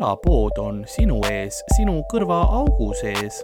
külapood 0.00 0.56
on 0.58 0.84
sinu 0.88 1.18
ees, 1.28 1.60
sinu 1.76 2.00
kõrvaaugu 2.08 2.94
sees. 2.96 3.42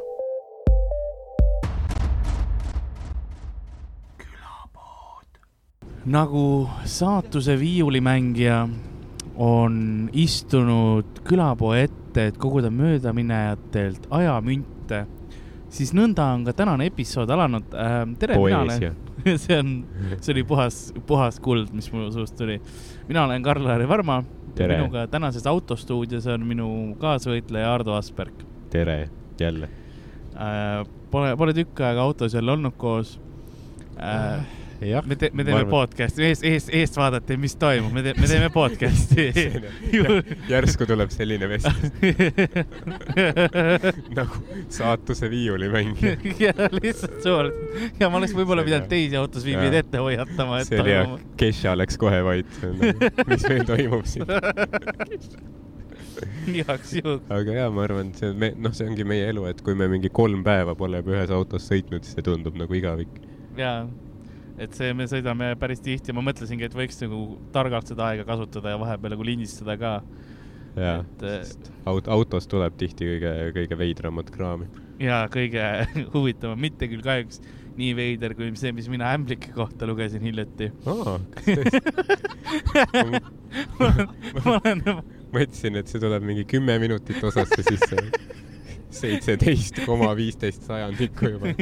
nagu 6.06 6.68
saatuse 6.86 7.56
viiulimängija 7.58 8.60
on 9.42 10.08
istunud 10.14 11.18
külapoe 11.26 11.82
ette, 11.82 12.28
et 12.30 12.38
koguda 12.38 12.70
möödaminejatelt 12.70 14.06
ajamünte, 14.14 15.02
siis 15.68 15.90
nõnda 15.92 16.28
on 16.36 16.46
ka 16.46 16.54
tänane 16.54 16.86
episood 16.86 17.30
alanud 17.34 17.74
äh,. 17.74 17.98
tere, 18.22 18.38
mina 18.38 18.62
olen, 18.62 19.05
see 19.42 19.58
on, 19.58 19.86
see 20.20 20.32
oli 20.34 20.44
puhas, 20.46 20.92
puhas 21.06 21.40
kuld, 21.42 21.72
mis 21.76 21.88
mu 21.92 22.10
suust 22.14 22.36
tuli. 22.38 22.60
mina 23.08 23.24
olen 23.24 23.42
Karl-Lari 23.42 23.88
Varma. 23.88 24.22
minuga 24.56 25.06
tänases 25.06 25.46
autostuudios 25.46 26.26
on 26.32 26.46
minu 26.46 26.68
kaasvõitleja 27.00 27.74
Ardo 27.74 27.94
Asperg. 27.94 28.44
tere, 28.70 29.08
jälle 29.40 29.68
äh,. 30.34 30.86
Pole, 31.10 31.36
pole 31.38 31.52
tükk 31.54 31.80
aega 31.80 32.02
autos 32.02 32.34
jälle 32.34 32.50
olnud 32.52 32.74
koos 32.76 33.20
äh, 34.02 34.42
me, 34.80 35.16
te, 35.16 35.30
me 35.32 35.44
teeme 35.44 35.60
arvan... 35.60 35.70
podcast'i, 35.70 36.24
eest, 36.28 36.44
eest, 36.44 36.70
eest 36.74 36.96
vaadata, 36.98 37.36
mis 37.40 37.56
toimub, 37.60 37.92
me, 37.94 38.02
te, 38.04 38.12
me 38.20 38.28
teeme 38.28 38.50
podcast'i. 38.52 39.26
Järsku 40.52 40.88
tuleb 40.88 41.12
selline 41.14 41.48
vestlus. 41.50 41.92
Nagu 44.18 44.40
saatuse 44.72 45.30
viiulimängija 45.32 46.16
ja 46.46 46.70
lihtsalt 46.74 47.20
suurt. 47.24 47.60
ja 48.00 48.10
ma 48.10 48.20
oleks 48.20 48.34
võib-olla 48.36 48.64
pidanud 48.66 48.88
teisi 48.90 49.18
autos 49.18 49.44
viibijaid 49.46 49.80
ette 49.82 50.02
hoiatama. 50.02 50.62
see 50.68 50.80
oli 50.82 50.96
hea, 50.96 51.04
Kesha 51.40 51.76
läks 51.78 52.00
kohe 52.00 52.22
vait. 52.26 52.58
mis 53.26 53.46
meil 53.48 53.64
toimub 53.68 54.08
siin? 54.08 54.26
Igaks 56.48 56.94
juhuks. 56.96 57.28
aga 57.32 57.60
jaa, 57.60 57.68
ma 57.74 57.84
arvan, 57.84 58.10
et 58.12 58.20
see 58.20 58.32
on 58.32 58.40
me, 58.40 58.52
noh, 58.60 58.72
see 58.76 58.88
ongi 58.88 59.04
meie 59.08 59.28
elu, 59.32 59.44
et 59.50 59.60
kui 59.64 59.76
me 59.76 59.88
mingi 59.92 60.12
kolm 60.12 60.44
päeva 60.46 60.76
pole 60.78 61.02
ühes 61.04 61.32
autos 61.34 61.68
sõitnud, 61.68 62.04
siis 62.06 62.16
see 62.16 62.26
tundub 62.26 62.56
nagu 62.56 62.76
igavik. 62.76 63.20
jaa 63.56 63.84
et 64.62 64.76
see, 64.76 64.94
me 64.96 65.06
sõidame 65.10 65.50
päris 65.60 65.82
tihti, 65.84 66.14
ma 66.16 66.24
mõtlesingi, 66.24 66.66
et 66.68 66.76
võiks 66.76 66.98
nagu 67.02 67.20
targalt 67.54 67.92
seda 67.92 68.10
aega 68.10 68.26
kasutada 68.28 68.72
ja 68.72 68.80
vahepeal 68.80 69.16
nagu 69.16 69.26
lindistada 69.26 69.76
ka. 69.80 69.92
jaa, 70.76 71.04
sest 71.20 71.70
aut-, 71.88 72.10
autos 72.12 72.48
tuleb 72.50 72.76
tihti 72.80 73.08
kõige, 73.12 73.32
kõige 73.56 73.78
veidramat 73.82 74.32
kraami. 74.32 74.68
jaa, 75.02 75.26
kõige 75.32 75.68
huvitavam, 76.14 76.60
mitte 76.60 76.88
küll 76.92 77.04
kahjuks 77.04 77.42
nii 77.76 77.92
veider 77.96 78.32
kui 78.36 78.48
see, 78.56 78.72
mis 78.72 78.88
mina 78.88 79.10
ämblike 79.12 79.52
kohta 79.52 79.88
lugesin 79.88 80.24
hiljuti. 80.24 80.70
tõesti? 80.86 81.82
ma 84.44 84.56
olen 84.56 84.82
mõtlesin, 85.34 85.76
et 85.76 85.90
see 85.90 86.00
tuleb 86.00 86.24
mingi 86.24 86.46
kümme 86.48 86.78
minutit 86.80 87.20
osasse 87.24 87.60
sisse 87.66 88.00
seitseteist 88.90 89.80
koma 89.86 90.12
viisteist 90.16 90.66
sajandikku 90.66 91.30
juba 91.32 91.52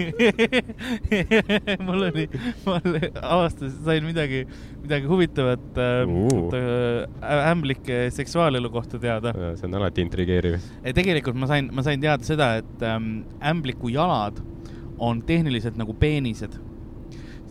mul 1.86 2.06
oli, 2.10 2.26
ma 2.66 2.78
avastasin, 3.22 3.76
sain 3.86 4.06
midagi, 4.06 4.44
midagi 4.82 5.08
huvitavat 5.10 5.80
äh, 5.80 7.50
ämblike 7.50 8.10
seksuaalelu 8.14 8.70
kohta 8.70 8.98
teada. 8.98 9.32
see 9.56 9.68
on 9.68 9.74
alati 9.80 10.04
intrigeeriv. 10.04 10.60
tegelikult 10.94 11.38
ma 11.38 11.48
sain, 11.50 11.70
ma 11.72 11.82
sain 11.86 12.00
teada 12.00 12.24
seda, 12.24 12.54
et 12.62 12.86
ähm, 12.86 13.24
ämbliku 13.42 13.92
jalad 13.94 14.40
on 14.98 15.22
tehniliselt 15.22 15.76
nagu 15.80 15.94
peenised 15.94 16.60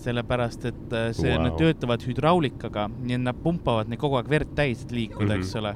sellepärast 0.04 0.66
et 0.68 0.94
äh, 0.94 1.10
see 1.16 1.32
wow., 1.32 1.48
nad 1.48 1.58
töötavad 1.60 2.04
hüdraulikaga, 2.06 2.90
nii 3.00 3.18
et 3.18 3.26
nad 3.26 3.40
pumpavad 3.44 3.92
neid 3.92 4.02
kogu 4.02 4.20
aeg 4.20 4.30
verd 4.32 4.56
täis, 4.58 4.84
et 4.86 4.92
liikuda 4.92 5.26
mm, 5.26 5.32
-hmm. 5.32 5.44
eks 5.44 5.56
ole 5.62 5.76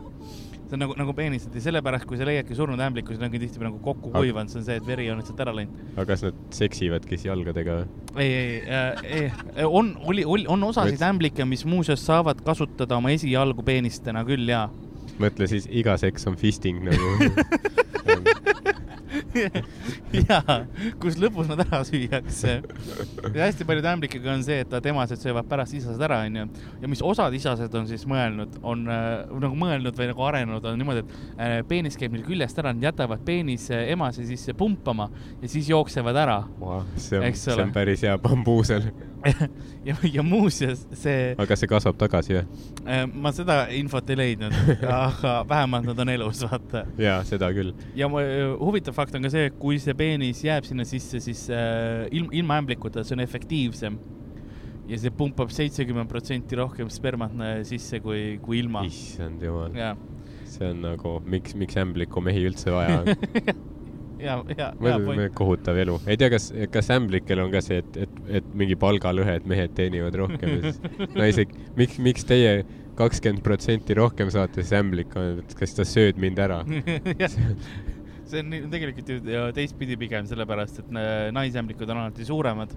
see 0.69 0.77
on 0.77 0.83
nagu, 0.83 0.95
nagu 0.99 1.13
peenised 1.17 1.53
ja 1.55 1.63
sellepärast, 1.67 2.07
kui 2.09 2.19
sa 2.19 2.27
leiadki 2.27 2.55
surnud 2.57 2.81
ämbliku, 2.83 3.13
siis 3.13 3.23
ongi 3.23 3.41
tihtipeale 3.41 3.71
nagu 3.71 3.81
kokku 3.83 4.11
kuivanud, 4.15 4.51
see 4.51 4.61
on 4.61 4.65
see, 4.67 4.79
et 4.81 4.87
veri 4.87 5.07
on 5.11 5.21
lihtsalt 5.21 5.43
ära 5.45 5.53
läinud. 5.55 5.83
aga 5.95 6.07
kas 6.11 6.25
nad 6.27 6.41
seksivadki 6.57 7.15
siis 7.15 7.29
jalgadega 7.29 7.79
või? 7.79 7.87
ei, 8.23 8.31
ei 8.31 8.57
äh,, 8.65 9.05
ei, 9.21 9.65
on, 9.65 9.93
oli, 10.05 10.25
oli, 10.25 10.47
on 10.51 10.67
osasid 10.69 10.99
Võt... 10.99 11.07
ämblikke, 11.11 11.47
mis 11.49 11.65
muuseas 11.67 12.03
saavad 12.05 12.43
kasutada 12.45 12.99
oma 12.99 13.13
esijalgu 13.15 13.65
peenistena 13.67 14.25
küll, 14.27 14.47
jaa. 14.51 14.67
mõtle 15.21 15.49
siis, 15.49 15.69
iga 15.71 15.97
seks 16.01 16.27
on 16.29 16.39
fisting 16.39 16.83
nagu 16.87 17.13
jaa, 20.29 20.57
kus 21.01 21.17
lõpus 21.21 21.49
nad 21.49 21.61
ära 21.65 21.81
süüakse. 21.87 22.57
ja 23.33 23.45
hästi 23.45 23.67
paljude 23.67 23.91
ämblikega 23.91 24.33
on 24.33 24.45
see, 24.45 24.61
et 24.65 24.73
nad 24.73 24.85
emased 24.91 25.21
söövad 25.23 25.47
pärast 25.49 25.77
isased 25.77 26.01
ära, 26.07 26.21
onju. 26.27 26.47
ja 26.81 26.91
mis 26.91 27.03
osad 27.05 27.33
isased 27.37 27.73
on 27.77 27.89
siis 27.89 28.05
mõelnud, 28.09 28.59
on 28.63 28.85
äh, 28.91 29.07
nagu 29.43 29.59
mõelnud 29.59 29.97
või 29.97 30.09
nagu 30.11 30.27
arenenud, 30.29 30.65
on 30.65 30.79
niimoodi, 30.81 31.03
et 31.03 31.17
äh, 31.37 31.57
peenis 31.67 31.99
käib 31.99 32.15
neil 32.15 32.25
küljest 32.27 32.59
ära, 32.61 32.73
nad 32.75 32.89
jätavad 32.89 33.23
peenise 33.27 33.83
emase 33.91 34.25
sisse 34.27 34.55
pumpama 34.57 35.09
ja 35.41 35.51
siis 35.51 35.69
jooksevad 35.71 36.17
ära 36.23 36.39
see 36.95 37.19
on, 37.19 37.37
see 37.37 37.61
on 37.61 37.73
päris 37.75 38.05
hea 38.05 38.17
bambuusel 38.21 38.89
ja, 39.85 39.95
ja 40.13 40.23
muuseas 40.23 40.83
see. 40.95 41.33
aga 41.39 41.57
see 41.59 41.69
kasvab 41.69 41.97
tagasi 41.99 42.35
või? 42.37 42.43
Äh, 42.85 43.03
ma 43.09 43.31
seda 43.35 43.59
infot 43.75 44.09
ei 44.13 44.19
leidnud, 44.19 44.55
aga 44.83 45.33
vähemalt 45.49 45.87
nad 45.89 46.03
on 46.03 46.11
elus, 46.13 46.43
vaata. 46.47 46.85
jaa, 47.01 47.19
seda 47.27 47.49
küll. 47.55 47.73
ja 47.97 48.09
huvitav 48.09 48.97
fakt 48.97 49.17
on 49.17 49.25
ka 49.27 49.33
see, 49.33 49.49
kui 49.59 49.79
see 49.83 49.95
peenis 49.97 50.43
jääb 50.45 50.67
sinna 50.67 50.85
sisse, 50.87 51.21
siis 51.23 51.47
äh, 51.53 52.05
ilm, 52.11 52.29
ilma 52.35 52.59
ämblikuta 52.61 53.05
see 53.07 53.17
on 53.17 53.25
efektiivsem. 53.25 53.97
ja 54.87 54.99
see 55.01 55.11
pumpab 55.11 55.51
seitsekümmend 55.53 56.11
protsenti 56.11 56.59
rohkem 56.59 56.91
spermat 56.93 57.33
äh, 57.41 57.57
sisse 57.67 58.01
kui, 58.03 58.37
kui 58.43 58.61
ilma. 58.63 58.85
issand 58.87 59.43
jumal. 59.43 59.73
see 60.47 60.69
on 60.69 60.85
nagu, 60.85 61.17
miks, 61.25 61.57
miks 61.59 61.79
ämbliku 61.79 62.23
mehi 62.23 62.45
üldse 62.51 62.71
vaja 62.75 63.01
on 63.01 63.11
ja, 64.21 64.37
ja, 64.57 64.71
ja. 64.81 65.29
kohutav 65.37 65.77
elu. 65.77 65.99
ei 66.07 66.17
tea, 66.19 66.31
kas, 66.33 66.49
kas 66.73 66.91
ämblikel 66.95 67.41
on 67.43 67.53
ka 67.53 67.61
see, 67.65 67.81
et, 67.83 68.01
et, 68.07 68.19
et 68.39 68.49
mingi 68.57 68.77
palgalõhe, 68.79 69.37
et 69.41 69.47
mehed 69.49 69.75
teenivad 69.77 70.17
rohkem 70.19 70.57
ja 70.57 70.71
siis 70.71 71.07
naised, 71.15 71.53
miks, 71.79 71.99
miks 72.03 72.27
teie 72.27 72.59
kakskümmend 72.97 73.43
protsenti 73.45 73.97
rohkem 73.97 74.31
saate, 74.33 74.63
siis 74.63 74.73
ämblik 74.79 75.13
on, 75.19 75.43
et 75.43 75.57
kas 75.59 75.75
sa 75.77 75.85
sööd 75.87 76.21
mind 76.21 76.41
ära 76.41 76.63
see 78.27 78.43
on 78.43 78.71
tegelikult 78.71 79.09
ju 79.09 79.43
teistpidi 79.55 79.97
pigem 79.99 80.27
sellepärast, 80.29 80.81
et 80.83 80.93
äh, 80.99 81.27
naisämblikud 81.35 81.89
on 81.93 82.03
alati 82.03 82.27
suuremad 82.27 82.73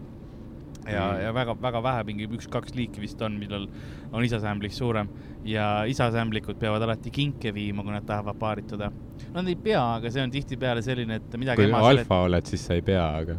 ja 0.87 1.13
mm., 1.13 1.23
ja 1.25 1.33
väga-väga 1.35 1.83
vähe, 1.85 2.05
mingi 2.09 2.29
üks-kaks 2.39 2.75
liiki 2.77 3.03
vist 3.03 3.21
on, 3.23 3.37
millal 3.41 3.67
on 4.13 4.25
isasämblik 4.25 4.75
suurem 4.75 5.11
ja 5.45 5.85
isasämblikud 5.89 6.59
peavad 6.61 6.83
alati 6.87 7.13
kinke 7.15 7.55
viima, 7.55 7.85
kui 7.85 7.95
nad 7.95 8.07
tahavad 8.09 8.39
paarituda. 8.41 8.91
Nad 9.35 9.49
ei 9.49 9.57
pea, 9.61 9.83
aga 9.99 10.13
see 10.13 10.25
on 10.25 10.33
tihtipeale 10.33 10.83
selline, 10.85 11.21
et 11.21 11.39
midagi. 11.41 11.69
kui 11.69 11.93
alfa 11.93 12.23
oled, 12.27 12.49
siis 12.51 12.67
sa 12.67 12.79
ei 12.79 12.85
pea, 12.87 13.07
aga. 13.23 13.39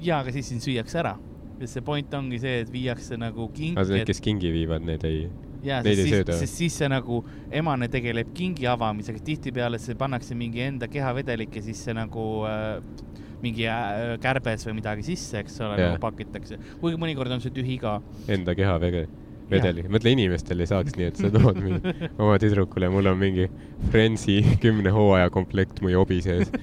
ja, 0.00 0.20
aga 0.20 0.34
siis 0.34 0.52
sind 0.52 0.64
süüakse 0.64 1.02
ära. 1.04 1.16
sest 1.58 1.74
see 1.74 1.82
point 1.82 2.12
ongi 2.14 2.38
see, 2.38 2.60
et 2.62 2.68
viiakse 2.70 3.16
nagu 3.18 3.48
kinki. 3.50 3.80
aga 3.80 3.96
need, 3.96 4.06
kes 4.06 4.20
kingi 4.22 4.52
viivad, 4.54 4.84
need 4.86 5.04
ei 5.08 5.28
jaa, 5.64 5.80
sest 5.82 6.02
siis, 6.04 6.28
sest 6.40 6.60
siis 6.60 6.76
see 6.80 6.88
nagu 6.90 7.18
emane 7.50 7.88
tegeleb 7.90 8.30
kingi 8.36 8.68
avamisega, 8.70 9.22
tihtipeale 9.26 9.80
see 9.82 9.96
pannakse 9.98 10.36
mingi 10.38 10.62
enda 10.62 10.88
kehavedelik 10.90 11.58
ja 11.58 11.64
siis 11.66 11.82
see 11.84 11.96
nagu 11.98 12.26
äh, 12.46 12.78
mingi 13.44 13.68
äh, 13.70 14.16
kärbes 14.22 14.66
või 14.68 14.78
midagi 14.80 15.06
sisse, 15.06 15.44
eks 15.44 15.60
ole, 15.62 15.78
nagu 15.78 16.02
pakitakse. 16.02 16.58
kuigi 16.82 17.00
mõnikord 17.00 17.36
on 17.36 17.44
see 17.44 17.54
tühi 17.54 17.78
ka. 17.82 17.98
Enda 18.30 18.54
kehavege 18.58 19.06
vedeli, 19.48 19.84
mõtle 19.88 20.12
inimestel 20.12 20.60
ei 20.60 20.68
saaks 20.68 20.96
nii, 20.98 21.08
et 21.08 21.20
sa 21.20 21.30
tood 21.32 21.60
mingi 21.62 21.94
oma 22.20 22.36
tüdrukule, 22.40 22.90
mul 22.92 23.08
on 23.12 23.18
mingi 23.20 23.48
Frenzy 23.92 24.40
kümne 24.64 24.92
hooaja 24.94 25.30
komplekt 25.34 25.82
mu 25.84 25.92
jobi 25.94 26.20
sees. 26.24 26.52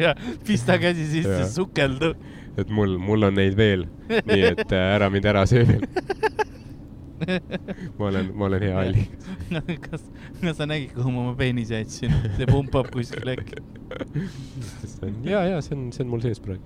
Ja 0.00 0.14
pista 0.46 0.78
käsi 0.80 1.04
sisse, 1.10 1.44
sukeldu. 1.52 2.14
et 2.58 2.70
mul, 2.72 2.96
mul 2.98 3.28
on 3.28 3.36
neid 3.36 3.54
veel, 3.58 3.84
nii 4.08 4.46
et 4.54 4.64
äh, 4.72 4.88
ära 4.96 5.10
mind 5.12 5.28
ära 5.28 5.44
söö 5.48 5.66
veel 5.68 5.84
ma 7.98 8.08
olen, 8.08 8.30
ma 8.34 8.48
olen 8.48 8.66
hea 8.66 8.78
allikas 8.82 9.30
kas, 9.88 10.06
kas 10.40 10.60
sa 10.60 10.68
nägid, 10.68 10.94
kuhu 10.96 11.14
ma 11.14 11.26
oma 11.26 11.34
peenise 11.38 11.82
jätsin? 11.82 12.14
see 12.38 12.48
pumpab 12.50 12.90
kuskil 12.94 13.34
äkki. 13.34 13.62
ja, 15.28 15.44
ja 15.52 15.60
see 15.64 15.76
on, 15.78 15.90
see 15.94 16.04
on 16.06 16.12
mul 16.12 16.24
sees 16.24 16.42
praegu 16.42 16.62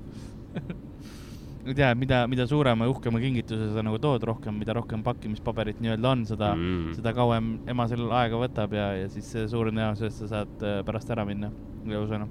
tea, 1.75 1.95
mida, 1.99 2.27
mida 2.31 2.47
suurema 2.47 2.87
ja 2.87 2.91
uhkema 2.91 3.21
kingituse 3.21 3.71
sa 3.75 3.83
nagu 3.83 3.99
tood 4.03 4.23
rohkem, 4.23 4.55
mida 4.61 4.75
rohkem 4.77 5.03
pakkimispaberit 5.07 5.81
nii-öelda 5.83 6.13
on, 6.13 6.25
seda 6.29 6.53
mm., 6.55 6.93
seda 6.99 7.13
kauem 7.17 7.57
ema 7.71 7.89
sellel 7.91 8.13
aega 8.21 8.41
võtab 8.41 8.77
ja, 8.77 8.91
ja 9.01 9.09
siis 9.13 9.33
suure 9.51 9.73
tõenäosusega 9.73 10.15
sa 10.21 10.31
saad 10.35 10.63
äh, 10.67 10.79
pärast 10.87 11.11
ära 11.15 11.27
minna 11.29 11.51
ilusana. 11.87 12.29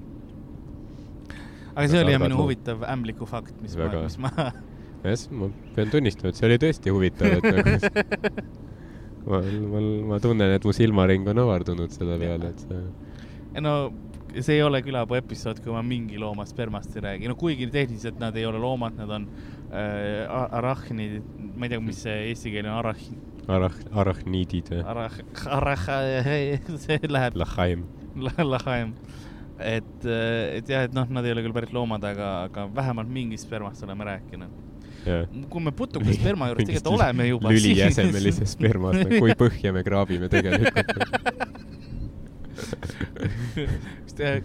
aga 1.74 1.90
see 1.92 2.06
oli 2.06 2.16
jah 2.16 2.24
minu 2.24 2.40
huvitav 2.40 2.86
ämbliku 2.88 3.28
fakt, 3.28 3.60
mis 3.62 3.76
Väga. 3.76 4.06
ma, 4.06 4.08
mis 4.08 4.18
ma 4.24 4.50
jah, 5.12 5.26
ma 5.36 5.50
pean 5.76 5.92
tunnistama, 5.94 6.32
et 6.32 6.40
see 6.40 6.48
oli 6.50 6.60
tõesti 6.62 6.94
huvitav, 6.94 7.38
et 7.38 7.48
nagu 7.50 7.76
ma, 9.30 9.42
ma, 9.42 9.84
ma 10.14 10.20
tunnen, 10.24 10.56
et 10.58 10.68
mu 10.68 10.74
silmaring 10.76 11.28
on 11.34 11.46
avardunud 11.46 11.94
selle 11.96 12.18
peale, 12.22 12.54
et 12.54 12.66
see. 12.66 13.62
no 13.64 13.76
see 14.44 14.58
ei 14.58 14.64
ole 14.64 14.82
külapuu 14.84 15.18
episood, 15.20 15.62
kui 15.64 15.74
ma 15.74 15.82
mingi 15.86 16.20
looma 16.20 16.46
spermast 16.48 16.96
ei 16.98 17.04
räägi, 17.06 17.30
no 17.32 17.38
kuigi 17.40 17.68
tehniliselt 17.72 18.20
nad 18.20 18.36
ei 18.36 18.46
ole 18.48 18.60
loomad, 18.62 18.98
nad 19.00 19.14
on 19.18 19.28
äh, 19.72 20.26
arahhnid, 20.60 21.22
ma 21.56 21.68
ei 21.68 21.74
tea, 21.74 21.84
mis 21.84 22.02
see 22.06 22.18
eesti 22.32 22.54
keel 22.54 22.68
on, 22.70 22.76
arahn. 22.82 23.22
Arah-, 23.56 23.82
arahniidid 24.02 24.72
või? 24.74 24.82
Arah-, 24.90 25.20
arah-, 25.54 25.88
see 26.82 27.00
läheb. 27.08 27.38
Lahaim. 27.38 27.86
lahem. 28.56 28.96
et, 29.60 30.06
et 30.06 30.70
jah, 30.72 30.88
et 30.88 30.96
noh, 30.96 31.08
nad 31.16 31.26
ei 31.26 31.36
ole 31.36 31.46
küll 31.46 31.56
päris 31.56 31.74
loomad, 31.76 32.04
aga, 32.10 32.32
aga 32.50 32.68
vähemalt 32.76 33.12
mingist 33.12 33.48
spermast 33.48 33.86
oleme 33.88 34.08
rääkinud. 34.10 34.64
Kui 35.50 35.62
me 35.64 35.72
putuka 35.76 36.14
sperma 36.14 36.50
juures 36.50 36.66
tegelikult 36.66 36.94
oleme 36.96 37.28
juba. 37.30 37.52
lüliäsemelise 37.54 38.48
spermast, 38.50 39.12
kui 39.20 39.36
põhja 39.38 39.74
me 39.76 39.84
kraabime 39.86 40.30
tegelikult. 40.32 40.80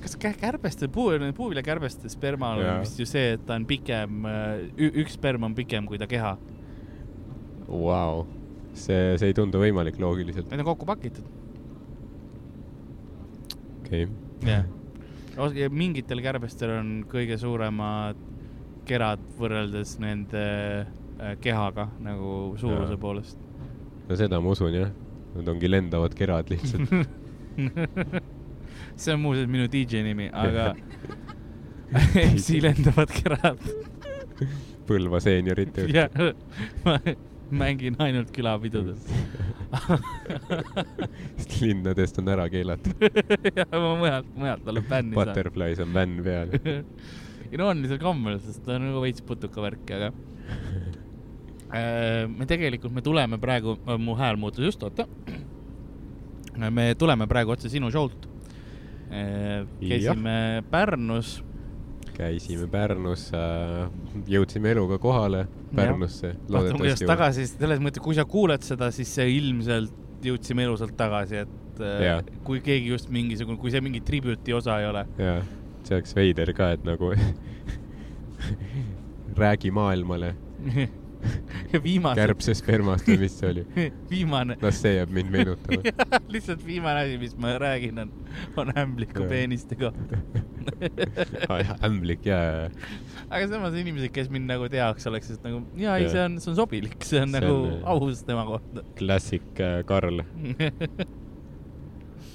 kas 0.03 0.17
kä- 0.21 0.35
kärbeste, 0.41 0.89
puu, 0.93 1.13
puuviljakärbeste 1.37 2.11
sperma 2.13 2.55
on 2.57 2.65
vist 2.81 2.99
ju 3.01 3.07
see, 3.09 3.35
et 3.37 3.47
ta 3.47 3.57
on 3.59 3.67
pikem, 3.69 4.27
üks 4.77 5.17
sperm 5.17 5.49
on 5.49 5.55
pikem 5.57 5.87
kui 5.89 6.01
ta 6.01 6.09
keha. 6.11 6.37
Vau, 7.71 8.25
see, 8.75 9.17
see 9.21 9.31
ei 9.31 9.37
tundu 9.37 9.63
võimalik 9.63 10.01
loogiliselt. 10.03 10.51
Need 10.51 10.65
on 10.65 10.73
kokku 10.73 10.89
pakitud. 10.89 11.25
okei 13.81 14.05
okay., 14.07 14.47
jah. 14.47 15.71
mingitel 15.73 16.21
kärbestel 16.23 16.77
on 16.77 16.93
kõige 17.11 17.39
suuremad 17.41 18.30
kerad 18.91 19.23
võrreldes 19.39 19.91
nende 20.03 20.43
äh, 20.83 21.37
kehaga 21.45 21.85
nagu 22.03 22.57
suuruse 22.61 22.97
Jaa. 22.97 23.01
poolest. 23.01 23.39
no 24.09 24.13
seda 24.19 24.37
ma 24.43 24.49
usun 24.57 24.75
jah. 24.75 24.91
Nad 25.31 25.47
ongi 25.47 25.69
lendavad 25.71 26.11
kerad 26.19 26.49
lihtsalt. 26.51 26.91
see 29.01 29.13
on 29.15 29.21
muuseas 29.23 29.47
minu 29.51 29.69
DJ 29.71 30.03
nimi, 30.03 30.27
aga 30.33 30.73
MC 32.35 32.61
lendavad 32.65 33.11
kerad. 33.15 33.59
Põlva 34.91 35.21
seeniorite 35.23 35.81
juurde. 35.87 35.99
jah, 35.99 36.11
ma 36.87 36.95
mängin 37.51 37.95
ainult 38.03 38.31
külapidudel. 38.35 38.97
sest 41.37 41.61
linnadest 41.61 42.19
on 42.23 42.29
ära 42.31 42.47
keelatud. 42.51 42.95
ja 43.55 43.65
ma 43.71 43.95
mujalt, 43.99 44.29
mujalt 44.39 44.63
talle 44.67 44.83
bänni 44.87 45.15
saan. 45.15 45.31
Butterflies 45.31 45.79
on 45.83 45.91
vänn 45.95 46.23
peal. 46.27 46.49
Ei 47.51 47.59
no 47.59 47.71
on 47.73 47.83
lihtsalt 47.83 48.03
kammel, 48.03 48.39
sest 48.43 48.63
ta 48.67 48.77
on 48.79 48.89
nagu 48.89 49.03
veits 49.03 49.25
putuka 49.27 49.63
värk, 49.65 49.93
aga 49.97 50.11
äh, 51.79 52.25
me 52.31 52.49
tegelikult, 52.51 52.95
me 52.95 53.05
tuleme 53.05 53.41
praegu, 53.43 53.77
mu 53.99 54.17
hääl 54.19 54.39
muutus 54.41 54.71
just, 54.71 54.83
oota. 54.87 55.07
me 56.71 56.91
tuleme 56.99 57.27
praegu 57.31 57.57
otse 57.57 57.71
sinu 57.73 57.91
show'lt. 57.91 58.29
käisime 59.81 60.63
Pärnus, 60.71 61.41
käisime 62.21 62.69
Pärnus, 62.71 63.31
jõudsime 64.31 64.75
eluga 64.75 65.01
kohale 65.03 65.47
Pärnusse. 65.75 66.35
vaatame, 66.51 66.79
kuidas 66.79 67.03
tagasi, 67.07 67.47
selles 67.55 67.83
mõttes, 67.83 68.03
kui 68.05 68.15
sa 68.19 68.27
kuuled 68.29 68.63
seda, 68.67 68.91
siis 68.95 69.17
ilmselt 69.25 70.25
jõudsime 70.25 70.67
elusalt 70.69 70.97
tagasi, 70.99 71.45
et 71.47 71.81
äh, 71.81 72.05
Jaa. 72.07 72.21
kui 72.45 72.61
keegi 72.65 72.93
just 72.93 73.11
mingisugune, 73.13 73.59
kui 73.61 73.73
see 73.73 73.83
mingi 73.85 74.03
tribute'i 74.05 74.55
osa 74.57 74.79
ei 74.83 74.89
ole. 74.91 75.05
See 75.87 75.97
oleks 75.99 76.15
veider 76.17 76.53
ka, 76.57 76.73
et 76.77 76.85
nagu 76.87 77.13
räägi 79.41 79.71
maailmale 79.71 80.35
ja 81.73 81.79
viimase, 81.85 82.17
kärbse 82.17 82.55
spermast 82.57 83.05
või 83.09 83.19
mis 83.21 83.35
see 83.37 83.51
oli. 83.53 83.63
viimane, 84.13 84.55
las 84.63 84.79
see 84.81 84.95
jääb 84.97 85.11
mind 85.13 85.29
meenutama. 85.35 85.93
lihtsalt 86.33 86.63
viimane 86.65 87.03
asi, 87.05 87.19
mis 87.21 87.35
ma 87.41 87.53
räägin, 87.61 87.99
on, 88.01 88.13
on 88.63 88.71
ämbliku 88.81 89.27
peeniste 89.29 89.77
kohta. 89.81 90.21
ämblik 91.85 92.25
jaa, 92.31 92.71
aga 93.29 93.51
samas 93.53 93.77
inimesed, 93.81 94.09
kes 94.17 94.33
mind 94.33 94.49
nagu 94.49 94.69
teaks, 94.73 95.05
oleks 95.13 95.29
just 95.35 95.45
nagu 95.45 95.61
ja 95.81 95.99
ei, 96.01 96.09
see 96.09 96.25
on, 96.25 96.41
see 96.41 96.55
on 96.55 96.59
sobilik, 96.63 96.97
see 97.05 97.21
on 97.21 97.37
See 97.37 97.45
nagu 97.45 97.59
on- 97.59 97.85
aus 97.99 98.25
tema 98.25 98.47
kohta. 98.49 98.85
klassik 98.99 99.61
äh, 99.61 99.83
Karl. 99.89 100.25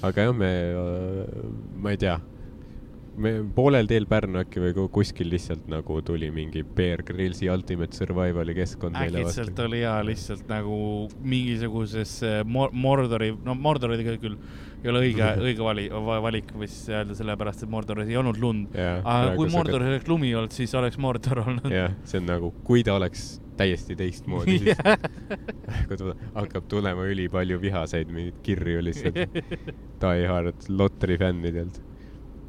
aga 0.06 0.28
jah, 0.28 0.34
me, 0.36 0.52
ma 1.82 1.90
ei 1.94 1.98
tea, 2.06 2.14
me 3.16 3.30
poolel 3.56 3.86
teel 3.88 4.04
Pärnu 4.10 4.40
äkki 4.42 4.60
või 4.60 4.74
ku- 4.76 4.88
kuskil 4.92 5.30
lihtsalt 5.32 5.66
nagu 5.72 6.00
tuli 6.04 6.28
mingi 6.34 6.62
Bear 6.62 7.02
Grillsi 7.06 7.48
Ultimate 7.52 7.96
Survivali 7.96 8.54
keskkond 8.58 8.96
meile 8.98 9.22
äkitselt 9.24 9.50
vastu. 9.54 9.64
oli 9.68 9.80
jaa 9.80 10.02
lihtsalt 10.04 10.48
nagu 10.50 10.76
mingisuguses 11.24 12.16
äh, 12.26 12.42
Mor- 12.44 12.72
Mordori, 12.76 13.30
no 13.44 13.54
Mordor 13.54 13.94
oli 13.96 14.04
küll, 14.06 14.18
küll 14.26 14.36
ei 14.84 14.90
ole 14.92 15.00
õige, 15.06 15.30
õige 15.48 15.64
vali, 15.64 15.86
valik 16.26 16.52
võis 16.60 16.76
öelda, 16.92 17.16
sellepärast 17.18 17.64
et 17.66 17.72
Mordoris 17.72 18.10
ei 18.12 18.18
olnud 18.20 18.36
lund. 18.42 18.76
Aga 18.76 19.32
kui 19.38 19.48
Mordoris 19.50 19.88
oleks 19.94 20.10
lumi 20.12 20.34
olnud, 20.36 20.52
siis 20.54 20.74
oleks 20.78 20.98
Mordor 21.02 21.40
olnud. 21.46 21.72
jah, 21.72 21.96
see 22.06 22.20
on 22.20 22.28
nagu, 22.30 22.52
kui 22.68 22.84
ta 22.86 22.94
oleks 23.00 23.26
täiesti 23.56 23.96
teistmoodi, 23.96 24.58
siis 24.62 24.76
kui 25.88 26.12
hakkab 26.36 26.66
tulema 26.68 27.06
ülipalju 27.08 27.56
vihaseid 27.62 28.12
mingeid 28.12 28.42
kirju 28.46 28.82
lihtsalt 28.84 29.16
Die 30.04 30.26
Hard 30.28 30.68
lotri 30.68 31.16
fännidelt. 31.18 31.80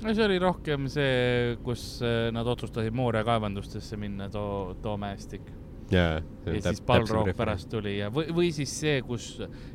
No 0.04 0.14
see 0.14 0.26
oli 0.26 0.38
rohkem 0.42 0.88
see, 0.92 1.56
kus 1.66 1.86
äh, 2.06 2.28
nad 2.36 2.48
otsustasid 2.50 2.96
Mooria 2.96 3.24
kaevandustesse 3.28 3.98
minna, 4.00 4.30
too, 4.34 4.76
too 4.84 4.98
mäestik. 5.02 5.50
jaa. 5.92 6.22
ja 6.46 6.62
siis 6.62 6.82
Balrog 6.86 7.30
pärast 7.38 7.70
tuli 7.72 7.98
ja, 7.98 8.12
või, 8.14 8.28
või 8.36 8.52
siis 8.56 8.74
see, 8.80 9.02
kus 9.08 9.30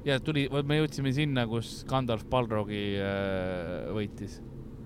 ja 0.05 0.19
tuli, 0.21 0.47
me 0.69 0.83
jõudsime 0.83 1.13
sinna, 1.17 1.47
kus 1.51 1.83
Gandalf 1.89 2.27
Balrogi 2.31 2.85
äh, 3.01 3.93
võitis. 3.97 4.41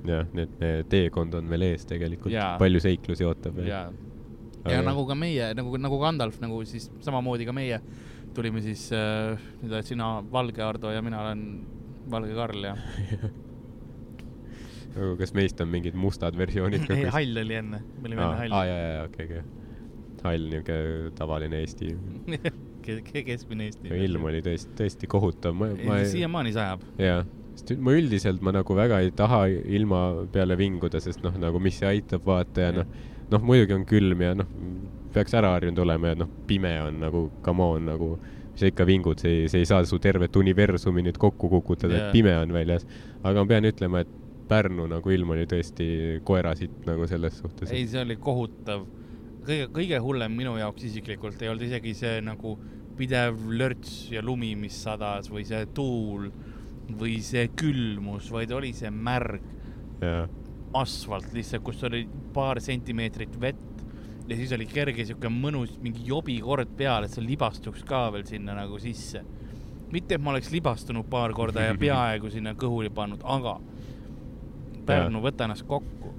Jah, 0.06 0.28
nii 0.30 0.44
et 0.46 0.90
teekond 0.92 1.34
on 1.34 1.48
veel 1.50 1.64
ees 1.66 1.82
tegelikult. 1.88 2.30
Palju 2.60 2.78
seiklusi 2.84 3.26
ootab 3.26 3.56
ja, 3.66 3.88
ja 4.70 4.82
nagu 4.86 5.02
ka 5.08 5.16
meie 5.18 5.50
nagu, 5.58 5.74
nagu 5.82 5.98
Gandalf, 5.98 6.38
nagu 6.42 6.60
siis 6.68 6.86
samamoodi 7.02 7.48
ka 7.48 7.54
meie 7.56 7.80
tulime 8.36 8.60
siis 8.62 8.90
äh,, 8.94 9.40
nüüd 9.62 9.72
oled 9.72 9.88
sina 9.88 10.12
Valge 10.32 10.62
Ardo 10.62 10.92
ja 10.92 11.02
mina 11.04 11.22
olen 11.24 11.42
Valge 12.12 12.36
Karl 12.36 12.68
ja 12.68 12.76
kas 15.20 15.34
meist 15.36 15.60
on 15.60 15.68
mingid 15.72 15.96
mustad 15.98 16.36
versioonid 16.38 16.86
ei, 16.94 17.04
hall 17.12 17.42
oli 17.42 17.58
enne, 17.60 17.82
me 18.00 18.10
olime 18.10 18.22
aa, 18.24 18.32
enne 18.44 18.54
aa 18.54 18.60
hall 18.62 18.70
jaa, 18.70 18.92
jaa, 18.94 19.04
okei, 19.10 19.26
okei. 19.26 19.42
hall 20.26 20.46
niuke 20.52 20.78
tavaline 21.18 21.60
Eesti. 21.64 21.92
Ke- 22.86 23.00
ke- 23.02 23.24
keskmine 23.26 23.66
Eesti. 23.66 23.90
ilm 24.06 24.28
oli 24.30 24.40
tõesti, 24.46 24.70
tõesti 24.78 25.08
kohutav, 25.10 25.58
ei, 25.74 26.04
siiamaani 26.06 26.52
sajab. 26.54 26.84
jaa, 27.02 27.24
sest 27.58 27.72
ma 27.82 27.94
üldiselt 27.98 28.44
ma 28.46 28.52
nagu 28.54 28.76
väga 28.78 29.00
ei 29.02 29.10
taha 29.16 29.44
ilma 29.50 30.02
peale 30.32 30.54
vinguda, 30.60 31.00
sest 31.02 31.24
noh, 31.24 31.34
nagu 31.40 31.58
mis 31.62 31.80
see 31.80 31.88
aitab 31.96 32.26
vaata 32.28 32.68
ja 32.68 32.74
noh, 32.76 32.92
noh 33.32 33.42
muidugi 33.48 33.74
on 33.74 33.86
külm 33.90 34.22
ja 34.22 34.36
noh, 34.38 34.48
peaks 35.16 35.34
ära 35.34 35.50
harjunud 35.56 35.82
olema 35.82 36.12
ja 36.12 36.20
noh, 36.22 36.30
pime 36.46 36.72
on 36.84 37.00
nagu, 37.02 37.24
come 37.42 37.66
on 37.74 37.90
nagu, 37.90 38.12
mis 38.52 38.62
sa 38.62 38.70
ikka 38.70 38.86
vingud, 38.88 39.18
see 39.20 39.42
ei, 39.42 39.48
see 39.50 39.64
ei 39.64 39.68
saa 39.68 39.82
su 39.88 39.98
tervet 40.02 40.36
universumi 40.38 41.02
nüüd 41.08 41.18
kokku 41.20 41.50
kukutada 41.52 41.98
et 42.06 42.14
pime 42.14 42.36
on 42.38 42.54
väljas. 42.54 42.86
aga 43.24 43.42
ma 43.42 43.50
pean 43.50 43.66
ütlema, 43.68 44.04
et 44.06 44.14
Pärnu 44.48 44.86
nagu 44.90 45.10
ilm 45.10 45.32
oli 45.34 45.46
tõesti 45.50 45.88
koerasitt 46.26 46.84
nagu 46.86 47.06
selles 47.10 47.40
suhtes. 47.42 47.72
ei, 47.74 47.86
see 47.90 48.04
oli 48.04 48.16
kohutav. 48.22 48.86
kõige, 49.46 49.68
kõige 49.74 50.00
hullem 50.02 50.36
minu 50.38 50.56
jaoks 50.60 50.86
isiklikult 50.90 51.42
ei 51.42 51.50
olnud 51.50 51.66
isegi 51.66 51.94
see 51.98 52.20
nagu 52.24 52.56
pidev 52.96 53.40
lörts 53.52 54.06
ja 54.10 54.22
lumi, 54.24 54.54
mis 54.56 54.78
sadas 54.86 55.28
või 55.30 55.44
see 55.48 55.66
tuul 55.74 56.30
või 56.96 57.18
see 57.24 57.48
külmus, 57.58 58.30
vaid 58.32 58.52
oli 58.54 58.72
see 58.76 58.90
märg 58.94 59.42
jaa, 60.00 60.26
asfalt 60.76 61.32
lihtsalt, 61.34 61.64
kus 61.64 61.82
oli 61.88 62.04
paar 62.34 62.60
sentimeetrit 62.62 63.36
vett 63.40 63.82
ja 64.26 64.36
siis 64.36 64.52
oli 64.56 64.66
kerge 64.68 65.06
siuke 65.06 65.30
mõnus 65.30 65.76
mingi 65.82 66.04
jobikord 66.08 66.72
peal, 66.78 67.06
et 67.06 67.14
see 67.14 67.24
libastuks 67.24 67.84
ka 67.86 68.06
veel 68.14 68.26
sinna 68.28 68.56
nagu 68.58 68.78
sisse. 68.82 69.22
mitte, 69.92 70.16
et 70.16 70.22
ma 70.22 70.32
oleks 70.32 70.50
libastunud 70.50 71.06
paar 71.10 71.32
korda 71.32 71.62
ja 71.68 71.74
peaaegu 71.84 72.30
sinna 72.30 72.54
kõhuli 72.58 72.90
pannud, 72.90 73.22
aga 73.22 73.58
Pärnu, 74.86 75.22
võta 75.24 75.48
ennast 75.48 75.66
kokku. 75.68 76.14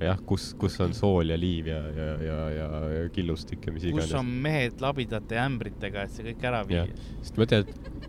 jah, 0.00 0.20
kus, 0.26 0.50
kus 0.60 0.78
on 0.80 0.94
sool 0.96 1.32
ja 1.32 1.36
liiv 1.36 1.68
ja, 1.68 1.80
ja, 1.96 2.10
ja, 2.24 2.38
ja, 2.56 2.68
ja 2.94 3.08
killustik 3.12 3.66
ja 3.66 3.74
mis 3.74 3.84
kus 3.84 3.92
iganes 3.92 4.14
on. 4.16 4.30
mehed 4.46 4.80
labidate 4.80 5.40
ämbritega, 5.42 6.06
et 6.06 6.14
see 6.16 6.30
kõik 6.30 6.46
ära 6.50 6.62
viia., 6.68 6.86
sest 7.20 7.40
ma 7.40 7.48
tean, 7.50 7.68
et 7.68 8.08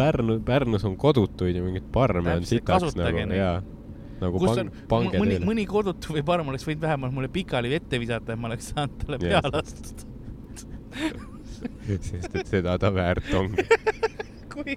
Pärnu, 0.00 0.38
Pärnus 0.44 0.84
on 0.88 0.96
kodutuid 1.00 1.56
ja 1.56 1.62
mingeid 1.64 1.88
parme 1.92 2.36
on 2.40 2.46
sitaks 2.48 2.96
nagu 2.96 3.24
jaa, 3.36 3.56
nagu 4.20 4.40
kus 4.40 4.52
pang, 4.52 4.60
on 4.60 4.86
pange 4.88 5.18
mõni, 5.18 5.34
teile. 5.34 5.48
mõni 5.48 5.66
kodutu 5.68 6.14
või 6.16 6.24
parem 6.26 6.52
oleks 6.52 6.66
võinud 6.68 6.84
vähemalt 6.84 7.16
mulle 7.16 7.30
pikali 7.32 7.72
vette 7.72 8.00
visata, 8.00 8.34
et 8.34 8.40
ma 8.40 8.50
oleks 8.50 8.70
saanud 8.74 8.96
talle 9.02 9.20
Jah. 9.24 9.42
peale 9.42 9.62
astuda. 9.64 10.08
sest 12.08 12.36
et 12.36 12.50
seda 12.50 12.76
ta 12.80 12.92
väärt 12.94 13.32
ongi. 13.36 13.66
kui, 14.52 14.76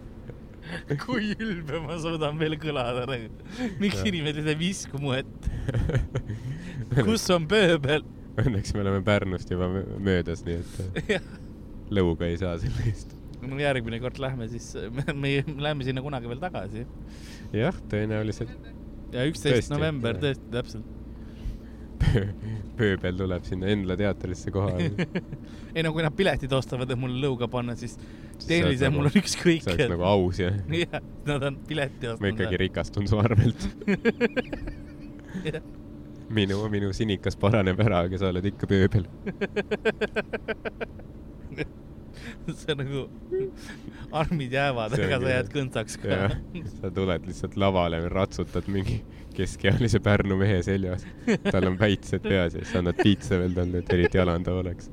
kui 1.05 1.33
ülbe 1.37 1.79
ma 1.83 1.97
suudan 2.01 2.37
veel 2.39 2.57
kõlada 2.61 3.05
nagu. 3.09 3.47
miks 3.81 4.03
inimesed 4.03 4.47
ei 4.51 4.59
visku 4.59 5.01
mu 5.01 5.15
ette? 5.17 5.51
kus 7.07 7.25
on 7.33 7.47
pööbel? 7.49 8.05
Õnneks 8.41 8.73
me 8.73 8.81
oleme 8.81 9.03
Pärnust 9.05 9.51
juba 9.53 9.67
mö- 9.69 9.85
möödas, 10.01 10.41
nii 10.47 10.61
et 10.61 11.11
äh, 11.19 11.27
lõuga 11.97 12.29
ei 12.29 12.39
saa 12.41 12.55
selle 12.61 12.87
eest. 12.89 13.13
no 13.43 13.59
järgmine 13.59 13.99
kord 14.01 14.17
lähme 14.23 14.47
siis, 14.51 14.71
me, 14.95 15.05
me 15.13 15.35
läheme 15.45 15.85
sinna 15.85 16.03
kunagi 16.05 16.31
veel 16.31 16.41
tagasi. 16.41 16.87
jah, 17.53 17.77
tõenäoliselt. 17.91 18.71
ja 19.13 19.27
üksteist 19.29 19.73
november 19.73 20.17
tõesti 20.21 20.53
täpselt. 20.53 20.99
Pööbel 22.77 23.17
tuleb 23.21 23.45
sinna 23.47 23.69
Endla 23.73 23.97
teatrisse 23.99 24.51
kohale. 24.53 24.89
ei 25.75 25.85
no 25.85 25.93
kui 25.95 26.05
nad 26.05 26.15
piletid 26.17 26.53
ostavad 26.55 26.89
ja 26.89 26.97
mulle 26.99 27.21
lõuga 27.23 27.49
panna, 27.51 27.75
siis 27.79 27.97
tehniliselt 28.47 28.93
mul 28.95 29.09
on 29.09 29.21
ükskõik 29.21 29.63
see 29.65 29.75
oleks 29.75 29.93
nagu 29.93 30.07
aus 30.09 30.41
ja 30.41 30.51
jah, 30.79 30.99
nad 31.29 31.47
on 31.49 31.61
pileti 31.67 32.09
ma 32.09 32.15
ostnud. 32.15 32.33
ikkagi 32.33 32.61
rikastun 32.65 33.09
su 33.09 33.19
arvelt. 33.21 33.69
minu, 36.33 36.59
minu 36.73 36.91
sinikas 36.95 37.37
paraneb 37.39 37.79
ära, 37.83 38.05
aga 38.07 38.19
sa 38.19 38.33
oled 38.33 38.51
ikka 38.53 38.69
pööbel. 38.69 39.07
see 42.53 42.73
on 42.73 42.79
nagu, 42.81 43.03
armid 44.23 44.53
jäävad, 44.53 44.95
aga 44.97 45.19
sa 45.19 45.33
jääd 45.37 45.51
kõntsaks 45.53 45.99
ka 46.01 46.15
jah, 46.15 46.37
sa 46.79 46.91
tuled 46.93 47.27
lihtsalt 47.29 47.57
lavale, 47.59 48.01
ratsutad 48.11 48.67
mingi 48.71 49.01
keskealise 49.35 50.01
Pärnu 50.03 50.37
mehe 50.39 50.59
seljas. 50.65 51.05
tal 51.49 51.69
on 51.69 51.77
päitsed 51.79 52.23
peas 52.25 52.57
ja 52.57 52.63
siis 52.63 52.75
annad 52.79 52.99
piitsa 52.99 53.39
veel 53.41 53.55
talle, 53.57 53.81
et 53.83 53.95
eriti 53.95 54.21
alandav 54.21 54.59
oleks. 54.63 54.89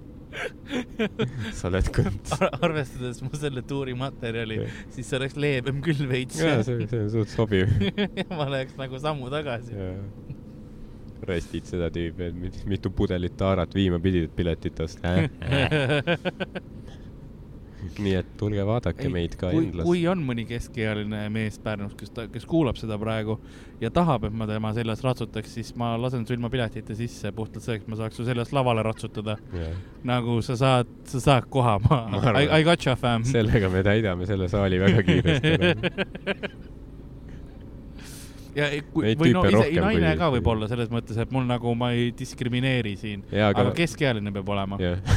sa 1.59 1.69
oled 1.69 1.89
kõnts. 1.95 2.35
Ar. 2.39 2.53
arvestades 2.69 3.19
mu 3.25 3.33
selle 3.35 3.65
tuuri 3.67 3.97
materjali 3.99 4.61
siis 4.95 5.09
see 5.09 5.19
oleks 5.19 5.35
leebem 5.41 5.81
küll 5.85 6.07
veits. 6.11 6.39
jaa, 6.39 6.61
see, 6.67 6.87
see 6.91 7.07
on 7.07 7.11
suht 7.17 7.35
sobiv. 7.35 7.73
ma 8.39 8.47
läheks 8.53 8.79
nagu 8.79 9.01
sammu 9.03 9.31
tagasi. 9.33 9.75
restid 11.27 11.67
seda 11.69 11.91
tüüpi, 11.93 12.31
et 12.31 12.65
mitu 12.71 12.93
pudelit 12.95 13.37
taarat 13.39 13.75
viima 13.77 13.99
pidid, 14.03 14.31
et 14.31 14.37
piletit 14.37 14.81
osta. 14.87 15.19
nii 18.05 18.15
et 18.21 18.31
tulge 18.41 18.65
vaadake 18.67 19.07
Ei, 19.09 19.13
meid 19.13 19.37
ka 19.41 19.51
Endlas. 19.57 19.85
kui 19.87 20.03
on 20.11 20.23
mõni 20.27 20.47
keskealine 20.49 21.25
mees 21.33 21.59
Pärnus, 21.63 21.95
kes 21.99 22.13
kes 22.33 22.47
kuulab 22.49 22.79
seda 22.81 22.99
praegu 23.01 23.39
ja 23.81 23.91
tahab, 23.95 24.25
et 24.29 24.35
ma 24.37 24.47
tema 24.51 24.73
seljas 24.77 25.03
ratsutaks, 25.05 25.55
siis 25.59 25.73
ma 25.81 25.95
lasen 26.01 26.27
su 26.27 26.35
ilma 26.37 26.51
piletita 26.53 26.95
sisse 26.99 27.33
puhtalt 27.37 27.65
selleks, 27.65 27.87
et 27.87 27.93
ma 27.93 28.01
saaks 28.01 28.21
su 28.21 28.27
seljas 28.29 28.53
lavale 28.57 28.83
ratsutada. 28.87 29.37
nagu 30.05 30.41
sa 30.43 30.57
saad, 30.57 30.91
sa 31.09 31.21
saad 31.21 31.49
koha, 31.53 31.79
ma, 31.89 32.03
Ma 32.11 32.35
I, 32.41 32.61
I 32.61 32.63
got 32.65 32.85
you 32.87 32.97
fam. 32.97 33.25
sellega 33.25 33.69
me 33.73 33.83
täidame 33.87 34.27
selle 34.27 34.49
saali 34.49 34.79
väga 34.81 35.03
kiiresti. 35.03 35.57
ja 38.61 38.69
ei, 38.77 38.83
kui, 38.93 39.15
või 39.21 39.33
no 39.35 39.43
ise, 39.49 39.67
naine 39.81 40.13
kui- 40.13 40.21
ka 40.23 40.31
võib-olla 40.37 40.69
selles 40.71 40.91
mõttes, 40.93 41.19
et 41.23 41.33
mul 41.35 41.47
nagu 41.49 41.75
ma 41.79 41.91
ei 41.97 42.11
diskrimineeri 42.17 42.95
siin, 43.01 43.25
aga 43.33 43.51
aga. 43.67 43.75
keskealine 43.79 44.33
peab 44.37 44.49
olema. 44.55 44.79
jah. 44.83 45.01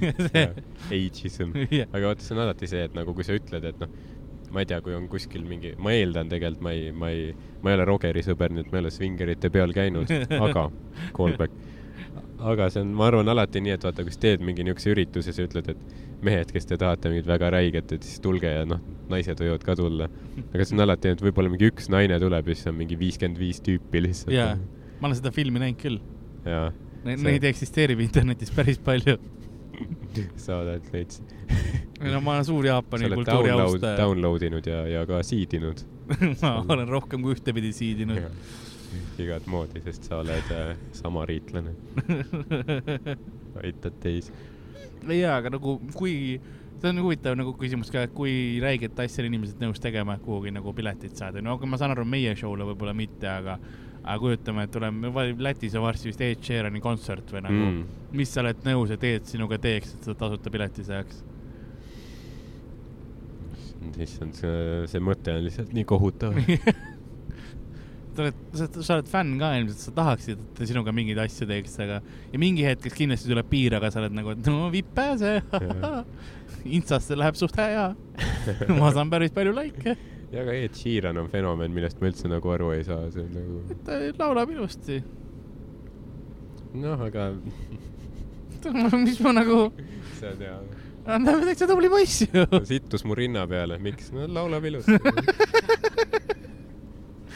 See- 0.00 0.48
Ageism. 0.92 1.54
jah, 1.72 1.88
aga 1.92 2.10
vaata, 2.12 2.22
see 2.26 2.34
on 2.36 2.42
alati 2.44 2.68
see, 2.70 2.84
et 2.88 2.94
nagu 2.96 3.14
kui 3.16 3.24
sa 3.26 3.36
ütled, 3.36 3.64
et 3.70 3.78
noh, 3.80 3.92
ma 4.52 4.62
ei 4.62 4.68
tea, 4.70 4.80
kui 4.84 4.94
on 4.96 5.08
kuskil 5.10 5.42
mingi, 5.48 5.72
ma 5.82 5.94
eeldan 5.96 6.28
tegelikult, 6.32 6.62
ma 6.64 6.74
ei, 6.76 6.90
ma 6.94 7.08
ei, 7.12 7.30
ma 7.64 7.72
ei 7.72 7.78
ole 7.78 7.86
Rogeri 7.88 8.22
sõber, 8.24 8.52
nii 8.54 8.66
et 8.66 8.70
ma 8.72 8.78
ei 8.80 8.84
ole 8.84 8.92
svingerite 8.94 9.50
peal 9.54 9.72
käinud, 9.76 10.12
aga, 10.36 10.68
callback. 11.16 11.56
Aga 12.40 12.68
see 12.72 12.82
on, 12.84 12.92
ma 12.96 13.06
arvan 13.10 13.28
alati 13.32 13.62
nii, 13.64 13.74
et 13.76 13.84
vaata, 13.86 14.04
kui 14.04 14.14
sa 14.14 14.22
teed 14.26 14.44
mingi 14.44 14.64
niisuguse 14.66 14.92
ürituse, 14.92 15.34
sa 15.34 15.46
ütled, 15.46 15.70
et 15.72 16.24
mehed, 16.26 16.50
kes 16.52 16.68
te 16.68 16.78
tahate 16.80 17.12
mingit 17.12 17.28
väga 17.28 17.50
räiget, 17.56 17.92
et 17.96 18.06
siis 18.06 18.20
tulge 18.24 18.50
ja 18.50 18.64
noh, 18.68 18.80
naised 19.12 19.40
võivad 19.40 19.64
ka 19.66 19.76
tulla. 19.78 20.08
aga 20.52 20.64
see 20.64 20.76
on 20.76 20.84
alati, 20.86 21.14
et 21.14 21.22
võib-olla 21.24 21.52
mingi 21.52 21.70
üks 21.70 21.90
naine 21.92 22.18
tuleb 22.22 22.50
ja 22.50 22.58
siis 22.58 22.70
on 22.72 22.76
mingi 22.78 22.98
viiskümmend 23.00 23.40
viis 23.40 23.62
tüüpi 23.64 24.02
lihtsalt. 24.04 24.34
jaa, 24.36 24.56
ma 25.00 25.08
olen 25.08 25.18
seda 25.20 25.32
filmi 25.34 25.62
näinud 25.62 25.80
küll. 25.80 26.00
jaa, 26.44 26.68
Neid 27.06 27.22
See- 27.22 27.50
eksisteerib 27.52 28.00
internetis 28.02 28.50
päris 28.50 28.80
palju. 28.82 29.14
sa 30.44 30.60
oled 30.62 30.86
veits. 30.92 31.20
ei 32.00 32.10
no 32.10 32.20
ma 32.24 32.36
olen 32.36 32.46
suur 32.48 32.66
Jaapani 32.66 33.10
kultuuri 33.12 33.52
austaja. 33.52 33.96
download 34.00 34.42
inud 34.48 34.66
ja, 34.66 34.82
ja 34.88 35.04
ka 35.08 35.20
siidinud. 35.26 35.84
ma 36.42 36.58
olen 36.68 36.88
rohkem 36.88 37.22
kui 37.22 37.36
ühtepidi 37.36 37.72
siidinud. 37.76 38.24
Igat 39.22 39.46
moodi, 39.50 39.80
sest 39.84 40.08
sa 40.08 40.20
oled 40.22 40.52
äh, 40.54 40.76
samariitlane, 40.96 41.72
aitad 43.64 43.98
teisi. 44.02 44.34
jaa, 45.06 45.36
aga 45.38 45.52
nagu 45.54 45.76
kui, 45.96 46.38
see 46.80 46.90
on 46.90 47.02
huvitav 47.04 47.36
nagu 47.38 47.54
küsimus 47.58 47.92
ka, 47.92 48.06
et 48.06 48.14
kui 48.16 48.58
räiget 48.62 48.98
asja 49.04 49.24
on 49.24 49.30
inimesed 49.30 49.62
nõus 49.62 49.82
tegema, 49.82 50.16
et 50.16 50.24
kuhugi 50.26 50.54
nagu 50.54 50.74
piletit 50.76 51.16
saada. 51.16 51.42
no 51.44 51.56
aga 51.56 51.70
ma 51.70 51.80
saan 51.80 51.94
aru, 51.96 52.06
meie 52.08 52.34
show'le 52.38 52.66
võib-olla 52.72 52.96
mitte, 52.96 53.28
aga, 53.30 53.58
aga 54.02 54.18
kujutame, 54.22 54.66
et 54.66 54.74
tuleme, 54.74 55.14
Lätis 55.42 55.78
on 55.78 55.86
varsti 55.86 56.10
vist 56.10 56.26
Ed 56.26 56.42
Sheerani 56.44 56.82
kontsert 56.84 57.32
või 57.32 57.46
nagu 57.46 57.62
mm., 57.62 58.02
mis 58.16 58.34
sa 58.34 58.42
oled 58.44 58.66
nõus, 58.68 58.92
et 58.94 59.08
Ed 59.14 59.30
sinuga 59.30 59.58
teeks, 59.62 59.94
et 59.96 60.10
seda 60.10 60.18
tasuta 60.26 60.52
pileti 60.52 60.86
saaks? 60.86 61.24
issand, 64.02 64.34
see, 64.34 64.84
see 64.90 65.00
mõte 65.00 65.30
on 65.38 65.44
lihtsalt 65.46 65.70
nii 65.76 65.86
kohutav. 65.88 66.34
sa 68.16 68.24
oled, 68.24 68.36
sa, 68.56 68.66
sa 68.80 68.96
oled 68.96 69.08
fänn 69.10 69.34
ka 69.40 69.50
ilmselt, 69.58 69.82
sa 69.82 69.92
tahaksid, 69.96 70.40
et 70.40 70.56
ta 70.56 70.68
sinuga 70.68 70.92
mingeid 70.96 71.20
asju 71.20 71.48
teeks, 71.50 71.76
aga 71.84 72.00
ja 72.32 72.40
mingi 72.40 72.64
hetk 72.64 72.88
kindlasti 72.94 73.30
tuleb 73.30 73.48
piir, 73.50 73.76
aga 73.76 73.90
sa 73.92 74.00
oled 74.02 74.16
nagu, 74.16 74.32
et 74.32 74.48
no 74.48 74.70
vipp 74.72 74.94
pääse. 74.96 75.38
Instasse 76.76 77.18
läheb 77.18 77.36
suht 77.38 77.56
hea. 77.60 77.90
ma 78.78 78.92
saan 78.94 79.12
päris 79.12 79.34
palju 79.36 79.52
likee, 79.56 79.96
ja 80.32 80.46
ka 80.46 80.54
Ed 80.56 80.78
Sheeran 80.78 81.20
on 81.20 81.28
fenomen, 81.32 81.74
millest 81.74 82.00
ma 82.00 82.10
üldse 82.10 82.30
nagu 82.30 82.54
aru 82.54 82.72
ei 82.76 82.86
saa, 82.86 83.10
see 83.12 83.26
on 83.26 83.36
nagu, 83.36 83.76
ta 83.86 84.00
laulab 84.22 84.54
ilusti. 84.54 85.02
noh, 86.76 87.04
aga 87.10 87.30
mis 89.04 89.20
ma 89.22 89.36
nagu, 89.36 89.60
see 90.16 90.32
on 90.32 90.42
hea. 90.46 90.56
ta 91.06 91.20
on 91.20 91.28
täitsa 91.28 91.68
tubli 91.68 91.92
poiss 91.92 92.24
ju. 92.24 92.48
sittus 92.64 93.04
mu 93.04 93.18
rinna 93.18 93.44
peale, 93.50 93.78
miks? 93.82 94.10
no 94.16 94.26
laulab 94.40 94.64
ilusti. 94.72 94.96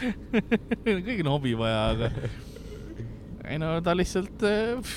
kõigil 0.85 1.26
on 1.26 1.33
hobi 1.37 1.54
vaja, 1.59 1.80
aga 1.95 2.11
ei 3.50 3.59
no 3.61 3.73
ta 3.85 3.95
lihtsalt 3.97 4.42
äh, 4.47 4.92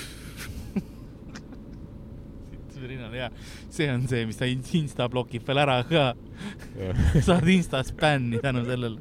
sittus 2.52 2.82
rinnale 2.88 3.16
ja 3.18 3.30
see 3.72 3.88
on 3.92 4.06
see, 4.10 4.24
mis 4.28 4.38
ta 4.38 4.48
in- 4.50 4.64
Insta 4.78 5.08
blokib 5.10 5.46
veel 5.48 5.60
ära 5.64 5.78
ka. 5.88 6.04
saad 7.26 7.48
Instas 7.48 7.92
bänni 7.96 8.40
tänu 8.42 8.64
sellele. 8.66 9.00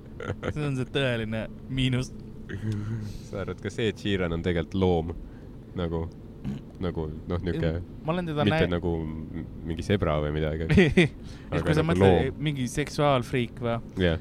see 0.54 0.66
on 0.68 0.78
see 0.80 0.90
tõeline 0.94 1.46
miinus. 1.70 2.12
sa 3.30 3.42
arvad, 3.44 3.62
kas 3.64 3.80
Ed 3.82 3.98
Sheeran 4.02 4.34
on 4.36 4.44
tegelikult 4.46 4.78
loom? 4.78 5.14
nagu, 5.74 6.04
nagu 6.84 7.06
noh, 7.30 7.40
olen 7.40 8.28
teda 8.28 8.44
mitte 8.44 8.58
näinud. 8.58 8.74
nagu 8.76 8.92
mingi 9.70 9.86
sebra 9.86 10.18
või 10.24 10.34
midagi. 10.36 10.68
et 11.54 11.64
kui 11.64 11.76
sa 11.76 11.84
nagu 11.84 11.90
mõtled 11.94 12.42
mingi 12.44 12.68
seksuaalfriik 12.72 13.62
või? 13.64 13.78
jah, 14.04 14.20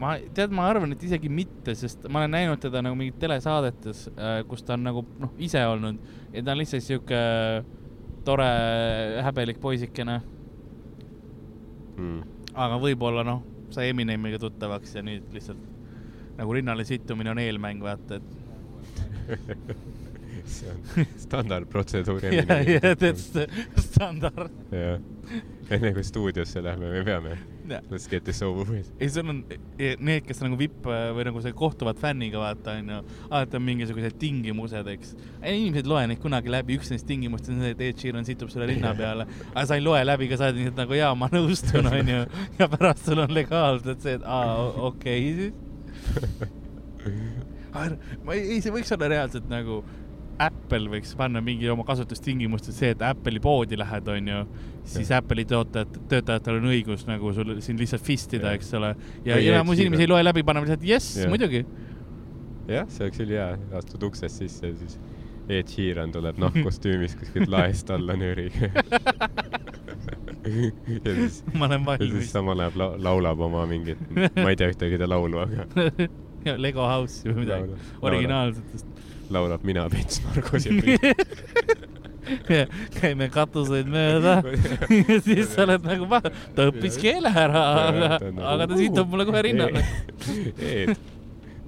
ma, 0.00 0.16
tead, 0.34 0.54
ma 0.54 0.66
arvan, 0.72 0.96
et 0.96 1.06
isegi 1.06 1.30
mitte, 1.30 1.76
sest 1.78 2.08
ma 2.08 2.24
olen 2.24 2.34
näinud 2.34 2.62
teda 2.62 2.82
nagu 2.84 2.98
mingit 2.98 3.20
telesaadetes, 3.22 4.06
kus 4.50 4.66
ta 4.66 4.78
on 4.78 4.86
nagu 4.88 5.06
noh, 5.22 5.34
ise 5.38 5.62
olnud 5.70 6.02
ja 6.34 6.42
ta 6.42 6.54
on 6.54 6.62
lihtsalt 6.62 6.86
sihuke 6.86 7.22
tore 8.26 8.50
häbelik 9.26 9.60
poisikene, 9.62 10.20
mm. 11.94 12.22
aga 12.66 12.80
võib-olla 12.82 13.26
noh, 13.26 13.44
sai 13.74 13.92
Eminemiga 13.92 14.40
tuttavaks 14.42 14.96
ja 14.98 15.04
nüüd 15.06 15.30
lihtsalt 15.34 15.70
nagu 16.34 16.56
rinnale 16.56 16.86
sittumine 16.88 17.30
on 17.30 17.38
eelmäng, 17.38 17.84
vaata, 17.84 18.18
et 18.18 18.42
see 20.46 20.70
on 20.70 21.04
standardprotseduur. 21.26 22.24
ja, 22.24 22.62
ja 22.62 22.96
tead, 22.96 23.18
standard. 23.80 24.52
jah, 24.70 25.00
enne 25.72 25.92
kui 25.96 26.04
stuudiosse 26.04 26.62
lähme, 26.64 26.90
me 26.92 27.02
peame, 27.06 27.36
ei, 27.70 27.80
let's 27.90 28.06
get 28.10 28.24
this 28.24 28.42
over 28.42 28.68
with. 28.68 28.90
sul 29.12 29.30
on 29.32 29.42
eh, 29.78 29.96
need, 29.98 30.24
kes 30.26 30.42
nagu 30.44 30.58
vipp 30.60 30.86
või 30.86 31.26
nagu 31.28 31.42
see 31.44 31.54
kohtuvad 31.56 32.00
fänniga, 32.00 32.40
vaata 32.42 32.76
onju, 32.78 33.00
alati 33.30 33.58
on 33.58 33.66
mingisugused 33.68 34.18
tingimused, 34.20 34.90
eks. 34.94 35.14
inimesed 35.40 35.84
ei 35.84 35.94
loe 35.94 36.06
neid 36.10 36.22
kunagi 36.22 36.52
läbi, 36.52 36.78
üks 36.78 36.92
nendest 36.92 37.08
tingimustest 37.08 37.54
on 37.54 37.64
see, 37.64 37.76
et 37.76 37.84
Ed 37.88 38.02
Sheeran 38.02 38.28
situb 38.28 38.52
sulle 38.52 38.68
rinna 38.70 38.94
peale, 38.98 39.28
aga 39.52 39.66
sa 39.70 39.78
ei 39.78 39.84
loe 39.84 40.02
läbi 40.04 40.28
ka, 40.32 40.40
sa 40.40 40.50
oled 40.50 40.60
lihtsalt 40.60 40.82
nagu 40.84 40.98
jaa, 40.98 41.14
ma 41.18 41.30
nõustun, 41.32 41.90
onju. 41.92 42.20
ja 42.60 42.70
pärast 42.76 43.08
sul 43.08 43.24
on 43.24 43.34
legaalselt 43.34 44.04
see, 44.04 44.18
et 44.20 44.28
aa, 44.28 44.68
okei 44.90 45.32
siis. 45.40 45.54
ma 47.74 48.36
ei, 48.36 48.54
ei, 48.54 48.60
see 48.62 48.72
võiks 48.74 48.92
olla 48.94 49.08
reaalselt 49.10 49.48
nagu 49.50 49.80
Apple 50.42 50.90
võiks 50.92 51.14
panna 51.18 51.40
mingi 51.44 51.68
oma 51.70 51.84
kasutustingimustes 51.86 52.76
see, 52.80 52.92
et 52.94 53.02
Apple'i 53.06 53.40
poodi 53.42 53.78
lähed, 53.78 54.08
onju, 54.16 54.40
siis 54.94 55.10
Apple'i 55.14 55.46
töötajad, 55.48 55.98
töötajatel 56.10 56.60
on 56.60 56.70
õigus 56.72 57.06
nagu 57.08 57.32
sul 57.36 57.56
sind 57.64 57.82
lihtsalt 57.82 58.04
fistida, 58.04 58.54
eks 58.56 58.72
ole. 58.78 58.94
ja 59.26 59.38
enamus 59.38 59.82
inimesi 59.82 60.06
ei 60.06 60.10
loe 60.10 60.22
läbi, 60.24 60.44
paneb 60.46 60.66
lihtsalt 60.66 60.86
jess, 60.88 61.20
muidugi. 61.30 61.64
jah, 62.70 62.88
see 62.90 63.06
oleks 63.06 63.22
ülihea, 63.24 63.50
astud 63.80 64.08
uksest 64.10 64.42
sisse 64.42 64.72
ja 64.72 64.78
siis 64.82 64.98
Ed 65.44 65.68
Sheeran 65.68 66.12
tuleb 66.12 66.38
nahkkostüümis 66.40 67.18
kuskilt 67.20 67.50
laest 67.52 67.90
alla 67.92 68.16
nööriga. 68.16 68.70
ja 70.44 71.14
siis, 71.14 71.42
ja 71.44 71.98
siis 72.00 72.30
samal 72.32 72.64
ajal 72.64 72.80
la 72.80 72.88
laulab 73.10 73.40
oma 73.44 73.66
mingit, 73.68 74.00
ma 74.16 74.48
ei 74.50 74.56
tea 74.56 74.72
ühtegi 74.72 75.00
ta 75.00 75.08
laulu, 75.08 75.44
aga 75.44 75.68
ja 76.48 76.56
Lego 76.60 76.86
House'i 76.88 77.32
või 77.32 77.44
midagi. 77.44 77.76
Originaalsetest. 78.04 79.03
Laulab 79.32 79.64
Mina 79.64 79.86
pets 79.92 80.20
narkos 80.24 80.66
ja 80.68 80.76
kõik. 80.76 81.84
käime 82.98 83.28
katuseid 83.32 83.88
mööda 83.90 84.38
ja 85.08 85.16
siis 85.24 85.50
sa 85.54 85.64
oled 85.66 85.84
nagu, 85.86 86.08
ta 86.56 86.68
õppis 86.70 86.96
keele 87.00 87.28
ära, 87.30 87.64
aga, 87.88 88.20
aga 88.54 88.68
ta 88.70 88.78
situb 88.78 89.10
mulle 89.12 89.26
kohe 89.28 89.42
rinnale. 89.44 89.82
Ed, 90.70 90.94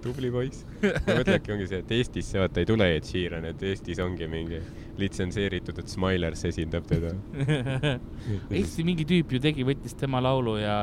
tubli 0.05 0.31
poiss. 0.33 0.65
ma 0.81 1.19
mõtlen, 1.19 1.35
äkki 1.37 1.55
ongi 1.57 1.69
see, 1.71 1.83
et 1.85 1.93
Eestisse 1.99 2.41
vaata 2.41 2.63
ei 2.63 2.69
tule 2.69 2.89
Ed 2.95 3.09
Sheeran, 3.09 3.45
et 3.51 3.67
Eestis 3.69 4.01
ongi 4.03 4.29
mingi 4.31 4.63
litsenseeritud, 5.01 5.83
et 5.83 5.93
Smilers 5.93 6.47
esindab 6.49 6.89
teda. 6.89 7.13
Eesti 8.49 8.87
mingi 8.87 9.05
tüüp 9.09 9.37
ju 9.37 9.43
tegi, 9.45 9.67
võttis 9.67 9.97
tema 9.99 10.23
laulu 10.25 10.57
ja, 10.63 10.79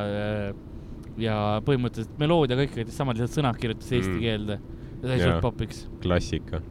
ja 1.17 1.39
põhimõtteliselt 1.65 2.21
meloodia 2.21 2.59
kõik 2.59 2.93
samad, 2.93 3.17
lihtsalt 3.17 3.41
sõnad 3.41 3.61
kirjutas 3.61 3.89
eesti 3.89 4.13
Mm. 4.13 4.21
keelde 4.21 4.61
ja 5.03 5.09
sai 5.09 5.19
Jaa. 5.19 5.31
suht 5.31 5.41
popiks. 5.43 5.85
klassika. 6.01 6.61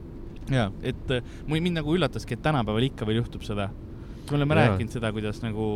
ja, 0.51 0.71
et 0.83 1.11
äh, 1.11 1.25
mul 1.47 1.61
mind 1.61 1.81
nagu 1.81 1.97
üllataski, 1.97 2.39
et 2.39 2.45
tänapäeval 2.45 2.89
ikka 2.89 3.07
veel 3.09 3.23
juhtub 3.23 3.45
seda. 3.47 3.71
me 4.31 4.39
oleme 4.39 4.57
Jaa. 4.57 4.73
rääkinud 4.73 4.97
seda, 4.97 5.13
kuidas 5.13 5.43
nagu 5.45 5.67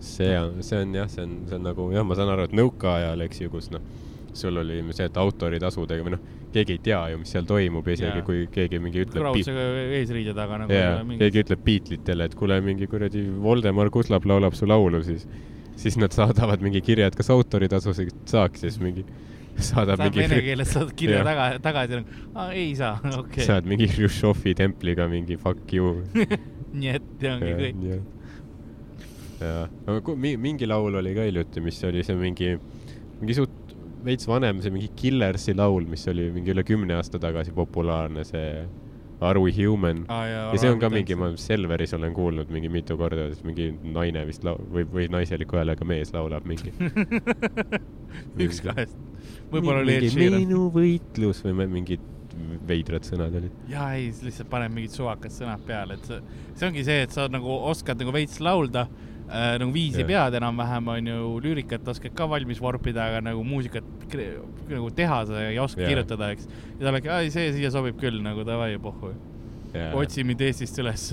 see 0.00 0.32
on, 0.40 0.62
see 0.62 0.80
on 0.82 0.94
jah, 0.94 1.08
see 1.10 1.24
on, 1.24 1.38
see 1.48 1.58
on 1.58 1.68
nagu 1.70 1.90
jah, 1.94 2.06
ma 2.06 2.16
saan 2.18 2.32
aru, 2.32 2.48
et 2.48 2.56
nõukaajal, 2.56 3.24
eks 3.26 3.44
ju, 3.44 3.52
kus 3.52 3.70
noh, 3.74 3.84
sul 4.36 4.56
oli 4.60 4.80
see, 4.92 5.08
et 5.08 5.20
autoritasudega 5.20 6.04
või 6.04 6.16
noh, 6.16 6.24
keegi 6.52 6.76
ei 6.76 6.82
tea 6.88 7.00
ju, 7.12 7.20
mis 7.20 7.32
seal 7.32 7.46
toimub 7.48 7.86
ja 7.88 7.96
isegi 7.96 8.20
Jaa. 8.20 8.26
kui 8.26 8.46
keegi 8.52 8.80
mingi 8.82 9.04
ütleb. 9.04 9.22
krausega 9.24 9.66
eesriide 9.98 10.34
taga 10.36 10.62
nagu 10.62 10.72
jaa, 10.76 11.02
mingi... 11.04 11.20
keegi 11.24 11.44
ütleb 11.44 11.62
Beatlesitele, 11.66 12.28
et 12.30 12.36
kuule, 12.38 12.58
mingi 12.64 12.88
kuradi 12.90 13.24
Voldemar 13.42 13.92
Kuslap 13.94 14.28
laulab 14.28 14.56
su 14.58 14.68
laulu, 14.68 15.02
siis, 15.06 15.26
siis 15.80 15.96
nad 16.00 16.16
saadavad 16.16 16.64
mingi 16.64 16.84
kirja, 16.84 17.08
et 17.10 17.16
kas 17.18 17.32
autoritasusid 17.34 18.12
saaks, 18.28 18.64
siis 18.64 18.80
mingi 18.82 19.06
saadab 19.56 20.00
saad 20.00 20.04
mingi 20.08 20.22
vene 20.22 20.40
keeles 20.44 20.72
saad 20.76 20.92
kirja 20.98 21.22
taga, 21.26 21.46
tagasi, 21.64 22.02
ei 22.52 22.70
saa, 22.78 22.96
okei 23.20 23.46
saad 23.46 23.68
mingi 23.68 23.88
Hruštšovi 23.90 24.54
templiga 24.58 25.08
mingi 25.10 25.38
fuck 25.40 25.72
you. 25.72 26.02
nii 26.76 26.92
et 26.92 27.24
ja 27.24 27.36
ongi 27.36 27.52
kõik. 27.60 27.84
jaa, 29.40 29.68
aga 29.92 30.16
mingi 30.22 30.68
laul 30.68 31.00
oli 31.00 31.14
ka 31.16 31.28
hiljuti, 31.28 31.64
mis 31.64 31.80
oli 31.88 32.04
see 32.06 32.18
mingi, 32.20 32.56
mingi 33.20 33.38
suht 33.38 33.76
veits 34.06 34.28
vanem, 34.28 34.60
see 34.62 34.74
mingi 34.74 34.90
Killersi 34.96 35.56
laul, 35.56 35.86
mis 35.90 36.04
oli 36.12 36.28
mingi 36.34 36.52
üle 36.54 36.64
kümne 36.66 36.98
aasta 36.98 37.20
tagasi 37.22 37.54
populaarne, 37.56 38.24
see 38.28 38.50
Are 39.20 39.40
we 39.40 39.52
human? 39.56 40.04
ja 40.08 40.50
see 40.60 40.68
on 40.68 40.80
ka 40.80 40.90
mingi, 40.92 41.16
ma 41.16 41.30
Selveris 41.40 41.94
olen 41.96 42.12
kuulnud 42.16 42.50
mingi 42.52 42.68
mitu 42.72 42.98
korda, 43.00 43.30
siis 43.32 43.46
mingi 43.48 43.70
naine 43.94 44.26
vist 44.28 44.44
lau- 44.44 44.58
või, 44.72 44.84
või 44.92 45.06
naiseliku 45.12 45.56
häälega 45.56 45.88
mees 45.88 46.12
laulab 46.12 46.44
mingi. 46.48 46.74
üks 48.44 48.60
kahest. 48.64 48.98
võib-olla 49.52 49.80
oli 49.84 49.96
Ed 49.96 50.10
Sheeran. 50.12 50.38
minu 50.44 50.66
võitlus 50.74 51.40
või 51.46 51.66
mingid 51.78 52.04
veidrad 52.68 53.06
sõnad 53.08 53.34
olid. 53.40 53.52
jaa, 53.70 53.88
ei, 53.96 54.10
lihtsalt 54.26 54.50
paneb 54.52 54.74
mingid 54.76 54.92
suvakad 54.92 55.32
sõnad 55.32 55.62
peale, 55.66 55.96
et 55.96 56.08
see, 56.10 56.20
see 56.54 56.68
ongi 56.68 56.84
see, 56.84 57.04
et 57.06 57.14
sa 57.16 57.24
nagu 57.32 57.56
oskad 57.70 58.00
nagu 58.02 58.12
veits 58.14 58.40
laulda 58.44 58.86
nagu 59.26 59.72
viisi 59.74 60.02
Jah. 60.02 60.08
pead 60.08 60.36
enam-vähem, 60.38 60.90
onju, 60.94 61.16
lüürikat 61.42 61.88
oskad 61.90 62.14
ka 62.16 62.28
valmis 62.30 62.60
vorpida, 62.62 63.08
aga 63.10 63.22
nagu 63.26 63.42
muusikat 63.46 63.86
nagu 64.70 64.90
teha 64.94 65.22
sa 65.26 65.40
ei 65.48 65.58
oska 65.62 65.82
Jah. 65.82 65.90
kirjutada, 65.90 66.30
eks. 66.36 66.46
ja 66.76 66.84
ta 66.84 66.92
olegi, 66.92 67.10
ai, 67.10 67.30
see 67.34 67.48
siia 67.56 67.72
sobib 67.74 67.98
küll 68.00 68.20
nagu 68.22 68.46
davai, 68.46 68.76
pohhu. 68.82 69.14
otsi 69.98 70.24
mind 70.24 70.44
Eestist 70.46 70.78
üles. 70.82 71.08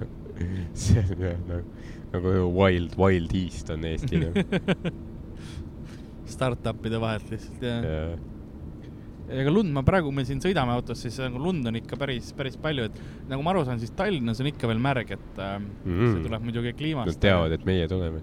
see 0.80 1.02
on 1.02 1.26
jah 1.26 1.36
nagu, 1.48 1.76
nagu 2.14 2.38
Wild, 2.56 2.96
Wild 3.00 3.36
East 3.36 3.70
on 3.72 3.84
Eesti 3.88 4.22
nagu. 4.24 4.46
Startupide 6.36 6.98
vahelt 7.00 7.28
lihtsalt, 7.30 7.62
jah. 7.62 7.84
jaa, 7.84 8.16
ega 9.30 9.50
lund, 9.50 9.70
ma 9.74 9.82
praegu, 9.86 10.10
me 10.14 10.22
siin 10.28 10.38
sõidame 10.42 10.70
autos, 10.76 11.00
siis 11.02 11.16
nagu 11.22 11.38
lund 11.42 11.66
on 11.66 11.74
ikka 11.80 11.96
päris, 11.98 12.28
päris 12.36 12.56
palju, 12.62 12.84
et 12.90 12.96
nagu 13.30 13.42
ma 13.42 13.50
aru 13.54 13.64
saan, 13.66 13.80
siis 13.82 13.90
Tallinnas 13.98 14.38
on 14.42 14.46
ikka 14.52 14.68
veel 14.70 14.78
märg, 14.82 15.10
et 15.16 15.40
äh, 15.42 15.56
Mm. 15.86 16.12
see 16.14 16.22
tuleb 16.28 16.42
muidugi 16.46 16.72
kliimast. 16.78 17.08
nad 17.10 17.18
teavad, 17.22 17.52
et 17.56 17.64
meie 17.66 17.88
tuleme. 17.90 18.20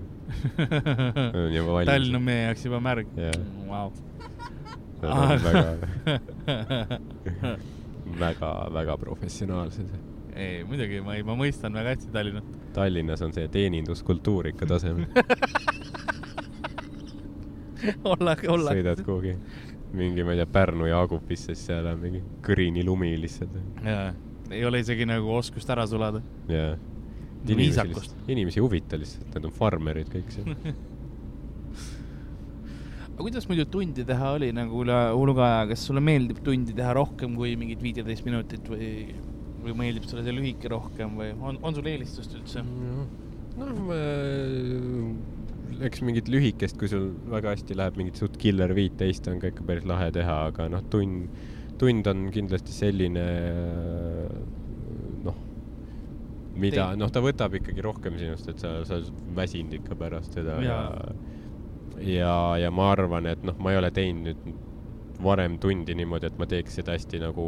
Tallinn 1.90 2.16
on 2.16 2.24
meie 2.24 2.46
jaoks 2.48 2.64
juba 2.66 2.80
märg 2.84 3.08
Jah. 3.20 3.36
wow. 3.68 3.92
Väga, 5.04 5.78
väga, 8.24 8.52
väga 8.74 8.96
professionaalsed. 9.02 9.90
ei, 10.36 10.64
muidugi 10.64 11.02
ma 11.04 11.16
ei, 11.18 11.24
ma 11.28 11.36
mõistan 11.36 11.74
väga 11.76 11.90
hästi 11.98 12.12
Tallinnat. 12.16 12.44
Tallinnas 12.74 13.22
on 13.22 13.34
see 13.36 13.48
teeninduskultuur 13.52 14.48
ikka 14.54 14.66
tasemel. 14.72 15.04
olla, 18.08 18.36
olla. 18.48 18.72
sõidad 18.72 19.04
kuhugi 19.04 19.36
mingi, 19.98 20.24
ma 20.26 20.34
ei 20.34 20.42
tea, 20.42 20.50
Pärnu 20.54 20.88
Jaagupisse, 20.90 21.54
siis 21.54 21.68
seal 21.70 21.88
on 21.90 22.00
mingi 22.02 22.24
kõrini 22.46 22.86
lumi 22.86 23.14
lihtsalt. 23.22 23.60
jaa, 23.86 24.08
ei 24.54 24.66
ole 24.66 24.82
isegi 24.84 25.06
nagu 25.10 25.36
oskust 25.38 25.70
ära 25.74 25.86
sulada. 25.90 26.24
jaa. 26.52 26.74
Viisakust. 27.44 28.16
inimesi 28.32 28.62
ei 28.62 28.64
huvita 28.64 28.98
lihtsalt, 29.00 29.34
nad 29.36 29.46
on 29.50 29.52
farmerid 29.52 30.08
kõik 30.12 30.30
seal. 30.32 30.54
aga 33.14 33.22
kuidas 33.22 33.46
muidu 33.50 33.66
tundi 33.70 34.06
teha 34.08 34.32
oli 34.38 34.50
nagu 34.56 34.80
üle 34.82 34.96
hulga 35.14 35.50
kas 35.70 35.84
sulle 35.86 36.02
meeldib 36.02 36.40
tundi 36.46 36.74
teha 36.74 36.96
rohkem 36.98 37.36
kui 37.38 37.54
mingid 37.60 37.84
viiteist 37.84 38.26
minutit 38.26 38.66
või, 38.72 38.88
või 39.62 39.76
meeldib 39.84 40.08
sulle 40.10 40.24
see 40.26 40.34
lühike 40.34 40.72
rohkem 40.72 41.14
või 41.20 41.30
on, 41.38 41.60
on 41.62 41.78
sul 41.78 41.92
eelistust 41.92 42.34
üldse? 42.40 42.64
noh, 43.60 43.70
eks 45.88 46.04
mingit 46.06 46.30
lühikest, 46.32 46.78
kui 46.80 46.90
sul 46.92 47.12
väga 47.32 47.54
hästi 47.56 47.78
läheb, 47.78 47.98
mingit 48.00 48.20
suht 48.22 48.38
killer 48.42 48.74
viiteist 48.76 49.28
on 49.32 49.40
ka 49.42 49.52
ikka 49.54 49.66
päris 49.68 49.88
lahe 49.90 50.10
teha, 50.16 50.38
aga 50.52 50.68
noh, 50.72 50.84
tund, 50.94 51.30
tund 51.82 52.10
on 52.12 52.28
kindlasti 52.34 52.76
selline 52.76 53.26
noh, 55.26 55.40
mida, 56.60 56.92
noh, 57.00 57.12
ta 57.14 57.24
võtab 57.24 57.58
ikkagi 57.60 57.86
rohkem 57.86 58.20
sinust, 58.22 58.50
et 58.52 58.62
sa, 58.64 58.76
sa 58.88 59.00
oled 59.00 59.24
väsinud 59.38 59.80
ikka 59.80 59.98
pärast 60.00 60.38
seda 60.40 60.60
ja 60.64 60.78
Jaa. 60.92 61.16
ja, 62.02 62.36
ja 62.66 62.74
ma 62.74 62.92
arvan, 62.94 63.30
et 63.32 63.44
noh, 63.46 63.58
ma 63.60 63.74
ei 63.74 63.82
ole 63.82 63.94
teinud 63.96 64.30
nüüd 64.30 64.62
varem 65.24 65.58
tundi 65.62 65.96
niimoodi, 65.96 66.28
et 66.28 66.40
ma 66.42 66.48
teeks 66.50 66.82
seda 66.82 66.98
hästi 66.98 67.22
nagu 67.24 67.48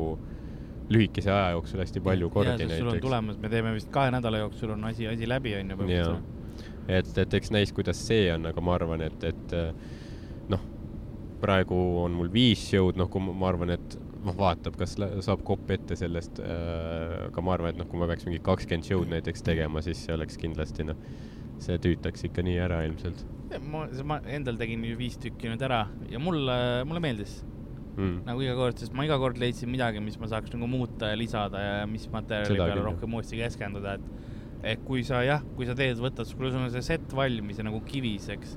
lühikese 0.90 1.32
aja 1.34 1.56
jooksul 1.56 1.82
hästi 1.82 2.02
palju 2.06 2.30
kordi 2.30 2.56
sul 2.62 2.70
on 2.70 2.72
näiteks. 2.72 3.02
tulemas, 3.02 3.38
me 3.42 3.50
teeme 3.50 3.74
vist 3.74 3.90
kahe 3.94 4.12
nädala 4.14 4.44
jooksul 4.44 4.76
on 4.76 4.84
asi, 4.92 5.08
asi 5.10 5.30
läbi, 5.30 5.56
onju. 5.58 5.88
jaa, 5.90 6.18
et, 6.88 7.12
et 7.18 7.38
eks 7.40 7.54
näis, 7.56 7.74
kuidas 7.76 8.02
see 8.08 8.28
on, 8.34 8.50
aga 8.50 8.64
ma 8.64 8.76
arvan, 8.78 9.06
et, 9.06 9.28
et 9.28 9.56
äh, 9.58 9.70
noh, 10.52 10.66
praegu 11.42 11.78
on 12.04 12.18
mul 12.18 12.32
viis 12.34 12.64
show'd, 12.72 13.00
noh, 13.00 13.10
kui 13.12 13.24
ma, 13.24 13.38
arvan, 13.50 13.76
et 13.76 13.98
noh, 14.26 14.36
vaatab, 14.38 14.78
kas 14.80 14.98
saab 14.98 15.46
kopp 15.46 15.72
ette 15.76 15.98
sellest 16.00 16.42
äh,, 16.42 17.30
aga 17.30 17.46
ma 17.46 17.56
arvan, 17.58 17.76
et 17.76 17.82
noh, 17.82 17.90
kui 17.90 18.02
ma 18.02 18.10
peaks 18.10 18.28
mingi 18.30 18.42
kakskümmend 18.46 18.90
show'd 18.90 19.12
näiteks 19.14 19.46
tegema, 19.46 19.84
siis 19.86 20.06
see 20.06 20.18
oleks 20.18 20.40
kindlasti 20.42 20.88
noh, 20.88 21.00
see 21.62 21.78
tüütaks 21.82 22.28
ikka 22.28 22.44
nii 22.44 22.60
ära 22.66 22.84
ilmselt 22.88 23.26
ma, 23.62 23.86
ma 24.08 24.20
endal 24.32 24.58
tegin 24.60 24.84
ju 24.84 24.96
viis 25.00 25.18
tükki 25.22 25.52
nüüd 25.52 25.62
ära 25.66 25.86
ja 26.12 26.20
mulle, 26.22 26.56
mulle 26.88 27.02
meeldis 27.04 27.38
mm.. 27.96 28.24
nagu 28.28 28.44
iga 28.44 28.56
kord, 28.58 28.80
sest 28.82 28.96
ma 28.98 29.06
iga 29.08 29.18
kord 29.22 29.40
leidsin 29.42 29.72
midagi, 29.72 30.02
mis 30.04 30.18
ma 30.22 30.30
saaks 30.32 30.54
nagu 30.56 30.70
muuta 30.70 31.12
ja 31.12 31.20
lisada 31.20 31.62
ja 31.62 31.76
mis 31.90 32.08
materjali 32.12 32.56
Seda 32.56 32.70
peale 32.70 32.86
rohkem 32.86 33.18
uuesti 33.18 33.40
keskenduda, 33.40 33.98
et 34.00 34.35
et 34.64 34.80
kui 34.86 35.04
sa 35.04 35.24
jah, 35.26 35.44
kui 35.56 35.66
sa 35.66 35.76
teed, 35.78 35.98
võtad, 36.02 36.30
kui 36.38 36.50
sul 36.52 36.62
on 36.64 36.72
see 36.74 36.82
set 36.82 37.12
valmis 37.14 37.58
ja 37.58 37.64
nagu 37.68 37.82
kivis, 37.86 38.30
eks, 38.34 38.56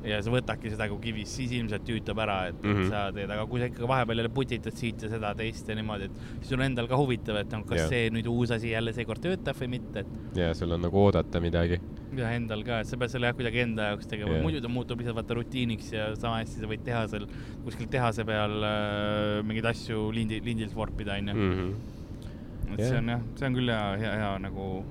ja 0.00 0.16
sa 0.24 0.30
võtadki 0.32 0.70
seda 0.72 0.86
kui 0.88 0.96
kivis, 1.10 1.28
siis 1.36 1.50
ilmselt 1.52 1.82
tüütab 1.84 2.16
ära, 2.24 2.48
et 2.48 2.62
mm 2.62 2.70
Mhm. 2.70 2.78
-hmm. 2.80 2.88
sa 2.88 3.12
teed, 3.12 3.30
aga 3.30 3.44
kui 3.46 3.60
sa 3.60 3.66
ikka 3.68 3.86
vahepeal 3.88 4.16
jälle 4.22 4.30
putitad 4.32 4.72
siit 4.72 5.02
ja 5.02 5.08
seda 5.10 5.34
teist 5.34 5.68
ja 5.68 5.74
niimoodi, 5.74 6.04
et 6.04 6.12
siis 6.40 6.52
on 6.56 6.62
endal 6.62 6.88
ka 6.88 6.96
huvitav, 6.96 7.36
et 7.36 7.50
noh, 7.52 7.64
kas 7.66 7.78
Jah. 7.80 7.88
see 7.90 8.08
nüüd 8.10 8.26
uus 8.26 8.50
asi 8.50 8.70
jälle 8.70 8.92
seekord 8.96 9.20
töötab 9.20 9.56
või 9.60 9.68
mitte, 9.68 10.00
et 10.00 10.06
ja 10.36 10.54
sul 10.54 10.72
on 10.72 10.80
nagu 10.80 10.96
oodata 10.96 11.40
midagi. 11.40 11.78
ja 12.16 12.30
endal 12.32 12.64
ka, 12.64 12.80
et 12.80 12.86
sa 12.86 12.96
pead 12.96 13.10
selle 13.10 13.26
jah 13.26 13.34
kuidagi 13.36 13.60
enda 13.60 13.82
jaoks 13.90 14.06
tegema 14.06 14.30
yeah., 14.32 14.42
muidu 14.42 14.60
ta 14.60 14.68
muutub 14.68 14.98
lihtsalt 14.98 15.16
vaata 15.16 15.34
rutiiniks 15.34 15.92
ja 15.92 16.14
sama 16.16 16.40
hästi 16.40 16.60
sa 16.60 16.66
võid 16.66 16.82
teha 16.82 17.06
seal 17.08 17.26
kuskil 17.64 17.86
tehase 17.86 18.24
peal 18.24 18.62
äh, 18.64 19.42
mingeid 19.44 19.66
asju 19.66 20.10
lindi, 20.12 20.40
lindilt 20.40 20.74
vorpida, 20.74 21.12
onju. 21.20 21.34
Mm 21.34 21.74
et 22.72 22.78
Jah. 22.78 22.88
see 22.88 22.98
on 22.98 23.08
jah, 23.08 23.20
see 23.34 23.46
on 23.46 23.54
küll 23.54 23.68
hea, 23.68 23.96
hea, 23.98 24.10
hea 24.16 24.38
nagu, 24.38 24.84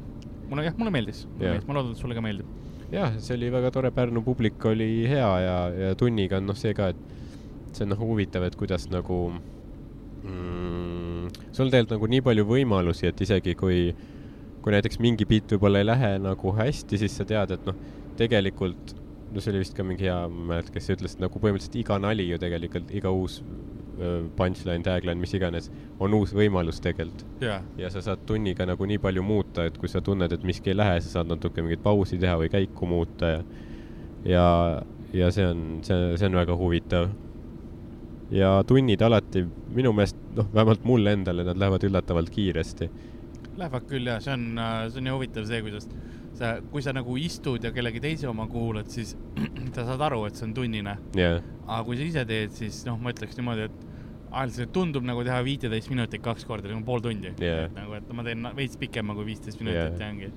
mulle 0.50 0.66
jah, 0.68 0.76
mulle 0.80 0.94
meeldis 0.94 1.26
ma 1.40 1.78
loodan, 1.78 1.94
et 1.94 2.02
sulle 2.02 2.18
ka 2.18 2.24
meeldib. 2.26 2.50
jah, 2.94 3.16
see 3.22 3.38
oli 3.38 3.52
väga 3.54 3.72
tore, 3.76 3.92
Pärnu 3.96 4.24
publik 4.26 4.66
oli 4.70 4.90
hea 5.10 5.32
ja, 5.46 5.58
ja 5.70 5.96
tunniga 6.00 6.40
on 6.42 6.50
noh, 6.50 6.58
see 6.58 6.74
ka, 6.78 6.92
et 6.94 7.76
see 7.76 7.86
on 7.86 7.94
noh 7.94 8.02
huvitav, 8.02 8.46
et 8.48 8.58
kuidas 8.60 8.88
nagu 8.92 9.20
mm,, 10.24 11.28
sul 11.52 11.70
tegelikult 11.70 11.98
nagu 11.98 12.14
nii 12.16 12.26
palju 12.30 12.48
võimalusi, 12.50 13.10
et 13.12 13.22
isegi 13.26 13.56
kui, 13.60 13.84
kui 14.64 14.76
näiteks 14.76 15.02
mingi 15.04 15.28
beat 15.30 15.54
võib-olla 15.56 15.84
ei 15.84 15.90
lähe 15.92 16.16
nagu 16.24 16.56
hästi, 16.58 17.00
siis 17.02 17.20
sa 17.20 17.28
tead, 17.30 17.54
et 17.56 17.70
noh, 17.70 17.78
tegelikult 18.20 18.96
no 19.34 19.42
see 19.42 19.54
oli 19.54 19.64
vist 19.64 19.76
ka 19.78 19.86
mingi 19.86 20.08
hea, 20.08 20.22
ma 20.28 20.42
ei 20.42 20.48
mäleta, 20.54 20.74
kes 20.74 20.90
ütles, 20.96 21.16
et 21.16 21.24
nagu 21.24 21.42
põhimõtteliselt 21.42 21.80
iga 21.82 22.00
nali 22.02 22.26
ju 22.30 22.40
tegelikult, 22.42 22.94
iga 22.96 23.14
uus 23.14 23.42
punchline, 24.38 24.84
tagline, 24.84 25.20
mis 25.20 25.34
iganes, 25.36 25.68
on 26.00 26.14
uus 26.16 26.32
võimalus 26.36 26.80
tegelikult 26.84 27.44
jaa, 27.44 27.60
ja 27.78 27.90
sa 27.92 28.04
saad 28.06 28.22
tunniga 28.30 28.68
nagu 28.70 28.88
nii 28.88 29.00
palju 29.04 29.24
muuta, 29.26 29.66
et 29.68 29.78
kui 29.80 29.92
sa 29.92 30.02
tunned, 30.06 30.32
et 30.32 30.46
miski 30.48 30.72
ei 30.72 30.78
lähe, 30.78 31.02
sa 31.04 31.18
saad 31.18 31.32
natuke 31.32 31.64
mingit 31.66 31.84
pausi 31.84 32.20
teha 32.22 32.38
või 32.40 32.52
käiku 32.54 32.88
muuta 32.90 33.34
ja 33.34 33.42
ja, 34.28 34.46
ja 35.14 35.32
see 35.36 35.48
on, 35.48 35.66
see, 35.86 36.14
see 36.20 36.30
on 36.30 36.40
väga 36.40 36.56
huvitav. 36.60 37.10
ja 38.32 38.60
tunnid 38.68 39.02
alati 39.02 39.42
minu 39.74 39.92
meelest, 39.98 40.18
noh, 40.38 40.48
vähemalt 40.54 40.84
mulle 40.86 41.16
endale 41.18 41.44
nad 41.44 41.58
lähevad 41.58 41.84
üllatavalt 41.84 42.30
kiiresti. 42.30 42.90
lähevad 43.58 43.88
küll 43.90 44.08
ja 44.08 44.20
see 44.24 44.34
on, 44.34 44.52
see 44.90 45.02
on 45.02 45.10
nii 45.10 45.16
huvitav 45.18 45.48
see, 45.50 45.62
kuidas 45.66 45.90
sa, 46.40 46.56
kui 46.72 46.84
sa 46.86 46.94
nagu 46.96 47.18
istud 47.20 47.64
ja 47.66 47.72
kellegi 47.76 48.02
teise 48.04 48.30
oma 48.30 48.48
kuulad, 48.52 48.90
siis 48.94 49.16
sa 49.76 49.86
saad 49.86 50.02
aru, 50.10 50.24
et 50.30 50.40
see 50.40 50.48
on 50.48 50.56
tunnine 50.58 50.96
jah, 51.18 51.40
aga 51.68 51.84
kui 51.88 52.00
sa 52.00 52.08
ise 52.08 52.26
teed, 52.30 52.56
siis 52.58 52.84
noh, 52.88 53.00
ma 53.02 53.14
ütleks 53.14 53.40
niimoodi, 53.40 53.68
et 53.70 54.54
see 54.56 54.70
tundub 54.74 55.06
nagu 55.08 55.24
teha 55.26 55.40
viiteist 55.46 55.90
minutit 55.92 56.24
kaks 56.26 56.46
korda, 56.48 56.70
nagu 56.70 56.86
pool 56.86 57.02
tundi. 57.04 57.32
Et 57.34 57.76
nagu, 57.76 57.96
et 57.98 58.14
ma 58.14 58.26
teen 58.28 58.52
veits 58.58 58.78
pikema 58.80 59.16
kui 59.18 59.32
viisteist 59.32 59.62
minutit 59.64 60.00
ja 60.00 60.12
ongi. 60.14 60.32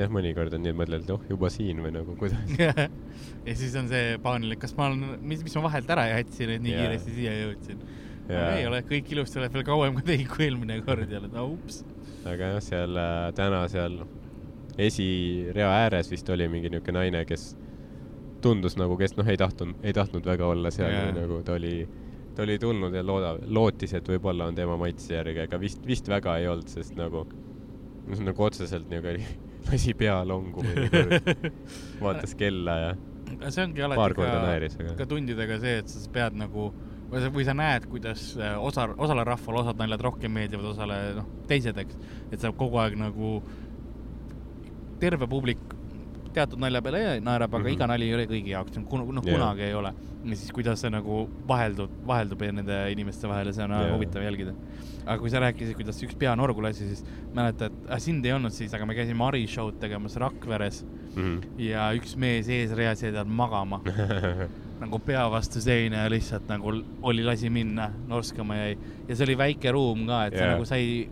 jah, 0.00 0.12
mõnikord 0.12 0.54
on 0.56 0.62
nii, 0.64 0.72
et 0.72 0.78
mõtled, 0.80 1.02
et 1.04 1.10
oh, 1.12 1.24
juba 1.28 1.50
siin 1.52 1.82
või 1.84 1.90
nagu 1.92 2.14
kuidas. 2.20 2.52
ja 3.46 3.56
siis 3.56 3.74
on 3.76 3.90
see 3.90 4.14
paaniline, 4.22 4.56
kas 4.60 4.72
ma 4.78 4.88
olen, 4.88 5.18
mis, 5.20 5.42
mis 5.44 5.56
ma 5.58 5.66
vahelt 5.66 5.90
ära 5.92 6.06
jätsin, 6.08 6.54
et 6.54 6.64
nii 6.64 6.72
Jaa. 6.72 6.86
kiiresti 6.86 7.16
siia 7.16 7.34
jõudsin. 7.42 7.82
Jaa. 8.30 8.46
ei 8.60 8.66
ole, 8.68 8.80
kõik 8.86 9.10
ilusti 9.10 9.40
oled 9.40 9.52
veel 9.56 9.66
kauem 9.66 9.96
kui 9.96 10.06
tegid 10.06 10.30
kui 10.30 10.46
eelmine 10.46 10.78
kord 10.86 11.10
jälle, 11.10 11.28
no 11.32 11.48
ups. 11.50 11.82
aga 12.28 12.54
jah, 12.54 12.62
seal 12.62 13.00
äh, 13.00 13.28
täna 13.36 13.64
seal 13.72 13.98
esirea 14.78 15.70
ääres 15.82 16.10
vist 16.10 16.28
oli 16.30 16.48
mingi 16.48 16.70
niuke 16.72 16.92
naine, 16.92 17.24
kes 17.28 17.50
tundus 18.44 18.76
nagu, 18.80 18.96
kes 19.00 19.16
noh, 19.18 19.28
ei 19.28 19.38
tahtnud, 19.40 19.76
ei 19.82 19.92
tahtnud 19.96 20.26
väga 20.26 20.46
olla 20.46 20.72
seal 20.74 20.92
yeah. 20.92 21.12
nagu 21.14 21.42
ta 21.44 21.58
oli, 21.58 21.74
ta 22.36 22.44
oli 22.46 22.58
tulnud 22.58 22.94
ja 22.96 23.04
looda, 23.06 23.34
lootis, 23.46 23.94
et 23.98 24.08
võib-olla 24.08 24.48
on 24.50 24.56
tema 24.56 24.78
maitse 24.80 25.14
järgi, 25.14 25.44
aga 25.44 25.60
vist, 25.60 25.84
vist 25.86 26.08
väga 26.08 26.38
ei 26.40 26.48
olnud, 26.50 26.70
sest 26.72 26.96
nagu, 26.98 27.26
nagu 28.16 28.46
otseselt 28.46 28.88
nagu 28.92 29.12
oli, 29.12 29.26
lasi 29.68 29.94
pea 29.98 30.20
longu 30.24 30.64
mõnikord, 30.64 31.32
vaatas 32.04 32.36
kella 32.38 32.78
ja 32.86 32.92
see 33.46 33.62
ongi 33.62 33.84
alati 33.84 34.16
ka, 34.16 34.30
naeris, 34.42 34.78
aga 34.80 34.94
ka 34.98 35.06
tundidega 35.10 35.60
see, 35.62 35.82
et 35.84 35.92
sa 35.92 36.00
pead 36.12 36.38
nagu 36.40 36.70
või 37.10 37.22
sa, 37.22 37.30
või 37.34 37.46
sa 37.46 37.54
näed, 37.56 37.86
kuidas 37.90 38.24
äh, 38.38 38.56
osa, 38.62 38.88
osale 38.98 39.24
rahvale 39.26 39.64
osad 39.64 39.80
naljad 39.80 40.04
rohkem 40.06 40.32
meeldivad, 40.34 40.70
osale 40.72 40.98
noh, 41.18 41.28
teised, 41.50 41.78
eks. 41.82 41.98
et 42.30 42.38
sa 42.42 42.52
kogu 42.56 42.78
aeg 42.82 42.96
nagu, 42.98 43.38
terve 45.00 45.28
publik 45.30 45.58
teatud 46.34 46.60
nalja 46.62 46.82
peale 46.82 47.02
naerab, 47.24 47.54
aga 47.54 47.58
mm. 47.58 47.66
-hmm. 47.66 47.74
iga 47.74 47.86
nali 47.90 48.06
ei 48.06 48.14
ole 48.14 48.26
kõigi 48.30 48.54
jaoks, 48.54 48.78
noh 48.78 49.24
Jaa. 49.24 49.34
kunagi 49.34 49.66
ei 49.66 49.74
ole. 49.74 49.92
ja 50.24 50.36
siis, 50.36 50.52
kuidas 50.52 50.80
see 50.80 50.90
nagu 50.92 51.22
vaheldub, 51.48 51.90
vaheldub 52.06 52.42
nende 52.52 52.78
inimeste 52.92 53.28
vahel 53.28 53.46
ja 53.46 53.52
see 53.56 53.64
on 53.64 53.70
Jaa. 53.70 53.92
huvitav 53.94 54.22
jälgida. 54.22 54.54
aga 55.06 55.18
kui 55.18 55.30
sa 55.30 55.40
rääkisid, 55.40 55.74
kuidas 55.74 56.02
üks 56.04 56.16
peanorgu 56.16 56.62
lasi, 56.62 56.88
siis 56.88 57.04
mäletad, 57.34 57.72
sind 57.98 58.24
ei 58.24 58.32
olnud 58.32 58.52
siis, 58.52 58.74
aga 58.74 58.86
me 58.86 58.94
käisime 58.94 59.24
Ari 59.24 59.46
show'd 59.46 59.80
tegemas 59.80 60.16
Rakveres 60.16 60.84
mm 61.16 61.40
ja 61.58 61.90
üks 61.96 62.16
mees 62.16 62.48
eesreas 62.48 63.02
jäi 63.02 63.12
tal 63.12 63.24
magama 63.24 63.80
-hmm. 63.84 64.48
nagu 64.80 64.98
pea 64.98 65.30
vastu 65.30 65.60
seina 65.60 66.04
ja 66.04 66.10
lihtsalt 66.10 66.48
nagu 66.48 66.72
oli, 67.02 67.24
lasi 67.24 67.50
minna, 67.50 67.90
norskama 68.08 68.56
jäi. 68.56 68.78
ja 69.08 69.16
see 69.16 69.24
oli 69.24 69.38
väike 69.38 69.72
ruum 69.72 70.06
ka, 70.06 70.26
et 70.26 70.34
yeah. 70.34 70.44
sa 70.44 70.52
nagu 70.54 70.64
sai, 70.64 71.08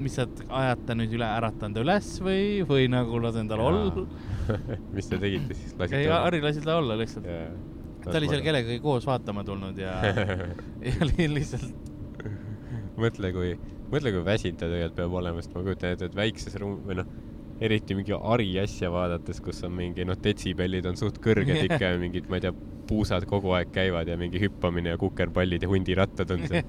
mis 0.00 0.16
sa 0.18 0.26
ajad 0.26 0.84
ta 0.88 0.96
nüüd 0.98 1.12
üle, 1.16 1.26
äratan 1.38 1.74
ta 1.76 1.84
üles 1.84 2.08
või, 2.24 2.62
või 2.68 2.88
nagu 2.92 3.20
lasen 3.22 3.50
tal 3.50 3.62
olla. 3.64 4.06
mis 4.96 5.10
te 5.10 5.20
tegite 5.20 5.56
siis, 5.56 5.74
ei, 5.74 5.82
lasite 5.82 6.16
Harri 6.16 6.42
lasi 6.44 6.64
ta 6.64 6.78
olla 6.80 6.96
lihtsalt. 6.98 7.28
yeah. 7.28 7.52
ta 8.04 8.16
oli 8.18 8.30
seal 8.32 8.44
kellegagi 8.44 8.80
koos 8.82 9.06
vaatama 9.06 9.44
tulnud 9.46 9.78
ja, 9.78 9.98
ja 10.86 10.94
oli 11.06 11.28
lihtsalt, 11.36 11.90
mõtle, 13.00 13.32
kui, 13.36 13.54
mõtle, 13.92 14.14
kui 14.14 14.24
väsinud 14.26 14.60
ta 14.60 14.70
tegelikult 14.70 14.98
peab 14.98 15.18
olema, 15.22 15.42
sest 15.42 15.54
ma 15.56 15.64
kujutan 15.66 15.94
ette, 15.94 16.10
et 16.10 16.16
väikses 16.16 16.56
ruum 16.60 16.80
või 16.88 17.00
noh, 17.00 17.12
eriti 17.60 17.96
mingi 17.96 18.16
Ari 18.16 18.50
asja 18.62 18.90
vaadates, 18.92 19.40
kus 19.44 19.60
on 19.68 19.74
mingi 19.76 20.06
noh, 20.08 20.18
detsibellid 20.24 20.88
on 20.88 20.98
suht 21.00 21.20
kõrged 21.22 21.62
ikka 21.68 21.92
ja 21.92 22.00
mingid, 22.00 22.28
ma 22.32 22.40
ei 22.40 22.46
tea, 22.46 22.54
puusad 22.90 23.26
kogu 23.30 23.54
aeg 23.56 23.70
käivad 23.74 24.10
ja 24.10 24.18
mingi 24.20 24.40
hüppamine 24.42 24.94
ja 24.94 24.98
kukerpallid 25.00 25.62
ja 25.62 25.70
hundirattad 25.70 26.34
on 26.34 26.44
seal. 26.50 26.66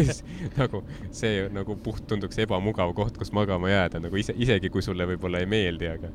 nagu 0.60 0.82
see 1.14 1.46
nagu 1.52 1.76
puht 1.84 2.06
tunduks 2.08 2.40
ebamugav 2.44 2.94
koht, 2.96 3.20
kus 3.20 3.32
magama 3.36 3.70
jääda 3.72 4.00
nagu 4.02 4.20
ise, 4.20 4.36
isegi 4.36 4.72
kui 4.72 4.84
sulle 4.84 5.06
võib-olla 5.12 5.42
ei 5.44 5.50
meeldi, 5.50 5.90
aga 5.92 6.12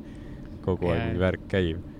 kogu 0.64 0.90
aeg 0.90 1.00
Jaa. 1.00 1.08
mingi 1.08 1.22
värk 1.22 1.44
käib. 1.50 1.90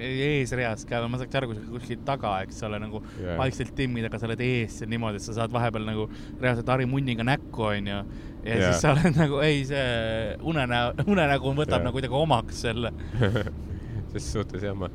eesreas 0.00 0.86
ka, 0.88 1.02
ma 1.12 1.18
saaks 1.20 1.36
aru, 1.36 1.50
kui 1.50 1.58
sa 1.58 1.66
kuskil 1.74 2.04
taga, 2.06 2.32
eks 2.46 2.62
ole, 2.68 2.78
nagu 2.80 3.02
Jaa. 3.20 3.36
vaikselt 3.40 3.74
timmid, 3.76 4.06
aga 4.08 4.20
sa 4.20 4.28
oled 4.30 4.40
ees 4.44 4.78
seal 4.80 4.90
niimoodi, 4.92 5.20
et 5.20 5.26
sa 5.26 5.36
saad 5.36 5.52
vahepeal 5.52 5.84
nagu 5.88 6.06
reaalselt 6.40 6.70
Harri 6.72 6.88
munniga 6.88 7.26
näkku, 7.26 7.66
onju. 7.72 7.98
ja 8.46 8.54
Jaa. 8.54 8.70
siis 8.70 8.84
sa 8.84 8.94
oled 8.94 9.18
nagu, 9.18 9.42
ei, 9.44 9.64
see 9.68 10.38
unenäo, 10.52 10.94
unenägu 11.06 11.52
võtab 11.58 11.80
Jaa. 11.80 11.88
nagu 11.88 11.98
kuidagi 11.98 12.20
omaks 12.22 12.64
selle. 12.68 12.94
ses 14.14 14.32
suhtes 14.32 14.64
jah, 14.64 14.76
ma, 14.78 14.88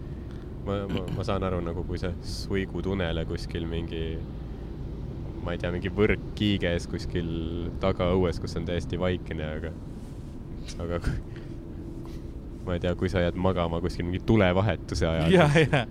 ma, 0.66 0.80
ma, 0.90 1.04
ma 1.18 1.26
saan 1.28 1.46
aru 1.46 1.62
nagu, 1.64 1.86
kui 1.88 2.00
sa 2.02 2.12
suigutunele 2.26 3.26
kuskil 3.30 3.68
mingi, 3.70 4.04
ma 5.46 5.56
ei 5.56 5.62
tea, 5.62 5.72
mingi 5.74 5.92
võrk 5.94 6.32
kiige 6.38 6.74
ees 6.74 6.88
kuskil 6.92 7.30
tagaõues, 7.84 8.42
kus 8.42 8.58
on 8.60 8.68
täiesti 8.70 9.00
vaikne, 9.02 9.52
aga, 9.60 9.74
aga 10.86 11.02
ma 12.66 12.78
ei 12.78 12.82
tea, 12.84 12.96
kui 12.98 13.12
sa 13.12 13.24
jääd 13.24 13.38
magama 13.38 13.82
kuskil 13.84 14.08
mingi 14.08 14.24
tulevahetuse 14.26 15.08
ajal, 15.10 15.38
ja, 15.38 15.50
ja 15.62 15.86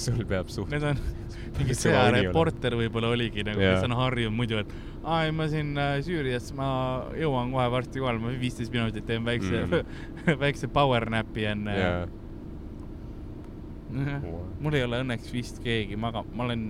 sul 0.00 0.24
peab 0.26 0.48
suht- 0.50 0.72
need 0.72 0.88
on 0.88 0.98
mingi 1.58 1.76
sõjareporter 1.78 2.74
võib-olla 2.80 3.12
oligi 3.14 3.44
nagu, 3.46 3.60
kes 3.62 3.84
on 3.86 3.94
harjunud 3.94 4.34
muidu, 4.34 4.64
et 4.64 4.72
aa 5.04 5.20
ei, 5.28 5.34
ma 5.36 5.46
siin 5.52 5.76
äh, 5.78 5.98
Süürias, 6.02 6.48
ma 6.56 6.66
jõuan 7.20 7.52
kohe 7.54 7.68
varsti 7.76 8.02
kohale, 8.02 8.22
ma 8.24 8.32
viisteist 8.40 8.72
minutit 8.74 9.06
teen 9.06 9.22
väikse 9.26 9.62
mm. 9.68 10.36
väikse 10.42 10.70
power 10.72 11.06
nap'i 11.12 11.46
enne. 11.52 11.76
Ja 11.78 11.94
mul 13.94 14.74
ei 14.74 14.84
ole 14.84 15.00
õnneks 15.04 15.30
vist 15.32 15.60
keegi 15.64 15.98
maga-, 16.00 16.24
ma 16.34 16.46
olen 16.46 16.64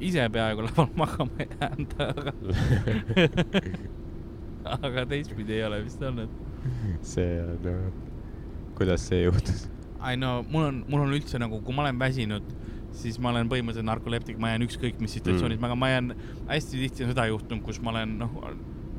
ise 0.00 0.24
peaaegu 0.32 0.64
laval 0.68 0.88
magama 0.98 1.46
jäänud, 1.46 1.96
aga, 2.06 2.34
aga 4.88 5.04
teistpidi 5.10 5.58
ei 5.58 5.66
ole 5.68 5.82
vist 5.84 6.02
olnud. 6.02 6.32
see 7.02 7.36
on 7.42 7.60
no,, 7.64 7.76
kuidas 8.78 9.06
see 9.10 9.22
juhtus? 9.24 9.68
ei 10.08 10.16
no 10.20 10.40
mul 10.48 10.70
on, 10.70 10.82
mul 10.88 11.04
on 11.04 11.14
üldse 11.16 11.40
nagu, 11.40 11.60
kui 11.64 11.76
ma 11.76 11.84
olen 11.86 12.00
väsinud, 12.00 12.48
siis 12.96 13.20
ma 13.20 13.34
olen 13.34 13.50
põhimõtteliselt 13.52 13.88
narkoleptik, 13.88 14.40
ma 14.40 14.54
jään 14.54 14.64
ükskõik 14.66 15.00
mis 15.02 15.18
situatsioonis 15.18 15.60
mm., 15.60 15.68
aga 15.68 15.78
ma 15.78 15.92
jään, 15.92 16.14
hästi 16.48 16.84
tihti 16.84 17.04
on 17.06 17.12
seda 17.12 17.28
juhtunud, 17.30 17.64
kus 17.66 17.80
ma 17.84 17.92
olen 17.94 18.16
noh, 18.24 18.38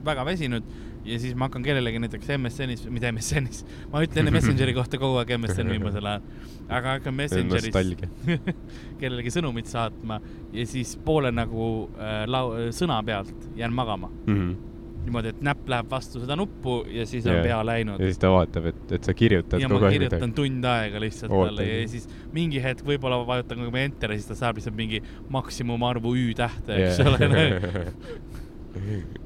väga 0.05 0.25
väsinud 0.25 0.67
ja 1.05 1.19
siis 1.19 1.35
ma 1.35 1.47
hakkan 1.49 1.63
kellelegi 1.65 1.99
näiteks 2.03 2.31
MSN-is, 2.37 2.85
mitte 2.93 3.11
MSN-is, 3.11 3.63
ma 3.91 4.03
ütlen 4.05 4.31
Messengeri 4.33 4.73
kohta 4.77 4.99
kogu 5.01 5.19
aeg 5.21 5.33
MSN 5.37 5.71
viimasel 5.73 6.09
ajal, 6.13 6.25
aga 6.69 6.97
hakkan 6.97 7.15
Messengeris 7.17 7.71
kellelegi 9.01 9.33
sõnumit 9.33 9.69
saatma 9.71 10.19
ja 10.53 10.65
siis 10.69 10.93
poole 11.05 11.33
nagu 11.33 11.69
äh, 11.97 12.23
lau-, 12.29 12.53
sõna 12.75 13.01
pealt 13.05 13.49
jään 13.57 13.73
magama. 13.73 14.11
Mhm. 14.27 14.51
niimoodi, 15.01 15.31
et 15.33 15.39
näpp 15.41 15.65
läheb 15.65 15.87
vastu 15.89 16.19
seda 16.21 16.35
nuppu 16.37 16.75
ja 16.93 17.07
siis 17.09 17.25
on 17.25 17.39
Jaa. 17.39 17.45
pea 17.47 17.55
läinud 17.65 18.03
ja 18.03 18.05
siis 18.05 18.19
ta 18.21 18.29
vaatab, 18.29 18.67
et, 18.69 18.91
et 18.93 19.07
sa 19.09 19.15
kirjutad 19.17 19.63
ja 19.63 19.69
ma 19.71 19.79
kirjutan 19.89 20.35
tund 20.37 20.67
aega 20.69 21.01
lihtsalt 21.01 21.33
Ootad. 21.33 21.55
talle 21.55 21.65
ja 21.65 21.87
siis 21.89 22.05
mingi 22.35 22.61
hetk 22.61 22.85
võib-olla 22.85 23.17
vajutan 23.25 23.63
nagu 23.63 23.81
enter 23.81 24.13
ja 24.13 24.19
siis 24.19 24.29
ta 24.29 24.37
saab 24.43 24.61
lihtsalt 24.61 24.77
mingi 24.77 25.01
maksimumarvu 25.33 26.13
Ü 26.21 26.35
tähte, 26.37 26.77
eks 26.77 27.01
ole. 27.01 27.17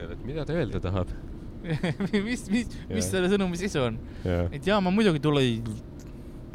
ütleb, 0.00 0.16
et 0.16 0.24
mida 0.26 0.46
ta 0.48 0.56
öelda 0.56 0.80
tahab. 0.82 1.12
mis, 2.26 2.46
mis, 2.48 2.76
mis 2.88 3.08
selle 3.12 3.28
sõnumi 3.28 3.58
sisu 3.60 3.82
on? 3.84 3.98
et 4.24 4.64
jaa, 4.66 4.80
ma 4.80 4.92
muidugi 4.94 5.20
tulen. 5.22 5.68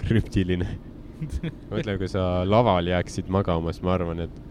krüptiline. 0.01 0.67
mõtle, 1.71 1.95
kui 2.01 2.09
sa 2.11 2.43
laval 2.47 2.89
jääksid 2.89 3.29
magama, 3.31 3.73
siis 3.73 3.85
ma 3.85 3.93
arvan, 3.95 4.25
et 4.25 4.41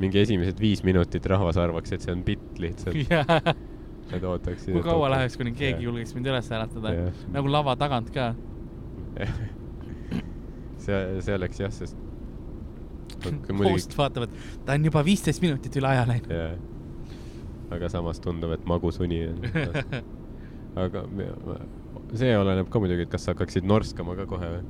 mingi 0.00 0.20
esimesed 0.20 0.60
viis 0.60 0.84
minutit 0.86 1.24
rahvas 1.32 1.58
arvaks, 1.60 1.96
et 1.96 2.04
see 2.04 2.12
on 2.12 2.22
bitt 2.26 2.60
lihtsalt. 2.62 3.16
Nad 4.06 4.22
ootaksid. 4.22 4.70
kui 4.70 4.84
kaua 4.86 5.08
läheks, 5.16 5.34
kuni 5.40 5.50
keegi 5.56 5.88
julgeks 5.88 6.14
mind 6.14 6.28
üles 6.30 6.50
äratada 6.54 6.92
nagu 7.34 7.50
lava 7.50 7.74
tagant 7.80 8.12
ka. 8.14 8.28
see, 10.84 11.00
see 11.24 11.34
oleks 11.34 11.62
jah, 11.64 11.72
sest. 11.74 11.98
kui 13.46 13.56
muidugi 13.56 14.26
et 14.26 14.38
ta 14.66 14.76
on 14.76 14.86
juba 14.86 15.02
viisteist 15.06 15.42
minutit 15.42 15.80
üle 15.80 15.90
aja 15.90 16.06
läinud. 16.08 16.30
jaa, 16.30 16.54
aga 17.74 17.88
samas 17.90 18.20
tundub, 18.22 18.52
et 18.54 18.66
magus 18.68 19.00
uni 19.02 19.24
on. 19.28 19.42
aga 20.84 21.06
see 22.14 22.34
oleneb 22.38 22.68
ka 22.70 22.82
muidugi, 22.82 23.06
et 23.06 23.12
kas 23.12 23.26
sa 23.26 23.34
hakkaksid 23.34 23.66
norskama 23.66 24.16
ka 24.18 24.26
kohe 24.30 24.50
või? 24.58 24.66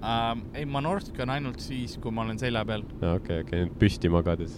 Ähm, 0.00 0.46
ei, 0.56 0.64
ma 0.64 0.80
norskan 0.80 1.28
ainult 1.28 1.60
siis, 1.60 1.98
kui 2.00 2.12
ma 2.14 2.24
olen 2.24 2.38
selja 2.40 2.62
peal. 2.68 2.84
okei, 3.04 3.42
okei, 3.44 3.66
nüüd 3.66 3.74
püsti 3.80 4.08
magades 4.12 4.54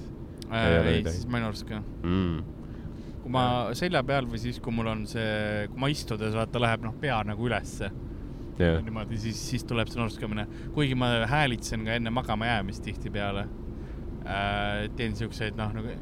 Ei 0.52 0.78
ole 0.78 0.90
ei, 0.90 0.98
midagi. 1.00 1.16
siis 1.16 1.26
ma 1.30 1.40
ei 1.40 1.44
norska. 1.46 1.80
mm.. 2.04 2.42
kui 3.24 3.32
ma 3.32 3.44
selja 3.78 4.02
peal 4.06 4.28
või 4.30 4.38
siis, 4.42 4.60
kui 4.62 4.74
mul 4.74 4.90
on 4.92 5.04
see, 5.10 5.66
kui 5.72 5.82
ma 5.82 5.90
istudes, 5.90 6.34
vaata, 6.36 6.62
läheb 6.62 6.86
noh, 6.86 6.94
pea 7.00 7.18
nagu 7.26 7.48
ülesse. 7.48 7.90
jah, 8.60 8.78
niimoodi, 8.84 9.18
siis, 9.18 9.40
siis 9.50 9.66
tuleb 9.66 9.90
see 9.90 9.98
norskamine. 9.98 10.46
kuigi 10.76 10.98
ma 10.98 11.10
häälitsen 11.30 11.86
ka 11.88 11.98
enne 11.98 12.14
magama 12.14 12.50
jäämist 12.50 12.84
tihtipeale 12.86 13.46
äh,. 14.22 14.88
teen 14.96 15.16
siukseid 15.18 15.58
noh, 15.58 15.74
nagu. 15.74 15.96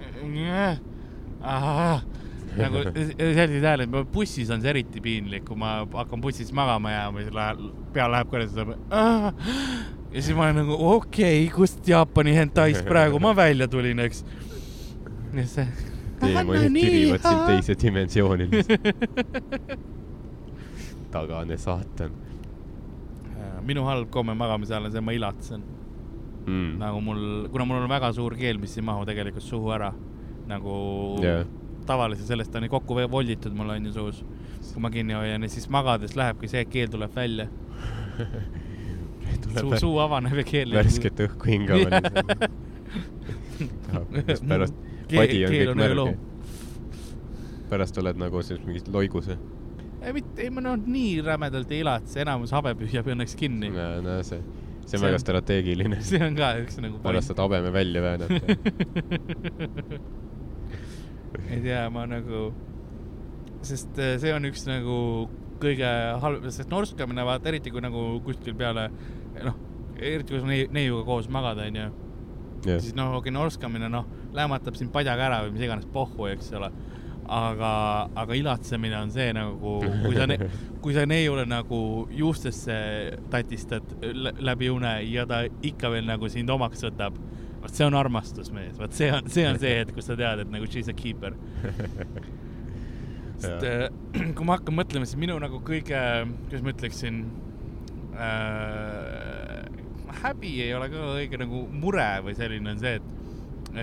nagu 2.61 2.83
selliseid 2.93 3.65
hääled, 3.65 3.95
bussis 4.13 4.51
on 4.51 4.63
see 4.63 4.73
eriti 4.73 5.03
piinlik, 5.05 5.45
kui 5.49 5.59
ma 5.59 5.81
hakkan 5.95 6.23
bussis 6.23 6.51
magama 6.57 6.93
jääma 6.93 7.23
ja 7.23 7.29
siis 7.29 7.37
läheb, 7.37 7.63
pea 7.95 8.09
läheb 8.11 8.33
kõrgele, 8.33 8.49
siis 8.49 8.59
tuleb. 8.59 8.79
ja 10.11 10.25
siis 10.25 10.37
ma 10.37 10.49
olen 10.49 10.61
nagu 10.65 10.81
okei 10.97 11.45
okay,, 11.45 11.53
kust 11.55 11.89
Jaapani 11.89 12.35
hentaist 12.37 12.85
praegu 12.89 13.23
ma 13.23 13.35
välja 13.37 13.69
tulin, 13.71 14.03
eks. 14.07 14.25
ja 15.37 15.47
see. 15.47 15.69
teemonid 16.21 16.75
tirivad 16.75 17.25
sind 17.25 17.47
teise 17.49 17.79
dimensiooni 17.81 18.51
tagane 21.11 21.57
saatan. 21.59 22.13
minu 23.67 23.85
halb 23.85 24.11
komme 24.11 24.35
magamise 24.35 24.75
ajal 24.75 24.89
on 24.89 24.93
see, 24.93 25.01
ma 25.05 25.13
ilatsen. 25.13 25.63
mm.. 26.47 26.79
nagu 26.81 27.01
mul, 27.05 27.49
kuna 27.53 27.67
mul 27.69 27.83
on 27.83 27.91
väga 27.91 28.13
suur 28.17 28.35
keel, 28.39 28.59
mis 28.59 28.77
ei 28.79 28.85
mahu 28.85 29.05
tegelikult 29.09 29.45
suhu 29.45 29.71
ära, 29.77 29.93
nagu 30.51 30.73
jah, 31.25 31.41
tavaliselt 31.89 32.29
sellest 32.29 32.55
on 32.59 32.65
ju 32.67 32.71
kokku 32.77 32.93
volditud 33.11 33.55
mul 33.57 33.71
on 33.77 33.87
ju 33.89 33.93
suus, 33.97 34.19
kui 34.75 34.81
ma 34.85 34.89
kinni 34.95 35.15
hoian 35.17 35.43
ja 35.47 35.51
siis 35.51 35.67
magades 35.73 36.13
lähebki 36.19 36.47
see, 36.53 36.63
keel 36.71 36.89
tuleb 36.93 37.13
välja. 37.17 37.47
suu, 39.61 39.71
suu 39.81 39.95
avaneb 40.03 40.37
ja 40.43 40.47
keel. 40.47 40.71
värsket 40.77 41.17
õhku 41.27 41.45
hingama 41.51 41.89
lihtsalt. 41.89 42.17
pärast 44.49 44.75
padi 45.11 45.39
on 45.47 45.51
kõik 45.55 45.75
märg. 45.81 46.01
pärast 47.71 47.95
oled 48.03 48.17
nagu 48.21 48.37
siis 48.47 48.61
mingis 48.67 48.85
loigus. 48.93 49.27
ei 50.01 50.13
mitte, 50.17 50.39
ei 50.45 50.51
ma 50.55 50.61
noh, 50.65 50.77
nii 50.81 51.15
rämedalt 51.27 51.71
ei 51.75 51.81
ilatse, 51.85 52.17
enamus 52.25 52.51
habe 52.57 52.71
püüab 52.79 53.07
õnneks 53.15 53.35
kinni. 53.39 53.69
no 53.75 54.13
see, 54.23 54.41
see 54.41 54.41
on 54.41 54.45
See 54.91 54.99
väga 55.03 55.17
on- 55.19 55.25
strateegiline. 55.27 55.97
see 56.07 56.21
on 56.25 56.33
ka 56.39 56.47
üks 56.63 56.75
nagu 56.83 56.97
pärast 57.05 57.29
saad 57.33 57.41
habeme 57.47 57.71
välja 57.75 58.01
väänata. 58.03 58.41
ei 61.53 61.61
tea, 61.65 61.85
ma 61.95 62.07
nagu, 62.11 62.51
sest 63.67 63.99
äh, 64.01 64.17
see 64.23 64.33
on 64.35 64.47
üks 64.49 64.65
nagu 64.69 64.97
kõige 65.61 65.89
halvem, 66.23 66.49
sest 66.55 66.71
norskamine 66.73 67.25
vaata 67.29 67.51
eriti 67.53 67.71
kui 67.73 67.83
nagu 67.85 68.05
kuskil 68.25 68.55
peale 68.57 68.87
noh, 69.45 69.59
eriti 70.01 70.33
kui 70.33 70.41
sa 70.41 70.49
nei- 70.49 70.69
neiuga 70.73 71.05
koos 71.09 71.29
magad, 71.33 71.61
onju, 71.67 71.89
siis 72.81 72.95
noh, 72.97 73.15
okei, 73.19 73.33
norskamine 73.33 73.89
noh, 73.93 74.07
lämmatab 74.37 74.77
sind 74.79 74.93
padjaga 74.93 75.27
ära 75.29 75.43
või 75.45 75.53
mis 75.59 75.67
iganes 75.69 75.87
pohhu, 75.93 76.27
eks 76.33 76.53
ole. 76.57 76.71
aga, 77.31 77.69
aga 78.19 78.35
ilatsemine 78.35 78.97
on 79.05 79.11
see 79.15 79.29
nagu, 79.37 79.77
kui 80.03 80.17
sa, 80.17 80.25
kui 80.83 80.95
sa 80.97 81.05
neiule 81.07 81.45
nagu 81.47 82.09
juustesse 82.11 82.75
tatistad 83.31 83.85
lä- 84.03 84.33
läbi 84.41 84.71
une 84.73 84.97
ja 85.07 85.27
ta 85.31 85.45
ikka 85.63 85.93
veel 85.93 86.09
nagu 86.09 86.29
sind 86.29 86.51
omaks 86.51 86.83
võtab. 86.89 87.21
Vot 87.61 87.75
see 87.77 87.87
on 87.87 87.97
armastus 87.99 88.53
mees, 88.55 88.77
vot 88.81 88.95
see 88.97 89.11
on, 89.13 89.29
see 89.33 89.47
on 89.49 89.61
see 89.63 89.75
hetk, 89.81 89.95
kus 89.97 90.11
sa 90.11 90.17
tead, 90.19 90.45
et 90.45 90.53
nagu 90.53 90.69
she's 90.71 90.89
a 90.89 90.97
keeper. 90.97 91.37
sest 93.41 93.65
äh, 93.65 93.89
kui 94.37 94.47
ma 94.47 94.59
hakkan 94.59 94.77
mõtlema, 94.77 95.09
siis 95.09 95.21
minu 95.21 95.39
nagu 95.43 95.63
kõige, 95.67 96.01
kuidas 96.47 96.65
ma 96.65 96.75
ütleksin 96.75 97.23
äh,, 98.17 99.65
häbi 100.21 100.57
ei 100.67 100.75
ole 100.77 100.91
ka 100.93 101.07
õige 101.15 101.41
nagu 101.41 101.65
mure 101.73 102.11
või 102.27 102.37
selline 102.39 102.75
on 102.75 102.83
see, 102.83 102.99
et 103.01 103.20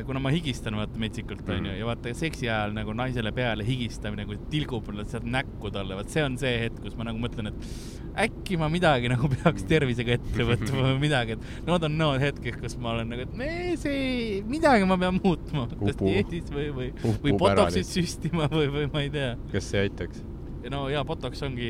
kuna 0.06 0.20
ma 0.20 0.32
higistan 0.34 0.76
vaata 0.76 1.00
metsikult 1.00 1.46
Mhm. 1.48 1.58
onju 1.58 1.76
ja 1.80 1.86
vaata 1.88 2.14
seksi 2.18 2.50
ajal 2.50 2.74
nagu 2.76 2.94
naisele 2.94 3.32
peale 3.32 3.64
higistamine, 3.68 4.26
kui 4.28 4.38
tilgub 4.52 4.90
sealt 5.08 5.24
näkku 5.24 5.72
talle, 5.72 5.96
vot 5.96 6.10
see 6.10 6.24
on 6.24 6.38
see 6.38 6.58
hetk, 6.66 6.82
kus 6.84 6.98
ma 6.98 7.08
nagu 7.08 7.20
mõtlen, 7.22 7.48
et 7.52 8.28
äkki 8.28 8.58
ma 8.60 8.68
midagi 8.70 9.10
nagu 9.14 9.30
peaks 9.32 9.64
tervisega 9.70 10.18
ette 10.18 10.48
võtma 10.48 10.84
või 10.90 11.00
midagi, 11.06 11.38
et 11.38 11.68
need 11.68 11.84
on 11.90 11.98
need 11.98 12.22
hetked, 12.26 12.60
kus 12.62 12.78
ma 12.78 12.96
olen 12.96 13.10
nagu, 13.14 13.22
et 13.28 13.36
nee, 13.40 13.76
see, 13.80 14.42
midagi 14.48 14.88
ma 14.90 14.98
pean 14.98 15.20
muutma, 15.24 15.68
kas 15.80 16.00
dieedis 16.02 16.52
või, 16.52 16.68
või, 16.76 16.90
või 17.24 17.38
botox'it 17.38 17.88
süstima 17.88 18.50
või, 18.52 18.68
või 18.74 18.90
ma 18.94 19.06
ei 19.06 19.10
tea. 19.14 19.36
kas 19.52 19.72
see 19.72 19.86
aitaks? 19.88 20.24
no 20.70 20.90
ja 20.92 21.04
botox 21.08 21.42
ongi, 21.48 21.70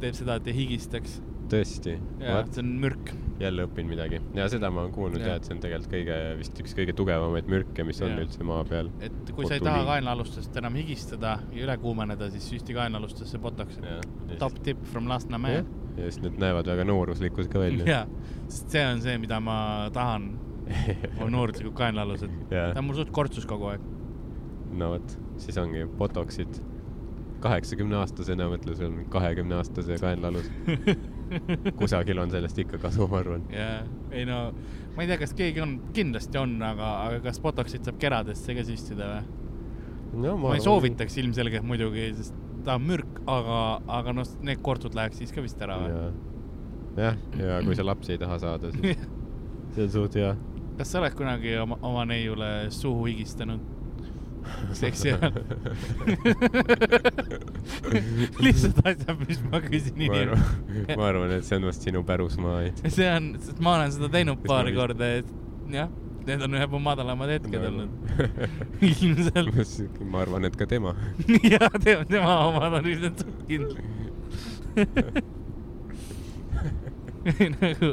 teeb 0.00 0.14
seda, 0.16 0.36
et 0.40 0.46
ei 0.50 0.56
higistaks. 0.62 1.20
tõesti? 1.50 1.96
ja 2.20 2.40
see 2.46 2.62
on 2.62 2.70
mürk. 2.82 3.12
jälle 3.40 3.64
õpin 3.66 3.88
midagi 3.90 4.20
ja 4.36 4.46
seda 4.52 4.70
ma 4.72 4.84
olen 4.84 4.92
kuulnud 4.94 5.20
Jah. 5.20 5.34
ja 5.34 5.40
et 5.40 5.48
see 5.48 5.54
on 5.56 5.62
tegelikult 5.62 5.92
kõige, 5.94 6.18
vist 6.40 6.60
üks 6.62 6.74
kõige 6.76 6.94
tugevamaid 6.96 7.50
mürke, 7.50 7.84
mis 7.88 8.00
on 8.04 8.14
Jah. 8.14 8.22
üldse 8.24 8.46
maa 8.46 8.64
peal. 8.68 8.90
et 9.04 9.32
kui 9.36 9.48
sa 9.48 9.56
ei 9.56 9.64
taha 9.64 9.82
kaenlaalustest 9.88 10.56
enam 10.60 10.78
higistada 10.80 11.36
ja 11.54 11.64
üle 11.66 11.76
kuumeneda, 11.82 12.30
siis 12.34 12.48
süsti 12.54 12.76
kaenlaalustesse 12.76 13.40
botox. 13.42 13.78
top 14.38 14.60
tip 14.64 14.82
from 14.92 15.08
Lasnamäe. 15.10 15.64
ja 15.96 16.06
siis 16.06 16.20
need 16.24 16.40
näevad 16.42 16.70
väga 16.70 16.86
nooruslikud 16.88 17.50
ka 17.52 17.64
välja. 17.66 17.86
jaa, 17.88 18.32
sest 18.48 18.76
see 18.76 18.86
on 18.86 19.02
see, 19.04 19.18
mida 19.22 19.40
ma 19.44 19.56
tahan, 19.94 20.32
on 21.20 21.32
nooruslikud 21.36 21.76
kaenlaalused. 21.78 22.34
Ta 22.50 22.74
on 22.78 22.90
mul 22.90 23.00
suht 23.00 23.14
kortsus 23.14 23.48
kogu 23.48 23.72
aeg. 23.74 23.86
no 24.80 24.94
vot, 24.96 25.16
siis 25.42 25.58
ongi 25.58 25.86
botox'id. 25.98 26.60
kaheksakümne 27.40 27.96
aastasena 27.96 28.50
mõtle, 28.52 28.74
sul 28.76 28.90
on 28.90 29.06
kahekümne 29.08 29.56
aastase 29.62 29.96
kaenlaalus. 30.02 30.50
kusagil 31.78 32.18
on 32.18 32.30
sellest 32.32 32.58
ikka 32.64 32.80
kasu, 32.82 33.06
ma 33.10 33.20
arvan. 33.20 33.44
jaa, 33.54 33.82
ei 34.12 34.24
no, 34.28 34.40
ma 34.96 35.04
ei 35.04 35.10
tea, 35.10 35.18
kas 35.22 35.34
keegi 35.38 35.62
on, 35.64 35.76
kindlasti 35.96 36.40
on, 36.40 36.56
aga, 36.66 36.90
aga 37.06 37.20
kas 37.28 37.40
botox'it 37.42 37.86
saab 37.86 38.00
keradesse 38.02 38.56
ka 38.56 38.64
süstida 38.66 39.10
või? 39.12 40.24
no 40.26 40.36
ma 40.42 40.56
ei 40.56 40.64
soovitaks 40.64 41.18
ilmselgelt 41.22 41.66
muidugi, 41.66 42.10
sest 42.18 42.36
ta 42.66 42.76
on 42.76 42.86
mürk, 42.88 43.22
aga, 43.30 43.60
aga 44.00 44.14
noh, 44.20 44.34
need 44.46 44.62
kortsud 44.64 44.96
läheks 44.98 45.22
siis 45.22 45.34
ka 45.34 45.44
vist 45.44 45.60
ära 45.62 45.78
või? 45.84 46.04
jah, 47.00 47.18
ja 47.38 47.58
kui 47.66 47.78
sa 47.78 47.86
lapsi 47.86 48.16
ei 48.16 48.22
taha 48.22 48.38
saada, 48.42 48.72
siis 48.76 49.04
see 49.74 49.86
on 49.86 49.92
suht 49.96 50.18
hea. 50.18 50.32
kas 50.80 50.92
sa 50.92 51.02
oled 51.02 51.16
kunagi 51.18 51.54
oma, 51.62 51.78
oma 51.86 52.06
neiule 52.10 52.50
suhu 52.74 53.06
higistanud? 53.10 53.78
seksi 54.80 55.12
ajal? 55.12 55.30
lihtsalt 58.44 58.78
asjad, 58.84 59.16
mis 59.28 59.40
ma 59.46 59.60
küsin 59.64 59.96
inimestelt. 59.96 60.96
ma 60.96 61.04
arvan, 61.08 61.30
et 61.36 61.44
see 61.46 61.56
on 61.58 61.64
vast 61.68 61.82
sinu 61.86 62.00
pärusmaa. 62.06 62.58
see 62.96 63.08
on, 63.10 63.24
sest 63.42 63.58
ma 63.64 63.70
olen 63.78 63.90
seda 63.96 64.08
teinud 64.12 64.38
vist- 64.44 64.74
korda, 64.76 65.06
et 65.20 65.28
jah, 65.74 65.88
need 66.26 66.40
on 66.46 66.52
ühed 66.58 66.70
mu 66.74 66.78
madalamad 66.84 67.28
hetked 67.36 67.62
olnud. 67.70 67.90
ilmselt. 68.90 69.94
ma 70.04 70.16
arvan, 70.24 70.42
et 70.50 70.56
ka 70.60 70.64
tema. 70.70 70.90
jah, 71.44 71.70
tema, 71.84 72.32
omad 72.50 72.72
on 72.80 72.86
ilmselt 72.94 73.20
kindlad. 73.48 73.76
nagu 77.60 77.88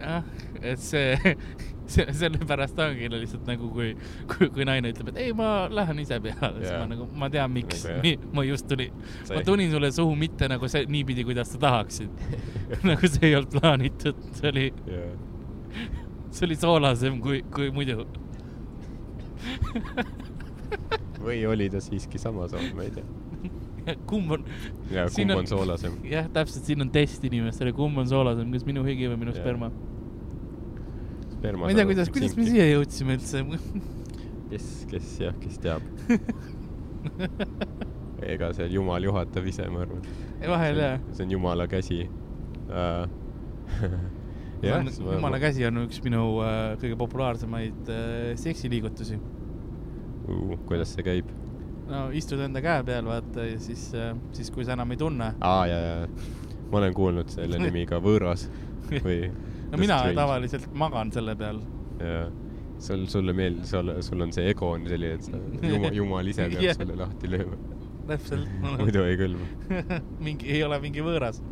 jah, 0.00 0.22
et 0.62 0.80
see, 0.80 1.36
see, 1.90 2.04
sellepärast 2.20 2.78
ongi 2.84 3.08
lihtsalt 3.12 3.48
nagu 3.50 3.68
kui, 3.74 3.90
kui, 4.30 4.48
kui 4.54 4.66
naine 4.68 4.92
ütleb, 4.94 5.10
et 5.12 5.20
ei, 5.24 5.32
ma 5.36 5.66
lähen 5.72 5.98
ise 6.02 6.20
peale, 6.24 6.52
siis 6.62 6.70
ma 6.76 6.86
nagu, 6.92 7.08
ma 7.18 7.28
tean, 7.32 7.50
miks 7.54 7.84
Nagu 7.90 8.14
ma 8.38 8.44
just 8.46 8.68
tulin, 8.70 8.94
ma 9.34 9.42
tulin 9.46 9.72
sulle 9.74 9.90
suhu 9.96 10.14
mitte 10.18 10.48
nagu 10.50 10.68
see, 10.70 10.84
niipidi, 10.90 11.24
kuidas 11.28 11.50
sa 11.54 11.60
tahaksid. 11.66 12.24
nagu 12.90 13.10
see 13.10 13.26
ei 13.32 13.36
olnud 13.40 13.58
plaanitud, 13.58 14.22
see 14.38 14.52
oli, 14.52 14.66
see 16.30 16.46
oli 16.48 16.58
soolasem 16.62 17.18
kui, 17.24 17.42
kui 17.54 17.70
muidu. 17.74 18.06
või 21.20 21.42
oli 21.50 21.68
ta 21.72 21.80
siiski 21.82 22.18
sama 22.20 22.46
sool, 22.48 22.70
ma 22.76 22.86
ei 22.86 22.92
tea. 22.94 23.06
kumb 24.06 24.30
on, 24.36 24.44
ja 24.92 25.06
kumb 25.10 25.30
on- 25.32 25.38
on 25.42 25.48
soolasem? 25.50 25.96
jah, 26.06 26.28
täpselt, 26.32 26.64
siin 26.68 26.84
on 26.84 26.90
test 26.94 27.24
inimestele, 27.26 27.72
kumb 27.76 27.98
on 27.98 28.08
soolasem, 28.08 28.50
kas 28.52 28.64
minu 28.68 28.84
higi 28.86 29.08
või 29.10 29.18
minu 29.24 29.34
Jaa. 29.34 29.40
sperma. 29.42 29.70
sperma. 31.40 31.64
ma 31.66 31.72
ei 31.72 31.78
tea, 31.78 31.88
kuidas, 31.88 32.12
kuidas 32.12 32.36
me 32.36 32.46
siia 32.48 32.68
jõudsime 32.68 33.16
üldse. 33.16 33.44
kes, 34.52 34.68
kes 34.90 35.14
jah, 35.24 35.36
kes 35.40 35.58
teab. 35.62 35.82
ega 38.34 38.52
see 38.56 38.68
jumal 38.74 39.04
juhatab 39.04 39.46
ise, 39.48 39.66
ma 39.72 39.84
arvan. 39.86 40.04
vahel 40.52 40.80
jah. 40.82 41.04
see 41.16 41.24
on 41.24 41.34
jumala 41.36 41.66
käsi 41.70 42.00
uh. 42.04 43.04
jah, 44.66 44.84
jumala 44.84 45.40
käsi 45.40 45.64
on 45.68 45.84
üks 45.86 46.02
minu 46.04 46.24
äh, 46.44 46.74
kõige 46.82 46.98
populaarsemaid 47.00 47.92
äh, 47.92 48.32
seksiliigutusi. 48.40 49.20
uh,. 50.28 50.58
kuidas 50.68 50.92
see 50.96 51.06
käib? 51.06 51.30
no 51.90 52.08
istud 52.16 52.42
enda 52.44 52.62
käe 52.64 52.84
peal, 52.86 53.08
vaata 53.08 53.48
ja 53.48 53.56
siis 53.62 53.88
äh,, 53.96 54.12
siis 54.36 54.52
kui 54.54 54.68
sa 54.68 54.76
enam 54.76 54.92
ei 54.92 55.00
tunne. 55.00 55.32
aa, 55.40 55.64
ja, 55.70 55.80
ja, 55.86 55.96
ma 56.70 56.82
olen 56.82 56.94
kuulnud 56.96 57.32
selle 57.32 57.62
nimi 57.62 57.86
ka 57.88 58.02
võõras 58.04 58.50
või. 59.00 59.22
No 59.70 59.78
mina 59.80 60.02
tavaliselt 60.14 60.70
magan 60.74 61.12
selle 61.14 61.36
peal. 61.38 61.60
ja 62.00 62.28
sul, 62.80 63.06
sulle 63.06 63.32
meeldib, 63.32 63.64
sul, 63.64 63.92
sul 64.02 64.24
on 64.24 64.32
see 64.34 64.50
ego 64.50 64.72
on 64.74 64.86
selline, 64.88 65.18
et 65.18 65.26
sa 65.28 65.40
jumal, 65.70 65.96
jumal 66.00 66.30
ise 66.32 66.46
peab 66.48 66.64
Jah. 66.64 66.78
sulle 66.78 66.96
lahti 66.98 67.30
lööma. 67.30 67.58
täpselt. 68.10 68.54
muidu 68.80 69.04
ei 69.06 69.18
kõlba. 69.20 69.50
mingi, 70.26 70.48
ei 70.54 70.62
ole 70.66 70.80
mingi 70.82 71.04
võõras. 71.04 71.42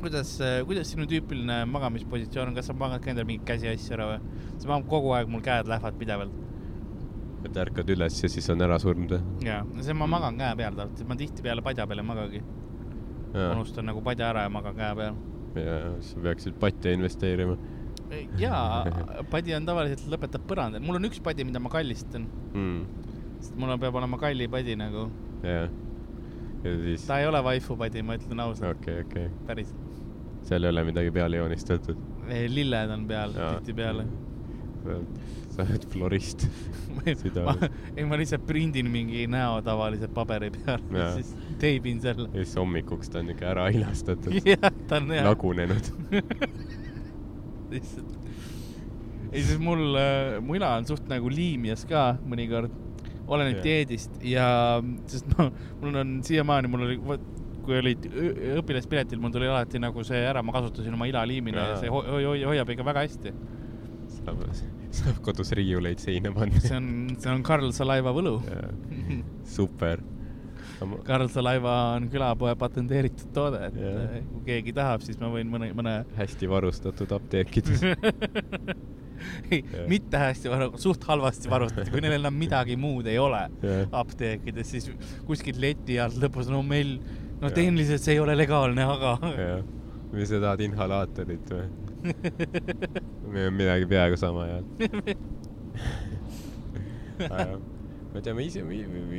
kuidas, 0.00 0.30
kuidas 0.64 0.88
sinu 0.94 1.04
tüüpiline 1.04 1.58
magamispositsioon 1.68 2.52
on, 2.52 2.54
kas 2.56 2.70
sa 2.70 2.76
magad 2.76 3.02
ka 3.04 3.10
endale 3.12 3.28
mingit 3.28 3.44
käsi 3.50 3.68
asju 3.68 3.98
ära 3.98 4.06
või? 4.14 4.38
sest 4.54 4.70
ma 4.70 4.78
kogu 4.88 5.12
aeg, 5.12 5.28
mul 5.28 5.42
käed 5.44 5.68
lähevad 5.68 5.98
pidevalt. 6.00 6.38
et 7.44 7.58
ärkad 7.66 7.92
üles 7.92 8.16
ja 8.22 8.30
siis 8.32 8.48
on 8.54 8.64
ära 8.64 8.78
surnud 8.80 9.12
või? 9.12 9.44
jaa, 9.44 9.60
see 9.84 9.96
ma 9.96 10.08
magan 10.08 10.40
käe 10.40 10.56
peal 10.62 10.78
tavaliselt, 10.78 11.10
ma 11.10 11.18
tihtipeale 11.20 11.66
padja 11.66 11.84
peal 11.90 12.00
ei 12.00 12.08
magagi. 12.14 12.40
Unustan 13.34 13.86
nagu 13.86 14.02
padja 14.02 14.30
ära 14.32 14.46
ja 14.46 14.52
magan 14.52 14.74
käe 14.78 14.94
peal. 14.98 15.20
ja 15.54 15.76
sa 16.06 16.22
peaksid 16.24 16.58
patja 16.62 16.92
investeerima 16.94 17.56
jaa, 18.38 18.84
padi 19.30 19.54
on 19.54 19.66
tavaliselt, 19.68 20.06
lõpetab 20.10 20.46
põrandal, 20.48 20.82
mul 20.84 20.98
on 20.98 21.08
üks 21.10 21.20
padi, 21.22 21.46
mida 21.46 21.62
ma 21.62 21.70
kallistan, 21.72 22.26
mm.. 22.54 23.04
sest 23.38 23.58
mul 23.60 23.74
on- 23.74 23.82
peab 23.82 23.98
olema 24.00 24.18
kalli 24.20 24.48
padi 24.50 24.76
nagu. 24.78 25.08
jah. 25.46 25.70
ja 26.64 26.74
siis, 26.86 27.06
ta 27.06 27.20
ei 27.20 27.28
ole 27.30 27.42
waifu 27.46 27.76
padi, 27.80 28.02
ma 28.02 28.18
ütlen 28.18 28.42
ausalt 28.46 28.80
okei, 28.80 29.04
okei. 29.06 29.28
päriselt. 29.46 30.02
seal 30.48 30.66
ei 30.66 30.74
ole 30.74 30.84
midagi 30.90 31.14
peale 31.14 31.42
joonistatud. 31.42 32.02
lilled 32.56 32.96
on 32.96 33.06
peal 33.08 33.36
tihtipeale. 33.38 34.08
Sa 35.50 35.64
oled 35.64 35.84
florist. 35.92 36.46
Ma, 37.00 37.54
ei 37.96 38.04
ma 38.04 38.16
lihtsalt 38.20 38.42
prindin 38.48 38.88
mingi 38.92 39.22
näo 39.30 39.60
tavalise 39.64 40.08
paberi 40.12 40.50
peale 40.52 40.98
ja 41.00 41.06
siis 41.16 41.30
teibin 41.62 42.00
selle. 42.02 42.26
ja 42.34 42.42
siis 42.44 42.56
hommikuks 42.60 43.08
ta 43.12 43.22
on 43.22 43.30
ikka 43.32 43.46
ära 43.54 43.68
ilastatud, 43.72 44.34
jah, 44.50 44.66
ta 44.90 44.98
on 45.00 45.08
hea. 45.14 45.22
lagunenud. 45.24 45.88
lihtsalt. 47.72 48.16
ei, 49.32 49.42
siis 49.42 49.58
mul, 49.62 49.84
mu 50.44 50.56
ila 50.58 50.74
on 50.80 50.88
suht 50.90 51.06
nagu 51.10 51.30
liimjas 51.32 51.84
ka 51.88 52.04
mõnikord, 52.26 52.72
oleneb 53.30 53.60
Jah. 53.60 53.64
dieedist 53.68 54.16
ja, 54.26 54.48
sest 55.10 55.28
no 55.38 55.50
mul 55.80 56.00
on 56.02 56.16
siiamaani, 56.26 56.70
mul 56.72 56.84
oli, 56.88 56.98
kui 57.64 57.78
olid 57.78 58.08
õpilaspiletil, 58.58 59.20
mul 59.22 59.32
tuli 59.34 59.46
alati 59.48 59.80
nagu 59.82 60.02
see 60.06 60.20
ära, 60.26 60.42
ma 60.42 60.52
kasutasin 60.56 60.96
oma 60.98 61.06
ila 61.10 61.22
liimina 61.30 61.62
ja 61.62 61.72
Jaa. 61.76 61.80
see 61.84 61.92
ho- 61.94 62.04
ho- 62.10 62.36
hoiab 62.50 62.74
ikka 62.74 62.86
väga 62.90 63.06
hästi. 63.06 63.34
saab, 64.24 64.46
saab 65.00 65.20
kodus 65.24 65.52
riiuleid 65.56 66.00
seina 66.02 66.32
panna. 66.34 66.62
see 66.62 66.76
on, 66.76 66.88
see 67.18 67.32
on 67.32 67.44
Karl 67.46 67.70
Salaiva 67.76 68.14
võlu. 68.16 68.38
super. 69.56 70.02
Karl 71.04 71.28
Salaiva 71.28 71.74
on 71.96 72.06
külapoe 72.12 72.54
patenteeritud 72.60 73.32
toode, 73.36 73.60
et 73.68 73.76
äh, 73.84 74.14
kui 74.30 74.46
keegi 74.46 74.72
tahab, 74.76 75.04
siis 75.04 75.18
ma 75.20 75.28
võin 75.32 75.50
mõne, 75.52 75.70
mõne 75.76 75.98
hästi 76.16 76.48
varustatud 76.48 77.12
apteekides. 77.18 77.84
ei 79.52 79.60
Jah., 79.60 79.84
mitte 79.90 80.20
hästi 80.20 80.48
varu-, 80.52 80.70
suht 80.80 81.04
halvasti 81.08 81.50
varustatud, 81.52 81.90
kui 81.92 82.00
neil 82.00 82.16
enam 82.16 82.36
midagi 82.40 82.78
muud 82.80 83.08
ei 83.10 83.18
ole 83.20 83.42
Jah. 83.64 83.82
apteekides, 84.00 84.72
siis 84.72 84.88
kuskilt 85.28 85.60
leti 85.60 85.98
alt 86.00 86.16
lõpus, 86.22 86.48
no 86.52 86.62
meil, 86.64 86.96
no 87.40 87.50
Jah. 87.50 87.56
tehniliselt 87.60 88.04
see 88.04 88.16
ei 88.16 88.24
ole 88.24 88.36
legaalne, 88.38 88.86
aga 88.96 89.16
jah, 89.36 89.62
või 90.14 90.28
sa 90.28 90.40
tahad 90.40 90.64
inhalaatorit 90.64 91.52
või? 91.52 91.68
Meil 92.02 93.50
on 93.50 93.54
midagi 93.58 93.86
peaaegu 93.90 94.16
sama 94.20 94.46
hea. 94.48 94.62
ma 98.10 98.18
ei 98.18 98.22
tea, 98.22 98.34
ma 98.34 98.42
ise, 98.42 98.62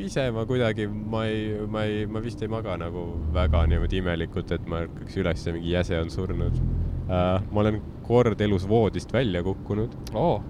ise 0.04 0.24
ma 0.36 0.44
kuidagi, 0.48 0.88
ma 0.88 1.26
ei, 1.30 1.54
ma 1.68 1.84
ei, 1.88 2.06
ma 2.12 2.20
vist 2.24 2.42
ei 2.44 2.50
maga 2.52 2.76
nagu 2.80 3.06
väga 3.36 3.64
niimoodi 3.72 4.02
imelikult, 4.02 4.52
et 4.52 4.66
ma 4.68 4.82
ärkaks 4.86 5.16
üles 5.22 5.46
ja 5.48 5.54
mingi 5.56 5.72
jäse 5.72 6.00
on 6.02 6.12
surnud 6.12 6.58
uh,. 6.60 7.40
ma 7.52 7.64
olen 7.64 7.80
kord 8.08 8.42
elus 8.44 8.68
voodist 8.68 9.14
välja 9.16 9.44
kukkunud, 9.46 9.96
oo, 10.18 10.42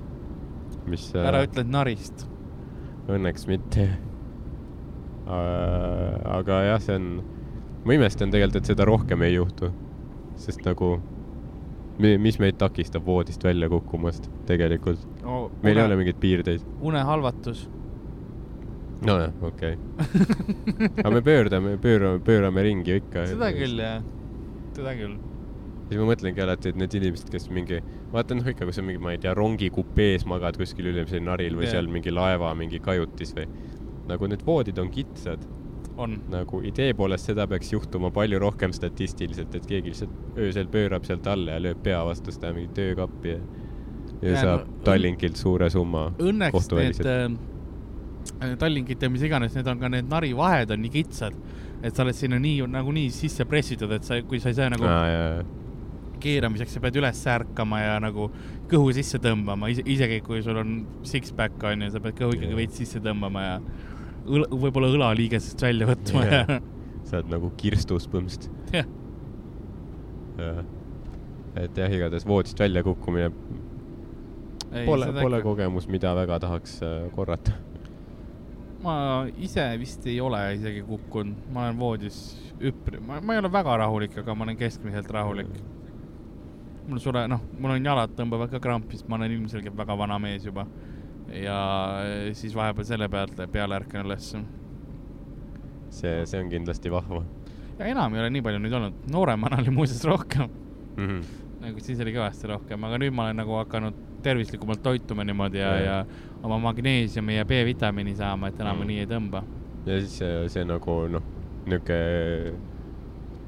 mis 0.89 1.12
ära 1.13 1.44
uh, 1.44 1.50
ütle, 1.50 1.65
et 1.65 1.72
narist. 1.76 2.26
õnneks 3.12 3.46
mitte 3.52 3.88
uh,. 5.28 6.17
aga 6.39 6.63
jah, 6.72 6.82
see 6.82 6.98
on, 6.98 7.08
ma 7.86 8.00
imestan 8.00 8.34
tegelikult, 8.34 8.63
et 8.63 8.74
seda 8.74 8.89
rohkem 8.89 9.28
ei 9.28 9.38
juhtu, 9.38 9.70
sest 10.41 10.65
nagu 10.65 10.96
mis 12.01 12.39
meid 12.41 12.57
takistab 12.61 13.05
voodist 13.05 13.43
välja 13.43 13.69
kukkumast 13.71 14.29
tegelikult, 14.49 15.03
meil 15.63 15.77
ei 15.77 15.85
ole 15.85 15.97
mingeid 15.99 16.19
piirdeid. 16.21 16.65
unehalvatus. 16.81 17.67
nojah, 19.05 19.33
okei 19.41 19.75
okay.. 19.75 20.89
aga 21.03 21.11
me 21.15 21.21
pöördame, 21.25 21.75
pöörame, 21.81 22.19
pöörame 22.25 22.63
ringi 22.63 22.95
ikka. 23.01 23.25
seda 23.33 23.51
küll, 23.55 23.81
jah, 23.81 24.03
seda 24.77 24.95
küll. 24.97 25.17
siis 25.89 26.01
ma 26.01 26.07
mõtlengi 26.11 26.45
alati, 26.45 26.73
et 26.73 26.81
need 26.81 26.97
inimesed, 27.01 27.31
kes 27.33 27.49
mingi, 27.53 27.81
vaata 28.13 28.37
noh 28.37 28.47
ikka, 28.53 28.67
kui 28.69 28.77
sa 28.77 28.85
mingi, 28.85 29.01
ma 29.01 29.15
ei 29.15 29.21
tea, 29.21 29.33
rongi 29.37 29.71
kupees 29.73 30.27
magad 30.29 30.59
kuskil 30.61 30.91
ülemisel 30.93 31.23
naril 31.25 31.57
või 31.59 31.67
yeah. 31.67 31.77
seal 31.77 31.91
mingi 31.91 32.13
laeva 32.13 32.53
mingi 32.57 32.81
kajutis 32.83 33.35
või 33.37 33.49
nagu 34.11 34.29
need 34.29 34.45
voodid 34.45 34.79
on 34.81 34.89
kitsad, 34.93 35.43
on. 36.03 36.17
nagu 36.31 36.61
idee 36.67 36.93
poolest 36.97 37.31
seda 37.31 37.47
peaks 37.51 37.71
juhtuma 37.73 38.11
palju 38.15 38.39
rohkem 38.41 38.73
statistiliselt, 38.75 39.55
et 39.55 39.67
keegi 39.69 39.93
lihtsalt 39.93 40.39
öösel 40.41 40.69
pöörab 40.71 41.07
sealt 41.07 41.27
alla 41.31 41.57
ja 41.57 41.63
lööb 41.67 41.81
pea 41.83 42.01
vastu 42.07 42.33
seda 42.35 42.53
mingit 42.55 42.81
öökappi 42.81 43.35
ja, 43.35 43.39
ja 44.21 44.35
Jaa, 44.35 44.41
saab 44.41 44.67
no, 44.67 44.83
Tallinkilt 44.87 45.39
suure 45.39 45.69
summa. 45.73 46.09
õnneks 46.19 46.69
need 46.77 47.01
äh, 47.05 47.25
Tallinkid 48.59 49.01
ja 49.01 49.09
mis 49.09 49.23
iganes, 49.25 49.55
need 49.57 49.67
on 49.69 49.81
ka 49.81 49.89
need 49.91 50.09
narivahed 50.09 50.73
on 50.73 50.81
nii 50.85 50.93
kitsad, 50.93 51.37
et 51.81 51.95
sa 51.95 52.05
oled 52.05 52.17
sinna 52.17 52.37
nii 52.41 52.67
nagunii 52.69 53.09
sisse 53.13 53.45
pressitud, 53.49 53.91
et 53.95 54.05
sa, 54.05 54.19
kui 54.25 54.41
sa 54.41 54.51
ei 54.51 54.57
saa 54.57 54.69
nagu 54.73 54.85
jaa, 54.85 55.41
keeramiseks 56.21 56.75
sa 56.75 56.81
pead 56.83 56.99
üles 57.01 57.21
ärkama 57.33 57.81
ja 57.81 57.95
nagu 58.03 58.27
kõhu 58.71 58.91
sisse 58.95 59.19
tõmbama, 59.21 59.71
isegi 59.71 60.21
kui 60.25 60.41
sul 60.45 60.59
on 60.61 60.75
six-pack 61.07 61.63
on 61.69 61.87
ju, 61.87 61.93
sa 61.93 62.03
pead 62.03 62.19
kõhu 62.19 62.37
ikkagi 62.37 62.57
veits 62.57 62.77
sisse 62.81 63.01
tõmbama 63.03 63.45
ja 63.45 63.55
õla, 64.25 64.49
võib-olla 64.51 64.91
õlaliigesest 64.95 65.62
välja 65.62 65.88
võtma 65.89 66.25
ja 66.27 66.43
Jah. 66.43 66.62
sa 67.07 67.19
oled 67.19 67.34
nagu 67.34 67.51
kirstus 67.60 68.07
põhimõtteliselt. 68.12 68.75
jah, 68.75 68.88
jah. 70.38 70.63
et 71.65 71.84
jah, 71.84 71.97
igatahes 71.99 72.27
voodist 72.27 72.60
välja 72.60 72.84
kukkumine 72.86 73.31
pole, 74.86 75.12
pole 75.21 75.41
kogemus, 75.41 75.88
mida 75.91 76.13
väga 76.15 76.39
tahaks 76.39 76.79
äh, 76.84 77.12
korrata. 77.15 77.51
ma 78.81 79.25
ise 79.38 79.63
vist 79.79 80.05
ei 80.10 80.17
ole 80.21 80.39
isegi 80.55 80.81
kukkunud, 80.88 81.49
ma 81.53 81.67
olen 81.67 81.77
voodis 81.79 82.21
üpri, 82.62 83.01
ma, 83.03 83.19
ma 83.21 83.36
ei 83.36 83.41
ole 83.41 83.51
väga 83.53 83.77
rahulik, 83.84 84.17
aga 84.23 84.36
ma 84.36 84.47
olen 84.47 84.57
keskmiselt 84.57 85.12
rahulik. 85.12 85.51
mul 86.88 86.99
sure, 86.99 87.27
noh, 87.29 87.43
mul 87.60 87.75
on 87.75 87.86
jalad 87.86 88.15
tõmbavad 88.17 88.51
ka 88.51 88.60
krampi, 88.63 88.97
sest 88.97 89.10
ma 89.10 89.19
olen 89.19 89.38
ilmselgelt 89.38 89.77
väga 89.77 89.97
vana 89.97 90.17
mees 90.19 90.45
juba. 90.45 90.65
Ja 91.41 91.60
siis 92.38 92.55
vahepeal 92.55 92.88
selle 92.88 93.10
pealt, 93.10 93.39
peale 93.51 93.77
ärkan 93.77 94.05
ülesse. 94.05 94.41
see, 95.89 96.25
see 96.25 96.39
on 96.39 96.49
kindlasti 96.49 96.91
vahva 96.91 97.23
ja 97.81 97.89
enam 97.91 98.13
ei 98.15 98.21
ole 98.21 98.29
nii 98.36 98.43
palju 98.45 98.62
nüüd 98.62 98.75
olnud, 98.77 99.05
nooremana 99.12 99.60
oli 99.62 99.73
muuseas 99.73 100.03
rohkem, 100.05 100.49
mm. 100.95 101.07
-hmm. 101.07 101.21
nagu 101.65 101.84
siis 101.84 101.99
oli 101.99 102.13
kõvasti 102.15 102.49
rohkem, 102.51 102.84
aga 102.84 102.99
nüüd 103.01 103.15
ma 103.15 103.27
olen 103.27 103.41
nagu 103.41 103.57
hakanud 103.57 104.07
tervislikumalt 104.21 104.84
toituma 104.84 105.23
niimoodi 105.25 105.57
ja, 105.57 105.71
Jah. 105.79 105.86
ja 105.86 106.41
oma 106.43 106.60
magneesiumi 106.60 107.36
ja 107.36 107.45
B-vitamiini 107.45 108.15
saama, 108.15 108.47
et 108.47 108.60
enam 108.60 108.77
mm. 108.77 108.88
nii 108.88 108.99
ei 108.99 109.10
tõmba. 109.10 109.43
ja 109.86 109.99
siis 109.99 110.17
see, 110.21 110.49
see 110.49 110.65
nagu 110.65 110.97
noh, 111.10 111.23
niisugune 111.65 112.70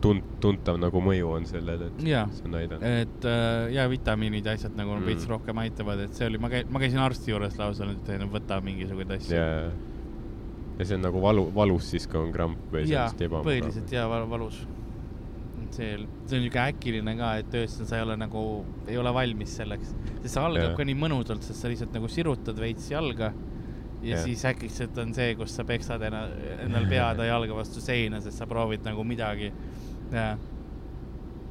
tunt-, 0.03 0.33
tuntav 0.43 0.75
nagu 0.81 0.99
mõju 1.01 1.29
on 1.37 1.45
sellel, 1.47 1.85
et 1.87 2.03
jaa 2.09 2.25
see 2.35 2.43
on 2.49 2.51
näidanud. 2.57 2.83
et 2.83 3.25
äh, 3.29 3.71
ja 3.77 3.85
vitamiinid 3.91 4.45
ja 4.45 4.57
asjad 4.57 4.75
nagu 4.75 4.97
Mm. 4.97 5.05
veits 5.07 5.25
rohkem 5.31 5.57
aitavad, 5.63 5.99
et 6.05 6.13
see 6.19 6.27
oli, 6.27 6.37
ma 6.43 6.49
käin, 6.51 6.67
ma 6.69 6.79
käisin 6.83 6.99
arsti 6.99 7.31
juures 7.31 7.57
lausa 7.57 7.87
nüüd, 7.87 8.03
et 8.09 8.27
võta 8.33 8.59
mingisuguseid 8.63 9.11
asju. 9.17 9.35
ja, 9.39 9.71
ja 10.79 10.85
see 10.85 10.95
on 10.99 11.05
nagu 11.07 11.21
valu, 11.23 11.47
valus 11.55 11.89
siis, 11.93 12.07
kui 12.07 12.19
on 12.19 12.31
kramp 12.35 12.59
või 12.73 12.85
sellist 12.89 13.21
ebamugav. 13.21 13.47
põhiliselt 13.51 13.91
jaa, 13.95 14.07
valus. 14.29 14.61
see, 15.73 15.95
see 16.27 16.37
on 16.37 16.43
niisugune 16.43 16.67
äkiline 16.67 17.15
ka, 17.17 17.31
et 17.41 17.55
öösel 17.63 17.87
sa 17.89 17.97
ei 17.97 18.03
ole 18.05 18.17
nagu, 18.21 18.41
ei 18.87 18.97
ole 19.01 19.13
valmis 19.15 19.55
selleks, 19.57 19.95
sest 20.21 20.33
see 20.35 20.43
algab 20.43 20.67
Jaa. 20.73 20.75
ka 20.77 20.85
nii 20.85 20.99
mõnusalt, 20.99 21.41
sest 21.47 21.63
sa 21.63 21.71
lihtsalt 21.71 21.95
nagu 21.95 22.09
sirutad 22.11 22.59
veits 22.61 22.91
jalga 22.91 23.31
ja 24.03 24.17
Jah. 24.17 24.23
siis 24.25 24.43
äkitselt 24.45 24.97
on 25.01 25.13
see, 25.15 25.33
kus 25.39 25.55
sa 25.55 25.63
peksad 25.63 26.01
enna- 26.03 26.27
endal 26.61 26.85
pead 26.91 27.17
ja 27.23 27.29
jalga 27.31 27.55
vastu 27.55 27.81
seina, 27.81 28.19
sest 28.21 28.37
sa 28.37 28.45
proovid 28.45 28.83
nagu 28.85 29.03
midagi. 29.07 29.51
Ja 30.13 30.33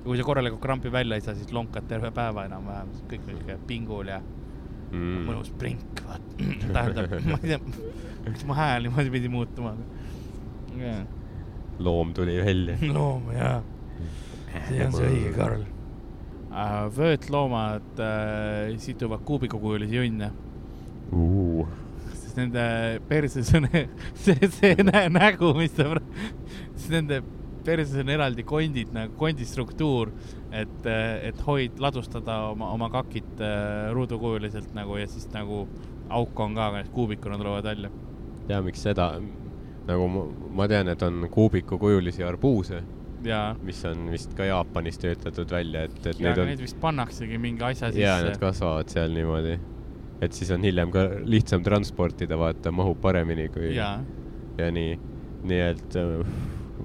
kui 0.03 0.18
sa 0.18 0.27
korralikult 0.27 0.62
krampi 0.62 0.92
välja 0.92 1.18
ei 1.18 1.25
saa, 1.25 1.35
siis 1.38 1.53
lonkad 1.55 1.87
terve 1.90 2.11
päeva 2.14 2.46
enam-vähem, 2.48 2.94
kõik 3.11 3.27
on 3.27 3.37
siuke 3.38 3.59
pingul 3.68 4.11
ja 4.11 4.20
mm. 4.92 5.27
mõnus 5.29 5.51
prink, 5.59 6.03
vaat. 6.07 6.25
tähendab, 6.75 7.12
ma 7.29 7.38
ei 7.42 7.53
tea, 7.53 7.61
miks 8.27 8.46
mu 8.48 8.57
hääl 8.59 8.88
niimoodi 8.88 9.12
pidi 9.14 9.31
muutuma. 9.33 9.77
loom 11.79 12.14
tuli 12.14 12.38
välja 12.44 12.79
loom, 12.96 13.31
jaa. 13.37 13.61
see 14.68 14.87
on 14.87 14.96
see 14.96 15.11
õige, 15.11 15.35
Karl. 15.37 15.68
vöötloomad 16.96 18.03
äh, 18.03 18.75
situvad 18.83 19.22
kuubikukujulisi 19.29 19.96
junne, 20.01 20.33
uh.. 21.12 21.68
sest 22.16 22.40
nende 22.40 22.64
perses 23.09 23.55
on 23.55 23.70
see, 24.25 24.51
see 24.59 24.75
nä 24.83 25.07
nägu, 25.12 25.55
mis 25.57 25.79
ta, 25.79 25.87
siis 26.75 26.90
nende 26.92 27.22
perses 27.64 28.01
on 28.03 28.12
eraldi 28.12 28.44
kondid 28.46 28.92
nagu 28.94 29.14
kondistruktuur, 29.20 30.12
et, 30.53 30.88
et 31.29 31.44
hoid, 31.46 31.79
ladustada 31.83 32.38
oma, 32.53 32.72
oma 32.75 32.90
kakit 32.92 33.40
äh, 33.40 33.90
ruudukujuliselt 33.94 34.75
nagu 34.77 34.98
ja 35.01 35.09
siis 35.11 35.29
nagu 35.35 35.66
auk 36.12 36.40
on 36.40 36.55
ka, 36.55 36.72
kuubikuna 36.92 37.38
tulevad 37.38 37.64
välja. 37.64 37.90
tea, 38.46 38.62
miks 38.62 38.83
seda, 38.85 39.12
nagu 39.88 40.09
ma, 40.09 40.25
ma 40.61 40.68
tean, 40.68 40.90
et 40.92 41.03
on 41.07 41.29
kuubikukujulisi 41.31 42.25
arbuuse, 42.27 42.83
ja, 43.27 43.43
mis 43.62 43.84
on 43.89 44.09
vist 44.12 44.34
ka 44.39 44.47
Jaapanis 44.49 44.99
töötatud 45.03 45.51
välja, 45.51 45.86
et, 45.89 46.01
et 46.07 46.20
ja 46.20 46.30
need 46.30 46.43
on 46.43 46.51
need 46.51 46.64
vist 46.64 46.80
pannaksegi 46.82 47.39
mingi 47.39 47.64
asja 47.66 47.93
sisse. 47.93 48.03
ja 48.03 48.18
need 48.24 48.41
kasvavad 48.43 48.91
seal 48.93 49.14
niimoodi, 49.14 49.59
et 50.22 50.36
siis 50.36 50.51
on 50.55 50.64
hiljem 50.66 50.93
ka 50.95 51.07
lihtsam 51.24 51.64
transportida, 51.66 52.39
vaata, 52.39 52.74
mahub 52.74 53.01
paremini 53.03 53.49
kui 53.55 53.74
ja, 53.76 53.95
ja 54.59 54.72
nii, 54.74 54.99
nii 55.49 55.62
et 55.70 56.01
äh, 56.01 56.34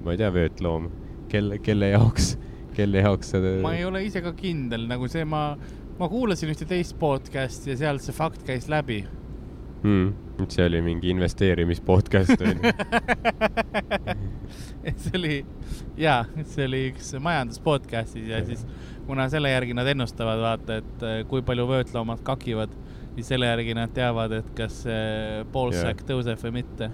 ma 0.04 0.14
ei 0.14 0.22
tea, 0.22 0.30
vöötloom, 0.34 0.90
kelle, 1.32 1.60
kelle 1.64 1.92
jaoks, 1.94 2.36
kelle 2.78 3.04
jaoks 3.04 3.34
seda 3.36 3.58
ma 3.64 3.74
ei 3.78 3.86
ole 3.88 4.04
ise 4.06 4.22
ka 4.26 4.34
kindel, 4.38 4.88
nagu 4.90 5.10
see, 5.12 5.26
ma, 5.28 5.52
ma 6.00 6.10
kuulasin 6.12 6.54
ühte 6.54 6.68
teist 6.70 6.98
podcast'i 7.02 7.74
ja 7.74 7.80
seal 7.84 8.02
see 8.04 8.16
fakt 8.16 8.46
käis 8.48 8.70
läbi. 8.72 9.04
mm,. 9.84 10.48
see 10.48 10.66
oli 10.68 10.82
mingi 10.86 11.12
investeerimispodcast 11.14 12.42
onju. 12.42 12.74
see 15.04 15.16
oli, 15.18 15.38
jaa, 16.00 16.22
see 16.44 16.68
oli 16.68 16.84
üks 16.92 17.16
majandus 17.24 17.62
podcast'is 17.64 18.30
ja 18.30 18.44
siis 18.46 18.66
kuna 19.08 19.30
selle 19.32 19.52
järgi 19.52 19.74
nad 19.78 19.88
ennustavad, 19.88 20.42
vaata, 20.44 20.82
et 20.82 21.04
äh, 21.06 21.22
kui 21.30 21.42
palju 21.46 21.68
vöötloomad 21.70 22.22
kakivad 22.28 22.74
ja 23.18 23.24
selle 23.26 23.50
järgi 23.50 23.74
nad 23.78 23.94
teavad, 23.96 24.36
et 24.42 24.50
kas 24.58 24.84
see 24.86 25.46
poolsäkk 25.54 26.04
tõuseb 26.08 26.42
või 26.44 26.60
mitte. 26.60 26.92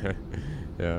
ja 0.84 0.96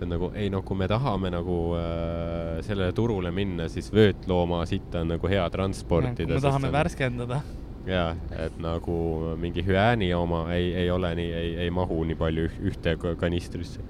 see 0.00 0.06
on 0.08 0.12
nagu, 0.14 0.30
ei 0.34 0.48
no 0.50 0.62
kui 0.64 0.76
me 0.80 0.88
tahame 0.88 1.30
nagu 1.32 1.56
äh, 1.76 2.60
sellele 2.64 2.92
turule 2.96 3.30
minna, 3.34 3.68
siis 3.68 3.90
vöötlooma 3.92 4.62
sitta 4.68 5.02
on 5.04 5.12
nagu 5.14 5.28
hea 5.28 5.44
transportida. 5.52 6.34
me 6.34 6.40
tahame. 6.40 6.72
värskendada. 6.72 7.40
jaa, 7.86 8.14
et 8.36 8.56
nagu 8.60 8.96
mingi 9.40 9.62
hüääni 9.64 10.12
oma 10.16 10.46
ei, 10.54 10.72
ei 10.84 10.90
ole 10.90 11.14
nii, 11.16 11.32
ei, 11.32 11.54
ei 11.66 11.70
mahu 11.70 12.02
nii 12.04 12.16
palju 12.16 12.48
üh- 12.48 12.58
ühte 12.72 12.96
ka- 13.00 13.14
kanistrisse. 13.16 13.80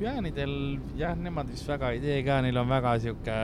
hüäänidel 0.00 0.78
jah, 0.96 1.16
nemad 1.16 1.48
vist 1.52 1.68
väga 1.68 1.92
ei 1.94 2.00
tee 2.00 2.22
ka, 2.26 2.40
neil 2.44 2.56
on 2.60 2.68
väga 2.68 2.98
sihuke 3.04 3.38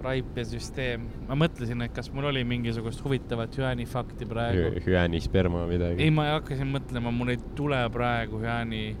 raip 0.00 0.36
ja 0.36 0.44
süsteem. 0.48 1.06
ma 1.28 1.36
mõtlesin, 1.36 1.82
et 1.84 1.92
kas 1.94 2.10
mul 2.14 2.30
oli 2.30 2.44
mingisugust 2.44 3.02
huvitavat 3.04 3.56
hüääni 3.58 3.86
fakti 3.86 4.26
praegu. 4.26 4.72
hüääni 4.86 5.20
sperma 5.20 5.66
midagi. 5.66 6.02
ei, 6.02 6.10
ma 6.10 6.30
hakkasin 6.38 6.70
mõtlema, 6.70 7.12
mul 7.14 7.34
ei 7.34 7.40
tule 7.54 7.82
praegu 7.92 8.40
hüääni 8.42 8.96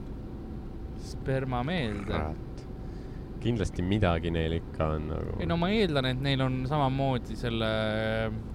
sperma 1.00 1.62
meelde. 1.66 2.20
kindlasti 3.40 3.80
midagi 3.82 4.30
neil 4.30 4.58
ikka 4.58 4.86
on 4.96 5.06
nagu. 5.08 5.36
ei 5.40 5.48
no 5.48 5.56
ma 5.60 5.70
eeldan, 5.72 6.10
et 6.12 6.20
neil 6.20 6.44
on 6.44 6.62
samamoodi 6.68 7.38
selle 7.40 7.70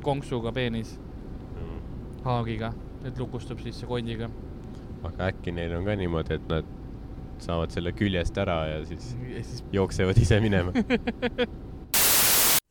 konksuga 0.05 0.53
peenis, 0.53 0.95
haagiga, 2.25 2.73
et 3.05 3.17
lukustub 3.19 3.61
sisse 3.65 3.89
kondiga. 3.89 4.29
aga 5.03 5.31
äkki 5.31 5.53
neil 5.55 5.77
on 5.79 5.85
ka 5.89 5.97
niimoodi, 5.97 6.39
et 6.39 6.49
nad 6.51 6.73
saavad 7.41 7.73
selle 7.73 7.91
küljest 7.97 8.37
ära 8.39 8.61
ja 8.71 8.81
siis 8.87 9.13
ja 9.33 9.43
siis 9.43 9.63
jooksevad 9.73 10.21
ise 10.21 10.39
minema. 10.43 10.71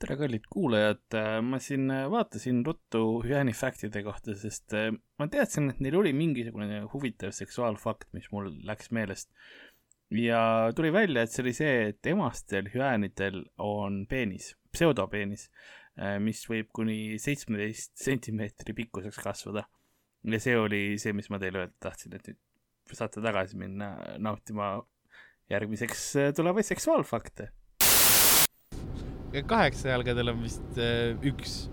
tere, 0.04 0.16
kallid 0.20 0.46
kuulajad, 0.52 1.16
ma 1.46 1.58
siin 1.62 1.88
vaatasin 2.12 2.60
ruttu 2.66 3.02
hüääni 3.24 3.54
faktide 3.56 4.02
kohta, 4.04 4.34
sest 4.36 4.74
äh, 4.76 4.90
ma 5.20 5.28
teadsin, 5.32 5.70
et 5.72 5.80
neil 5.84 5.96
oli 6.00 6.12
mingisugune 6.16 6.82
huvitav 6.92 7.32
seksuaalfakt, 7.36 8.10
mis 8.16 8.28
mul 8.32 8.50
läks 8.68 8.92
meelest. 8.94 9.30
Ja 10.18 10.72
tuli 10.76 10.92
välja, 10.94 11.24
et 11.24 11.32
see 11.32 11.44
oli 11.44 11.54
see, 11.56 11.74
et 11.90 12.10
emastel 12.10 12.68
hüäänidel 12.74 13.42
on 13.62 14.04
peenis, 14.10 14.52
pseudopeenis, 14.74 15.48
mis 16.22 16.40
võib 16.50 16.72
kuni 16.74 17.16
seitsmeteist 17.22 17.92
sentimeetri 18.02 18.74
pikkuseks 18.74 19.20
kasvada. 19.22 19.64
ja 20.24 20.40
see 20.40 20.56
oli 20.58 20.82
see, 20.98 21.12
mis 21.14 21.30
ma 21.30 21.38
teile 21.38 21.64
öelda 21.64 21.76
tahtsin, 21.86 22.16
et 22.16 22.32
nüüd 22.32 22.96
saate 22.98 23.22
tagasi 23.22 23.58
minna 23.58 23.94
nautima 24.18 24.76
järgmiseks 25.50 26.08
äh, 26.16 26.32
tulevaid 26.36 26.66
seksuaalfakte 26.66 27.50
kaheksajalgadel 29.42 30.30
on 30.30 30.42
vist 30.44 30.78
äh, 30.78 31.16
üks, 31.26 31.64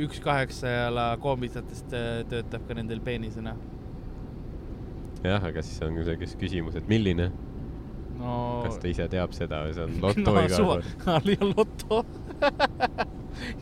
üks 0.00 0.18
kaheksajala 0.24 1.12
koomitsatest 1.22 1.94
äh, 1.94 2.20
töötab 2.30 2.66
ka 2.68 2.76
nendel 2.78 3.02
peenisena. 3.04 3.54
jah, 5.24 5.44
aga 5.44 5.62
siis 5.62 5.80
on 5.86 6.00
see 6.04 6.16
kes- 6.20 6.36
küsimus, 6.40 6.74
et 6.80 6.88
milline, 6.90 7.30
no. 8.24 8.36
kas 8.64 8.80
ta 8.82 8.90
ise 8.90 9.06
teab 9.12 9.34
seda 9.36 9.62
või 9.66 9.76
see 9.76 9.84
on 9.84 9.94
loto 10.04 10.24
no, 10.24 10.34
pool. 10.64 10.82
ja 11.34 11.50
loto. 11.50 12.00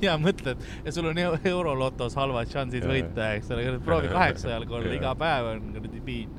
ja 0.05 0.17
mõtled, 0.21 0.63
ja 0.87 0.95
sul 0.95 1.11
on 1.11 1.21
eu- 1.23 1.39
eurolotos 1.53 2.17
halvad 2.19 2.51
šansid 2.53 2.87
võita, 2.89 3.33
eks 3.39 3.51
ole, 3.55 3.79
proovi 3.85 4.11
kaheksajalga 4.13 4.79
olla, 4.79 4.91
Jaa. 4.93 5.01
iga 5.01 5.15
päev 5.19 5.53
on 5.55 5.71
kuradi 5.77 6.03
piin. 6.09 6.35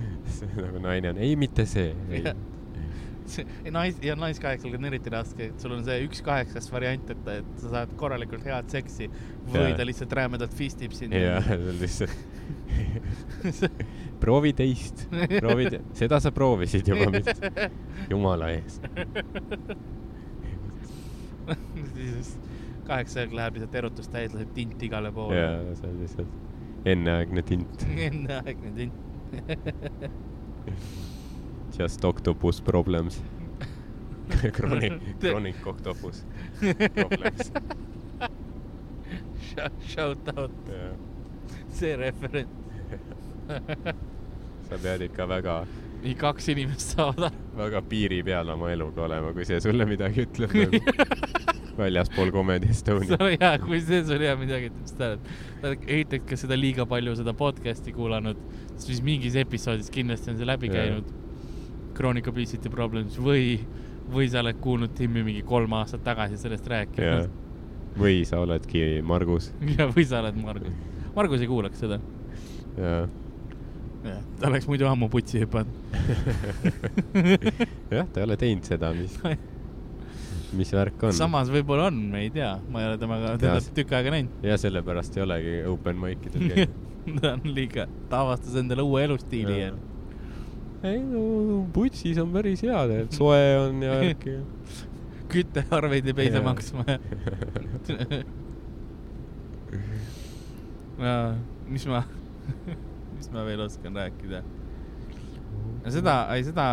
nagu 0.64 0.80
naine 0.82 1.12
on, 1.14 1.20
ei 1.22 1.36
mitte 1.38 1.66
see, 1.68 1.92
ei 2.14 3.70
nais- 3.70 4.00
ja 4.02 4.16
naiskaheksaga 4.18 4.78
on 4.80 4.88
eriti 4.90 5.12
raske, 5.12 5.50
et 5.52 5.62
sul 5.62 5.76
on 5.76 5.84
see 5.86 6.00
üks 6.08 6.22
kaheksast 6.26 6.72
variant, 6.72 7.12
et, 7.14 7.28
et 7.38 7.50
sa 7.62 7.74
saad 7.76 7.92
korralikult 8.00 8.46
head 8.48 8.72
seksi 8.72 9.10
või 9.50 9.68
Jaa. 9.70 9.76
ta 9.78 9.86
lihtsalt 9.86 10.18
rämedalt 10.22 10.56
fistib 10.56 10.96
sind. 10.96 11.14
jah, 11.14 11.46
lihtsalt 11.78 12.10
proovi 14.20 14.52
teist, 14.56 15.06
proovi 15.38 15.70
te-, 15.70 15.80
seda 15.96 16.20
sa 16.20 16.32
proovisid 16.34 16.90
juba, 16.92 17.22
jumala 18.12 18.50
eest. 18.52 18.84
siis 21.94 22.34
kaheksajalg 22.86 23.34
läheb 23.38 23.58
lihtsalt 23.58 23.80
erutust 23.82 24.12
täis, 24.12 24.34
laseb 24.34 24.52
tinti 24.54 24.90
igale 24.90 25.12
poole. 25.14 25.38
ja 25.38 25.76
see 25.78 25.90
on 25.90 26.00
lihtsalt 26.04 26.38
enneaegne 26.84 27.42
tint, 27.42 27.86
enneaegne 28.08 28.72
tint. 28.76 28.94
just 31.78 32.04
octopus 32.04 32.60
problems. 32.60 33.22
Chronic, 34.52 34.92
chronic 35.20 35.66
octopus 35.66 36.24
problems. 36.94 37.52
Shout 39.88 40.28
out, 40.36 40.70
see 41.68 41.96
referent. 41.96 42.48
sa 44.68 44.80
pead 44.82 45.06
ikka 45.08 45.26
väga, 45.28 45.60
nii 46.04 46.16
kaks 46.20 46.50
inimest 46.54 46.94
saavad 46.96 47.30
aru. 47.30 47.46
väga 47.60 47.82
piiri 47.90 48.22
peal 48.26 48.52
oma 48.54 48.70
eluga 48.72 49.04
olema, 49.08 49.32
kui 49.36 49.46
see 49.48 49.60
sulle 49.62 49.86
midagi 49.88 50.26
ütleb 50.26 50.54
nagu 50.56 50.80
väljaspool 51.80 52.32
Comedy 52.34 52.70
Estoniat. 52.70 53.08
see 53.08 53.18
on 53.20 53.34
hea, 53.34 53.52
kui 53.64 53.80
see 53.84 54.02
sulle 54.04 54.28
hea 54.28 54.36
midagi 54.40 54.70
ütleb, 54.70 54.86
siis 54.86 54.98
tähendab, 54.98 55.28
tähendab, 55.62 55.88
ehitad 55.96 56.26
ka 56.30 56.38
seda 56.40 56.58
liiga 56.58 56.86
palju 56.90 57.16
seda 57.20 57.34
podcast'i 57.36 57.94
kuulanud, 57.96 58.40
siis 58.80 59.02
mingis 59.06 59.38
episoodis 59.40 59.90
kindlasti 59.94 60.32
on 60.32 60.40
see 60.40 60.48
läbi 60.48 60.72
käinud. 60.72 61.16
Chronic 61.96 62.30
Obesity 62.30 62.70
Problems 62.72 63.18
või, 63.20 63.58
või 64.08 64.28
sa 64.32 64.40
oled 64.40 64.60
kuulnud 64.62 64.94
Timmi 64.96 65.24
mingi 65.26 65.42
kolm 65.46 65.74
aastat 65.76 66.04
tagasi 66.06 66.38
sellest 66.40 66.68
rääkimas., 66.70 67.28
või 67.98 68.22
sa 68.24 68.38
oledki 68.40 69.00
Margus. 69.04 69.50
ja 69.76 69.88
või 69.90 70.06
sa 70.08 70.22
oled 70.22 70.38
Margus. 70.40 70.76
Margus 71.16 71.42
ei 71.42 71.50
kuulaks 71.50 71.82
seda. 71.82 71.98
jah, 72.78 73.10
ta 74.02 74.48
oleks 74.48 74.68
muidu 74.68 74.88
ammu 74.88 75.08
putsi 75.12 75.42
hüpanud. 75.42 75.72
jah, 77.96 78.06
ta 78.06 78.20
ei 78.20 78.26
ole 78.26 78.36
teinud 78.40 78.68
seda, 78.68 78.92
mis, 78.96 79.16
mis 80.58 80.72
värk 80.74 81.04
on. 81.08 81.16
samas 81.16 81.52
võib-olla 81.52 81.90
on, 81.90 82.00
me 82.14 82.24
ei 82.26 82.32
tea, 82.34 82.54
ma 82.72 82.82
ei 82.82 82.90
ole 82.90 83.00
temaga 83.02 83.34
teda 83.40 83.58
tükk 83.76 83.94
aega 83.98 84.14
näinud. 84.16 84.46
ja 84.46 84.58
sellepärast 84.60 85.18
ei 85.18 85.26
olegi 85.26 85.54
open 85.70 86.00
mic 86.00 86.26
idel 86.30 86.48
käinud. 86.48 86.80
ta 87.20 87.34
on 87.36 87.54
liiga, 87.56 87.86
ta 88.10 88.24
avastas 88.24 88.56
endale 88.60 88.84
uue 88.86 89.04
elustiili 89.08 89.60
jälle. 89.60 89.80
ei 90.88 91.00
no 91.04 91.22
putsis 91.72 92.18
on 92.20 92.32
päris 92.32 92.62
hea 92.64 92.84
soe 93.12 93.42
on 93.60 93.82
ja 93.84 94.00
värki. 94.00 94.38
küttearveid 95.30 96.08
ei 96.08 96.16
peisa 96.16 96.40
maksma 96.44 96.84
ja 96.88 96.98
Jaa, 101.00 101.36
mis 101.70 101.86
ma, 101.88 102.02
mis 103.20 103.30
ma 103.34 103.44
veel 103.46 103.60
oskan 103.66 103.96
rääkida? 104.00 104.42
seda, 105.90 106.14
ei 106.36 106.42
seda, 106.44 106.64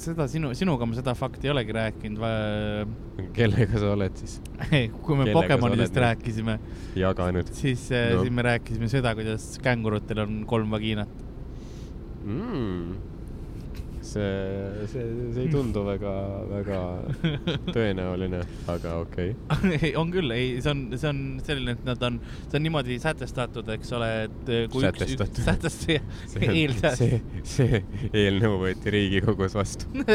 seda 0.00 0.26
sinu, 0.28 0.50
sinuga 0.56 0.86
ma 0.88 0.96
seda 0.96 1.14
fakti 1.16 1.48
ei 1.48 1.52
olegi 1.54 1.72
rääkinud. 1.76 2.20
kellega 3.36 3.80
sa 3.80 3.92
oled 3.94 4.18
siis 4.20 4.38
kui 5.04 5.16
me 5.16 5.24
Kellega 5.28 5.38
Pokemonidest 5.38 5.96
rääkisime, 6.04 6.58
jaganud 6.98 7.52
siis 7.56 7.86
no., 7.92 8.02
No. 8.16 8.26
siis 8.26 8.34
me 8.36 8.44
rääkisime 8.48 8.88
seda, 8.92 9.14
kuidas 9.18 9.54
kängurutel 9.64 10.24
on 10.26 10.42
kolm 10.48 10.70
vagiinat. 10.74 11.08
mm.? 12.24 13.11
see, 14.02 14.86
see, 14.90 15.04
see 15.34 15.44
ei 15.44 15.50
tundu 15.52 15.84
väga, 15.86 16.12
väga 16.50 16.78
tõenäoline, 17.74 18.42
aga 18.72 18.96
okei 19.04 19.34
okay.. 19.54 19.92
on 19.98 20.10
küll, 20.14 20.32
ei, 20.34 20.56
see 20.64 20.72
on, 20.74 20.82
see 20.96 21.10
on 21.10 21.22
selline, 21.46 21.76
et 21.78 21.86
nad 21.86 22.02
on, 22.08 22.18
see 22.48 22.58
on 22.58 22.66
niimoodi 22.66 22.98
sätestatud, 23.02 23.70
eks 23.76 23.94
ole, 23.98 24.10
et 24.26 24.52
kui 24.72 24.84
Sätestatud. 24.84 25.42
üks, 25.54 25.78
see 26.34 26.42
on, 26.42 26.46
eeldas. 26.50 27.00
see, 27.00 27.22
see 27.54 27.82
eelnõu 28.10 28.60
võeti 28.66 28.94
Riigikogus 28.96 29.56
vastu. 29.56 29.90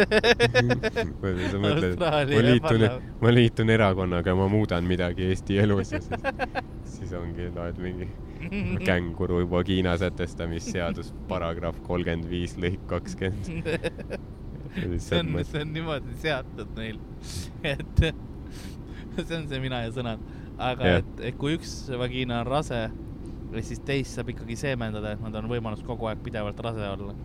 sa 1.51 1.63
mõtled, 1.63 1.97
ma 1.97 2.45
liitun 2.51 2.88
ma 3.23 3.33
liitun 3.33 3.73
erakonnaga, 3.73 4.35
ma 4.38 4.47
muudan 4.51 4.88
midagi 4.88 5.31
Eesti 5.31 5.59
elus 5.63 5.93
ja 5.95 6.01
siis, 6.03 6.63
siis 6.97 7.13
ongi, 7.17 7.51
loed 7.55 7.79
mingi 7.81 8.09
känguru 8.89 9.41
vagiina 9.49 9.95
sätestamisseadus, 9.97 11.13
paragrahv 11.29 11.79
kolmkümmend 11.88 12.29
viis 12.29 12.55
lõik 12.59 12.83
kakskümmend. 12.89 13.69
see 15.01 15.19
on, 15.19 15.33
see 15.43 15.61
on 15.63 15.73
niimoodi 15.73 16.17
seatud 16.21 16.73
neil, 16.77 16.99
et 17.65 18.03
see 19.27 19.38
on 19.39 19.47
see 19.49 19.61
mina 19.63 19.83
ja 19.85 19.93
sõnad, 19.95 20.23
aga 20.57 20.91
Jah. 20.91 21.01
et, 21.01 21.25
et 21.31 21.39
kui 21.39 21.57
üks 21.57 21.73
vagiina 21.97 22.41
on 22.43 22.51
rase, 22.51 22.81
siis 23.63 23.81
teist 23.88 24.17
saab 24.17 24.31
ikkagi 24.33 24.57
seemendada, 24.59 25.15
et 25.15 25.23
nad 25.23 25.35
on 25.39 25.49
võimalus 25.49 25.83
kogu 25.88 26.09
aeg 26.09 26.21
pidevalt 26.25 26.59
rase 26.65 26.91
olla. 26.91 27.15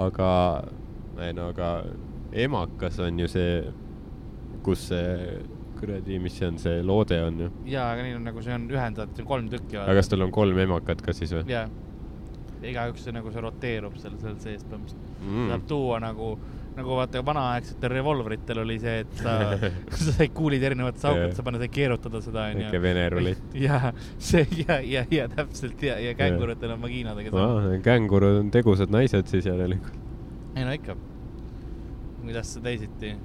aga, 0.00 0.30
ei 1.20 1.34
no 1.36 1.50
aga 1.52 1.70
emakas 2.32 2.98
on 3.02 3.18
ju 3.20 3.28
see, 3.30 3.54
kus 4.64 4.88
see 4.90 5.40
kuradi, 5.80 6.18
mis 6.22 6.36
see 6.38 6.48
on, 6.50 6.58
see 6.60 6.80
loode 6.86 7.20
on 7.24 7.44
ju. 7.46 7.52
jaa, 7.72 7.90
aga 7.94 8.06
neil 8.06 8.18
on 8.20 8.26
nagu 8.30 8.42
see 8.44 8.56
on 8.56 8.66
ühendatud, 8.72 9.26
kolm 9.28 9.50
tükki. 9.52 9.80
aga 9.82 9.96
kas 10.00 10.12
tal 10.12 10.26
on 10.26 10.34
kolm 10.34 10.58
emakat 10.66 11.02
ka 11.04 11.14
siis 11.16 11.32
või? 11.34 11.46
jaa, 11.50 11.66
igaüks 12.66 13.04
see 13.06 13.14
nagu 13.16 13.32
see 13.32 13.44
roteerub 13.44 13.96
seal, 14.00 14.16
seal 14.20 14.40
sees 14.42 14.64
põhimõtteliselt 14.66 15.20
mm.. 15.24 15.46
saab 15.52 15.68
tuua 15.70 16.00
nagu, 16.02 16.30
nagu 16.76 16.98
vaata 16.98 17.22
vanaaegsetel 17.26 17.94
revolvritel 17.94 18.62
oli 18.64 18.76
see, 18.82 18.96
et 19.04 19.22
sa 19.22 19.36
sa 19.94 20.16
said 20.18 20.34
kuulid 20.36 20.64
erinevates 20.68 21.04
Jah. 21.04 21.14
aukudes, 21.14 21.38
sa 21.38 21.46
paned, 21.46 21.66
keerutad 21.72 22.18
seda 22.24 22.48
onju 22.50 22.66
väike. 22.66 22.82
vene 22.84 23.06
rulett. 23.14 23.56
ja 23.66 23.94
see 24.18 24.44
ja, 24.62 24.80
ja, 24.84 25.06
ja 25.10 25.28
täpselt 25.32 25.82
ja, 25.86 25.98
ja 26.02 26.14
kängurudel 26.18 26.76
on 26.76 26.84
vagiinadega 26.84 27.32
sama. 27.34 27.80
kängurud 27.86 28.42
on 28.44 28.52
tegusad 28.54 28.92
naised 28.92 29.32
siis 29.32 29.48
järelikult. 29.48 29.96
ei 30.56 30.68
no 30.68 30.76
ikka. 30.76 30.98
kuidas 32.20 32.54
see 32.54 32.68
teisiti 32.68 33.16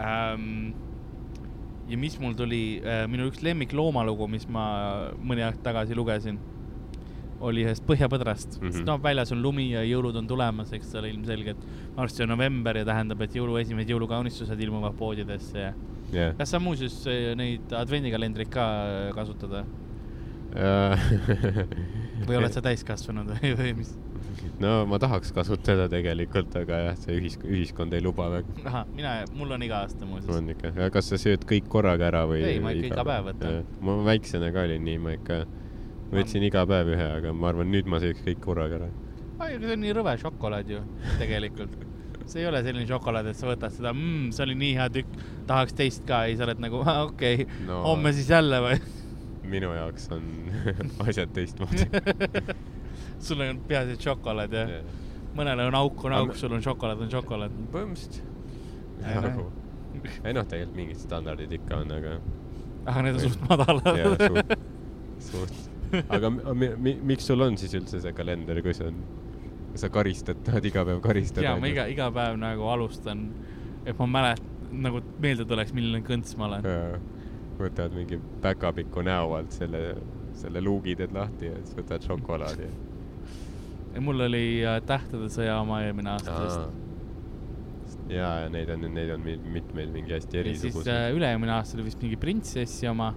ähm,. 0.00 0.85
Ja 1.88 1.98
mis 1.98 2.18
mul 2.20 2.34
tuli 2.38 2.80
äh,, 2.82 3.04
minu 3.10 3.28
üks 3.30 3.42
lemmik 3.44 3.74
loomalugu, 3.76 4.28
mis 4.30 4.46
ma 4.50 4.66
mõni 5.22 5.44
aeg 5.46 5.60
tagasi 5.64 5.96
lugesin, 5.98 6.38
oli 7.44 7.66
ühest 7.66 7.84
põhjapõdrast 7.86 8.58
mm. 8.58 8.68
-hmm. 8.68 8.86
no 8.88 8.96
väljas 9.02 9.32
on 9.34 9.42
lumi 9.44 9.68
ja 9.74 9.82
jõulud 9.84 10.16
on 10.16 10.28
tulemas, 10.28 10.72
eks 10.72 10.94
ole, 10.96 11.10
ilmselgelt. 11.12 11.66
varsti 11.96 12.24
on 12.24 12.32
november 12.32 12.76
ja 12.76 12.84
tähendab, 12.84 13.20
et 13.22 13.34
jõulu 13.36 13.58
esimesed 13.60 13.90
jõulukaunistused 13.92 14.60
ilmuvad 14.60 14.96
poodidesse 14.96 15.58
ja. 15.58 15.72
jah. 16.12 16.36
kas 16.38 16.54
sa 16.54 16.60
muuseas 16.60 17.02
äh, 17.06 17.34
neid 17.36 17.72
advendikalendreid 17.72 18.50
ka 18.52 18.66
äh, 18.86 19.10
kasutad 19.14 19.64
või? 20.56 22.36
oled 22.38 22.54
sa 22.54 22.62
täiskasvanud 22.64 23.32
või, 23.34 23.52
või 23.58 23.72
mis? 23.82 23.92
no 24.62 24.72
ma 24.88 24.98
tahaks 25.02 25.32
kasutada 25.36 25.88
tegelikult, 25.92 26.54
aga 26.60 26.80
jah, 26.88 26.98
see 27.00 27.18
ühis-, 27.18 27.38
ühiskond 27.44 27.94
ei 27.96 28.04
luba 28.04 28.28
väga. 28.32 28.56
ahah, 28.64 28.88
mina, 28.96 29.18
mul 29.36 29.56
on 29.56 29.66
iga 29.66 29.82
aasta 29.84 30.08
muuseas. 30.08 30.32
on 30.36 30.52
ikka, 30.54 30.72
aga 30.74 30.90
kas 30.96 31.10
sa 31.12 31.20
sööd 31.20 31.46
kõik 31.48 31.68
korraga 31.72 32.08
ära 32.10 32.24
või? 32.30 32.42
Ei, 32.46 32.60
ma 32.62 32.74
ikka 32.76 32.92
iga 32.94 33.06
päev 33.08 33.30
võtan.. 33.30 33.58
ma 33.84 33.98
väiksena 34.06 34.52
ka 34.54 34.66
olin 34.68 34.86
nii, 34.86 35.02
ma 35.02 35.16
ikka 35.16 35.42
võtsin 36.12 36.46
iga 36.46 36.64
päev 36.68 36.94
ühe, 36.94 37.08
aga 37.18 37.34
ma 37.34 37.50
arvan, 37.52 37.70
nüüd 37.72 37.90
ma 37.90 38.00
sööks 38.02 38.22
kõik 38.26 38.40
korraga 38.44 38.80
ära. 38.80 38.90
ai, 39.38 39.56
aga 39.56 39.62
see 39.64 39.76
on 39.76 39.84
nii 39.84 39.96
rõve 40.00 40.16
šokolaad 40.22 40.72
ju, 40.72 40.82
tegelikult. 41.20 41.78
see 42.26 42.42
ei 42.42 42.50
ole 42.50 42.62
selline 42.66 42.88
šokolaad, 42.90 43.30
et 43.30 43.38
sa 43.38 43.50
võtad 43.50 43.74
seda 43.74 43.92
mmm,, 43.94 44.30
see 44.34 44.46
oli 44.46 44.58
nii 44.62 44.76
hea 44.80 44.90
tükk, 45.00 45.24
tahaks 45.46 45.76
teist 45.78 46.06
ka, 46.08 46.24
ei, 46.26 46.38
sa 46.38 46.46
oled 46.48 46.62
nagu, 46.62 46.82
okei 47.10 47.42
okay, 47.44 47.64
no., 47.68 47.82
homme 47.90 48.14
siis 48.16 48.30
jälle 48.32 48.62
või? 48.64 48.80
Minu 49.50 49.72
jaoks 49.76 50.08
on 50.16 50.24
asjad 51.08 51.32
teistmoodi. 51.36 51.86
sul 53.26 53.40
on 53.46 53.60
peaasi, 53.68 53.96
et 53.96 54.06
šokolaad 54.06 54.52
ja 54.56 54.64
mõnele 55.36 55.66
on 55.70 55.76
auk, 55.78 56.04
on 56.08 56.14
auk, 56.16 56.32
me- 56.34 56.40
sul 56.40 56.54
on 56.56 56.64
šokolaad, 56.64 57.02
on 57.06 57.12
šokolaad. 57.12 57.54
põhimõtteliselt. 57.74 58.22
Ei, 59.04 59.14
noh. 59.14 59.22
nagu, 59.26 59.46
ei 60.24 60.32
noh, 60.36 60.46
tegelikult 60.48 60.76
mingid 60.78 61.00
standardid 61.02 61.52
ikka 61.58 61.82
on, 61.84 61.90
aga 61.98 62.16
aga 62.86 63.02
need 63.04 63.18
on 63.18 63.20
Või- 63.20 63.30
suht 63.34 63.48
madalad 63.50 63.98
jah, 63.98 64.16
suht, 64.22 64.54
suht. 65.30 66.02
aga 66.16 66.30
mi, 66.32 66.42
mi, 66.62 66.68
mi, 66.86 66.94
miks 67.12 67.26
sul 67.28 67.44
on 67.44 67.58
siis 67.60 67.74
üldse 67.76 68.00
see 68.04 68.12
kalender, 68.16 68.60
kui 68.64 68.72
see 68.76 68.88
on, 68.88 69.00
sa 69.76 69.90
karistad, 69.92 70.40
tahad 70.46 70.64
iga 70.70 70.84
päev 70.88 71.02
karistada? 71.04 71.44
ja 71.50 71.56
ma 71.60 71.68
iga, 71.68 71.84
iga 71.92 72.08
päev 72.14 72.38
nagu 72.40 72.68
alustan, 72.72 73.26
et 73.84 73.98
ma 74.00 74.06
mäletan, 74.18 74.52
nagu 74.86 75.02
meelde 75.22 75.44
tuleks, 75.48 75.74
milline 75.76 76.00
kõnts 76.06 76.32
ma 76.40 76.48
olen. 76.48 76.64
Võtad 77.60 77.94
mingi 77.96 78.18
päkapiku 78.42 79.02
näo 79.06 79.34
alt 79.38 79.54
selle, 79.56 79.96
selle 80.36 80.60
luugi 80.64 80.96
teed 80.98 81.14
lahti 81.16 81.50
ja 81.50 81.60
siis 81.62 81.76
võtad 81.78 82.04
šokolaadi. 82.06 82.68
mul 84.00 84.20
oli 84.26 84.42
äh, 84.66 84.80
Tähtede 84.86 85.28
sõja 85.32 85.60
oma 85.60 85.80
eelmine 85.86 86.10
aasta 86.12 86.34
vist. 86.42 88.02
ja, 88.12 88.32
ja 88.44 88.48
neid 88.52 88.70
on, 88.74 88.84
neid 88.94 89.10
on 89.14 89.22
mi- 89.24 89.40
mitmeid 89.56 89.92
mingi 89.94 90.12
hästi 90.12 90.36
ja 90.36 90.44
siis 90.44 90.64
erisuguseid 90.64 90.96
äh,. 90.96 91.14
üle-eelmine 91.16 91.54
aasta 91.56 91.78
oli 91.78 91.86
vist 91.88 92.02
mingi 92.02 92.16
Printsessi 92.20 92.88
oma. 92.88 93.14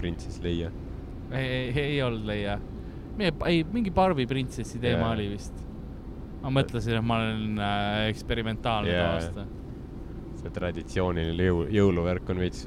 Princess 0.00 0.40
Leia. 0.42 0.70
ei, 1.32 1.46
ei, 1.48 1.78
ei 1.80 2.02
olnud 2.02 2.26
leia. 2.26 2.58
ei, 3.46 3.64
mingi 3.72 3.90
Barbi 3.90 4.26
printsessi 4.26 4.78
teema 4.78 5.06
Jaa. 5.06 5.12
oli 5.12 5.28
vist. 5.30 5.54
ma 6.42 6.50
mõtlesin, 6.50 6.98
et 6.98 7.04
ma 7.06 7.20
olen 7.22 7.58
äh, 7.58 8.08
eksperimentaalne 8.10 8.90
too 8.90 9.06
aasta. 9.14 9.46
see 10.42 10.50
traditsiooniline 10.52 11.46
jõu, 11.46 11.62
jõuluvärk 11.72 12.34
on 12.34 12.42
veits. 12.42 12.66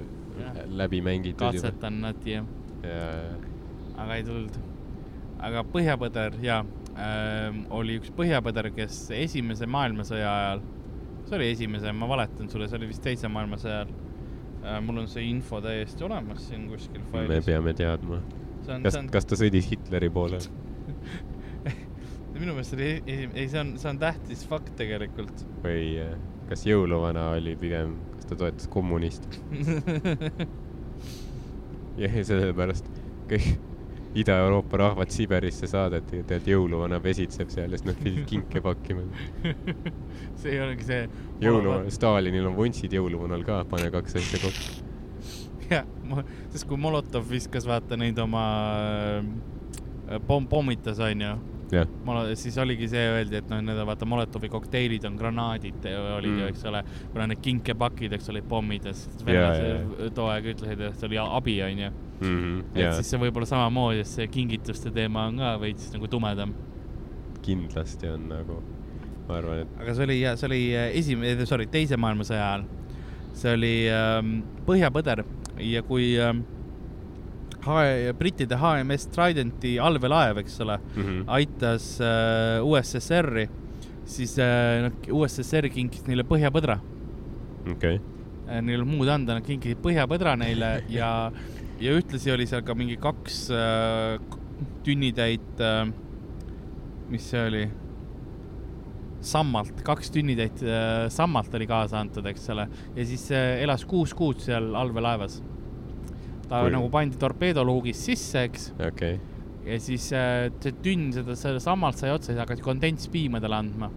Läbi 0.81 1.01
mängitud. 1.05 1.39
katsetan 1.39 2.01
nad 2.01 2.25
ja, 2.27 2.41
aga 3.97 4.17
ei 4.17 4.25
tulnud. 4.27 4.57
aga 5.43 5.63
Põhjapõder 5.73 6.39
ja 6.43 6.63
ähm, 6.95 7.63
oli 7.73 7.99
üks 8.01 8.11
Põhjapõder, 8.17 8.71
kes 8.75 9.07
esimese 9.17 9.69
maailmasõja 9.69 10.33
ajal, 10.33 10.65
see 11.27 11.39
oli 11.39 11.51
esimese, 11.53 11.93
ma 11.93 12.09
valetan 12.09 12.49
sulle, 12.49 12.69
see 12.69 12.79
oli 12.79 12.91
vist 12.93 13.03
teise 13.05 13.31
maailmasõja 13.31 13.83
ajal 13.83 13.95
äh,. 14.63 14.79
mul 14.85 15.03
on 15.03 15.11
see 15.11 15.27
info 15.29 15.61
täiesti 15.63 16.07
olemas 16.07 16.47
siin 16.49 16.67
kuskil 16.71 17.03
me 17.03 17.11
failis. 17.13 17.45
peame 17.45 17.75
teadma. 17.77 18.21
kas 18.83 18.97
on, 18.99 19.11
kas 19.13 19.29
ta 19.29 19.39
sõdis 19.39 19.69
Hitleri 19.71 20.09
poole? 20.13 20.41
minu 22.37 22.53
meelest 22.53 22.75
oli 22.77 22.89
esi-, 22.99 23.29
ei, 23.33 23.47
see 23.49 23.59
on, 23.61 23.73
see 23.81 23.89
on 23.89 23.99
tähtis 24.01 24.43
fakt 24.47 24.73
tegelikult 24.79 25.43
või 25.63 25.97
äh, 26.03 26.13
kas 26.49 26.63
jõuluvana 26.67 27.31
oli 27.35 27.55
pigem, 27.59 27.97
ta 28.29 28.39
toetas 28.39 28.69
kommuniste? 28.71 29.27
ja 32.01 32.11
sellepärast 32.23 32.87
kõik 33.27 33.57
Ida-Euroopa 34.17 34.77
rahvad 34.77 35.11
Siberisse 35.13 35.67
saadeti, 35.69 36.21
et, 36.23 36.31
et 36.31 36.47
jõuluvana 36.49 36.99
pesitseb 37.03 37.51
seal 37.53 37.73
ja 37.73 37.77
siis 37.77 37.89
nad 37.89 37.99
pidid 38.01 38.23
kinke 38.29 38.61
pakkima. 38.65 39.03
see 40.39 40.55
ei 40.55 40.61
olegi 40.63 40.87
see. 40.87 41.03
jõuluvana, 41.43 41.91
Stalinil 41.93 42.47
on 42.49 42.55
vuntsid 42.57 42.95
jõuluvanal 42.97 43.43
ka, 43.45 43.61
pane 43.69 43.91
kaks 43.93 44.17
asja 44.21 44.41
kokku. 44.41 44.87
jah, 45.69 45.85
sest 46.53 46.65
kui 46.69 46.79
Molotov 46.81 47.27
viskas 47.29 47.67
vaata 47.69 47.99
neid 47.99 48.17
oma 48.23 48.45
äh, 49.19 50.17
pomm, 50.25 50.49
pommitas 50.49 51.03
onju, 51.03 51.35
jah, 51.71 51.87
siis 52.39 52.57
oligi 52.63 52.87
see, 52.87 53.01
öeldi, 53.11 53.41
et 53.41 53.49
noh, 53.51 53.59
need 53.61 53.77
on 53.81 53.87
vaata 53.89 54.05
Molotovi 54.07 54.49
kokteilid 54.49 55.03
on 55.09 55.17
granaadid 55.19 55.83
olid 56.15 56.31
Mm. 56.31 56.39
ju, 56.39 56.47
eks 56.47 56.63
ole, 56.69 56.83
kuna 57.13 57.27
need 57.27 57.41
kinkepakid, 57.43 58.13
eks 58.15 58.29
ole, 58.31 58.41
pommid 58.41 58.85
ja 58.85 58.93
siis 58.93 59.23
Jaa, 59.25 59.33
jaa, 59.33 59.51
venelased 59.51 60.13
too 60.15 60.27
aeg 60.31 60.45
ütlesid, 60.53 60.81
et 60.87 60.95
see 61.01 61.07
oli 61.09 61.17
abi 61.25 61.57
onju. 61.65 61.91
et 62.73 62.79
ja 62.79 62.93
siis 62.97 63.11
see 63.11 63.19
võib-olla 63.21 63.45
samamoodi, 63.45 63.99
et 63.99 64.07
see 64.09 64.27
kingituste 64.31 64.91
teema 64.95 65.27
on 65.27 65.37
ka 65.37 65.57
veits 65.61 65.91
nagu 65.93 66.07
tumedam. 66.07 66.53
kindlasti 67.45 68.07
on 68.11 68.27
nagu, 68.31 68.61
ma 69.27 69.37
arvan, 69.37 69.61
et 69.65 69.81
aga 69.81 69.93
see 69.95 70.03
oli, 70.07 70.17
see 70.39 70.47
oli 70.47 70.61
äh, 70.75 70.89
esimene, 70.99 71.45
sorry, 71.45 71.67
teise 71.71 71.97
maailmasõja 71.99 72.47
ajal. 72.47 72.65
see 73.37 73.53
oli 73.53 73.73
ähm, 73.93 74.39
Põhjapõder 74.65 75.23
ja 75.61 75.83
kui 75.83 76.15
ähm, 76.19 76.41
H- 77.67 78.13
brittide 78.17 78.57
HMS 78.61 79.07
Tridenti 79.13 79.75
allveelaev, 79.81 80.41
eks 80.43 80.59
ole, 80.65 80.79
mm 80.95 81.23
aitas 81.37 81.87
äh, 82.01 82.63
USSR-i, 82.63 83.47
siis 84.07 84.37
äh, 84.39 84.85
noh, 84.87 84.99
USSR 85.21 85.67
kinkis 85.73 86.05
neile 86.07 86.23
põhjapõdra. 86.27 86.79
okei, 87.71 87.99
Neil 88.47 88.69
ei 88.71 88.77
olnud 88.79 88.93
muud 88.95 89.09
anda, 89.11 89.35
nad 89.35 89.43
kinkisid 89.43 89.81
põhjapõdra 89.83 90.37
neile 90.39 90.69
ja, 90.97 91.09
ja 91.83 91.95
ühtlasi 91.99 92.31
oli 92.31 92.45
seal 92.47 92.63
ka 92.63 92.75
mingi 92.79 92.95
kaks 93.03 93.41
äh, 93.51 94.15
tünnitäit 94.87 95.59
äh,, 95.61 95.83
mis 97.11 97.27
see 97.31 97.43
oli? 97.49 97.65
sammalt, 99.27 99.81
kaks 99.83 100.11
tünnitäit 100.13 100.61
äh, 100.63 101.07
sammalt 101.11 101.53
oli 101.57 101.65
kaasa 101.67 101.99
antud, 101.99 102.25
eks 102.29 102.49
ole, 102.53 102.67
ja 102.95 103.05
siis 103.09 103.25
äh, 103.33 103.57
elas 103.65 103.83
kuus 103.89 104.13
kuud 104.15 104.39
seal 104.43 104.69
allveelaevas. 104.77 105.39
Ta 106.47 106.61
Kui- 106.63 106.73
nagu 106.73 106.89
pandi 106.91 107.19
torpeedoluugist 107.19 108.07
sisse, 108.09 108.43
eks 108.47 108.69
okei, 108.87 109.19
ja 109.67 109.79
siis 109.83 110.09
äh, 110.15 110.47
see 110.63 110.75
tünn 110.83 111.09
seda, 111.15 111.35
selle 111.39 111.61
sammalt 111.63 111.99
sai 111.99 112.11
otsa, 112.13 112.31
siis 112.31 112.41
hakati 112.41 112.63
kondenspiima 112.65 113.41
talle 113.43 113.59
andma. 113.59 113.89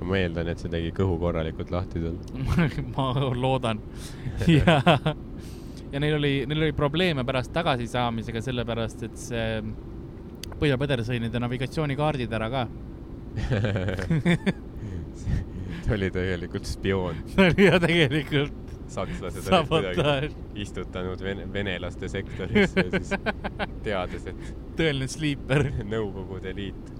ma 0.00 0.16
eeldan, 0.16 0.48
et 0.48 0.62
see 0.62 0.72
tegi 0.72 0.92
kõhu 0.96 1.18
korralikult 1.20 1.72
lahti 1.74 2.00
tal. 2.00 2.16
ma 2.94 3.10
loodan. 3.36 3.82
ja, 4.58 4.80
ja 5.92 6.00
neil 6.00 6.16
oli, 6.16 6.34
neil 6.48 6.66
oli 6.68 6.76
probleeme 6.76 7.24
pärast 7.28 7.52
tagasisaamisega, 7.56 8.44
sellepärast 8.48 9.08
et 9.08 9.16
see 9.28 9.46
Põhjapõder 10.60 11.00
sõi 11.06 11.16
nende 11.22 11.40
navigatsioonikaardid 11.40 12.32
ära 12.36 12.48
ka. 12.52 12.62
ta 15.84 15.94
oli 15.94 16.10
tegelikult 16.12 16.68
spioon, 16.68 17.22
ja 17.56 17.78
tegelikult 17.80 18.69
sakslased 18.90 19.50
olid 19.52 19.68
kuidagi 19.68 20.62
istutanud 20.64 21.22
vene, 21.22 21.46
venelaste 21.52 22.08
sektorisse 22.10 22.86
siis 22.90 23.12
teades, 23.86 24.26
et 24.30 24.48
tõeline 24.78 25.08
sleeper. 25.10 25.68
Nõukogude 25.94 26.54
Liit 26.56 26.90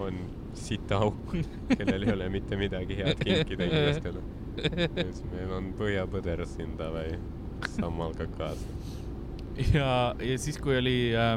on 0.00 0.20
sitaauk, 0.56 1.34
kellel 1.76 2.06
ei 2.06 2.14
ole 2.14 2.28
mitte 2.32 2.58
midagi 2.58 2.96
head 2.98 3.20
kinkida 3.20 3.68
inimestele. 3.68 4.22
siis 4.60 5.22
meil 5.30 5.52
on 5.54 5.70
põhjapõder 5.78 6.42
siin, 6.48 6.74
davai, 6.78 7.12
sammal 7.76 8.14
ka 8.18 8.26
kaasa. 8.38 8.66
ja, 9.74 9.90
ja 10.18 10.38
siis, 10.38 10.58
kui 10.62 10.78
oli 10.78 10.98
äh, 11.14 11.36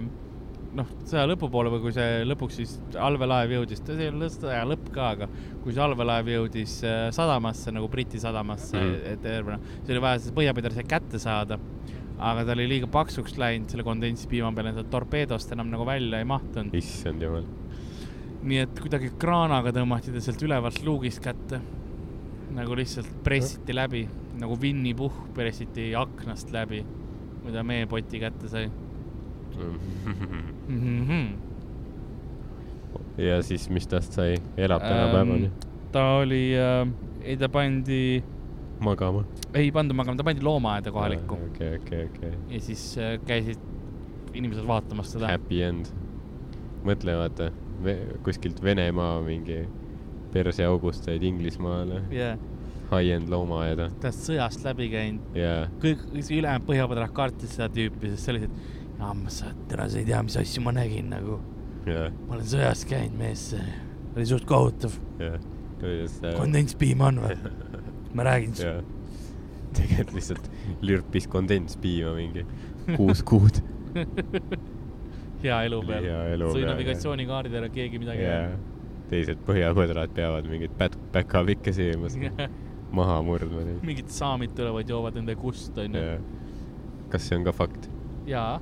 noh, 0.78 0.90
sõja 1.08 1.24
lõpupoole 1.30 1.72
või 1.74 1.82
kui 1.86 1.96
see 1.96 2.24
lõpuks 2.26 2.58
siis 2.60 2.74
allveelaev 3.00 3.54
jõudis, 3.58 3.82
see 3.86 4.06
ei 4.06 4.12
olnud 4.12 4.34
sõja 4.34 4.64
lõpp 4.68 4.90
ka, 4.94 5.10
aga 5.16 5.28
kui 5.64 5.74
see 5.74 5.84
allveelaev 5.84 6.32
jõudis 6.34 6.78
äh, 6.88 7.08
sadamasse 7.16 7.74
nagu 7.76 7.90
Briti 7.92 8.22
sadamasse 8.22 8.80
mm. 8.80 9.20
tervena, 9.24 9.60
siis 9.76 9.94
oli 9.94 10.04
vaja 10.04 10.22
see 10.24 10.38
põhjapõder 10.38 10.78
sealt 10.78 10.90
kätte 10.96 11.22
saada. 11.22 11.60
aga 12.24 12.46
ta 12.46 12.54
oli 12.54 12.68
liiga 12.70 12.88
paksuks 12.88 13.38
läinud 13.42 13.72
selle 13.74 13.84
kondentspiima 13.84 14.52
peale, 14.56 14.74
ta 14.74 14.84
torpeedost 14.88 15.52
enam 15.52 15.72
nagu 15.74 15.86
välja 15.86 16.22
ei 16.22 16.28
mahtunud. 16.30 16.76
issand 16.78 17.22
jumal. 17.22 17.46
nii 18.44 18.66
et 18.66 18.84
kuidagi 18.86 19.14
kraanaga 19.20 19.74
tõmmati 19.76 20.14
ta 20.14 20.22
sealt 20.24 20.42
ülevalt 20.44 20.84
luugist 20.86 21.22
kätte. 21.24 21.62
nagu 22.54 22.76
lihtsalt 22.78 23.10
pressiti 23.26 23.74
läbi, 23.74 24.08
nagu 24.42 24.58
Winny 24.62 24.94
Puhh 24.94 25.26
pressiti 25.34 25.92
aknast 25.98 26.52
läbi, 26.54 26.84
kui 27.42 27.54
ta 27.54 27.64
meepoti 27.66 28.22
kätte 28.22 28.50
sai. 28.50 28.72
Ja 33.18 33.42
siis, 33.46 33.70
mis 33.70 33.88
tast 33.88 34.14
sai, 34.18 34.38
elab 34.58 34.82
tänapäevani 34.82 35.46
Ähm, 35.46 35.54
ta 35.92 36.06
oli 36.22 36.44
äh,, 36.58 36.88
ei 37.24 37.38
ta 37.38 37.50
pandi, 37.50 38.24
magama. 38.80 39.26
ei 39.54 39.72
pandud 39.72 39.96
magama, 39.96 40.18
ta 40.18 40.24
pandi 40.24 40.42
loomaaeda 40.44 40.92
kohalikku 40.92 41.38
okei, 41.52 41.76
okei, 41.78 42.06
okei. 42.06 42.34
ja 42.56 42.62
siis 42.62 42.98
äh, 42.98 43.20
käisid 43.28 43.60
inimesed 44.34 44.66
vaatamas 44.68 45.12
seda. 45.14 45.30
Happy 45.30 45.62
end. 45.62 45.92
mõtle, 46.84 47.14
vaata, 47.16 47.52
kuskilt 48.26 48.58
Venemaa 48.64 49.22
mingi 49.24 49.62
perseaugust 50.34 51.06
said 51.06 51.24
Inglismaale 51.24 52.02
Yeah. 52.12 52.40
high-end 52.92 53.30
loomaaeda 53.32 53.90
ta 54.02 54.10
on 54.10 54.18
sõjast 54.18 54.66
läbi 54.66 54.90
käinud, 54.92 55.38
ja 55.38 55.68
kõik 55.84 56.02
ülejäänud 56.18 56.66
põhjapõdra 56.68 57.08
kartis 57.14 57.56
seda 57.56 57.70
tüüpi, 57.74 58.12
sest 58.14 58.26
see 58.28 58.50
et 59.04 59.74
jammas 59.74 59.94
sa, 59.94 60.00
ei 60.00 60.08
tea, 60.08 60.22
mis 60.26 60.38
asju 60.40 60.64
ma 60.66 60.74
nägin 60.76 61.12
nagu. 61.14 61.40
ja, 61.90 62.10
ma 62.28 62.38
olen 62.38 62.50
sõjas 62.54 62.86
käinud, 62.90 63.18
mees, 63.20 63.50
see 63.54 63.64
oli 64.16 64.28
suht 64.30 64.48
kohutav. 64.50 64.98
ja, 65.22 65.38
kuidas 65.82 66.20
ta. 66.24 66.34
kondentspiim 66.40 67.06
on 67.10 67.24
või? 67.26 67.38
ma 68.18 68.28
räägin 68.30 68.56
sulle. 68.56 68.76
ja, 68.82 68.84
tegelikult 69.78 70.18
lihtsalt 70.20 70.52
lürpis 70.82 71.28
kondentspiima 71.28 72.14
mingi 72.18 72.46
kuus 72.98 73.24
kuud. 73.26 73.64
hea 75.44 75.64
elu 75.68 75.82
peal. 75.88 76.12
sõi 76.54 76.68
ära, 76.68 77.74
keegi 77.74 78.00
midagi 78.02 78.28
ja 78.28 78.38
teised 79.14 79.42
põhjapõdrad 79.48 80.14
peavad 80.16 80.48
mingit 80.50 80.74
pät-, 80.80 81.00
päkapikke 81.14 81.74
sööma, 81.76 82.10
maha 82.98 83.20
murdma 83.26 83.66
neid. 83.68 83.82
mingid 83.86 84.12
saamid 84.14 84.56
tulevad, 84.58 84.90
joovad 84.90 85.18
nende 85.20 85.36
kust, 85.40 85.78
onju. 85.80 86.04
kas 87.14 87.28
see 87.28 87.38
on 87.40 87.48
ka 87.48 87.54
fakt? 87.56 87.90
jaa, 88.30 88.58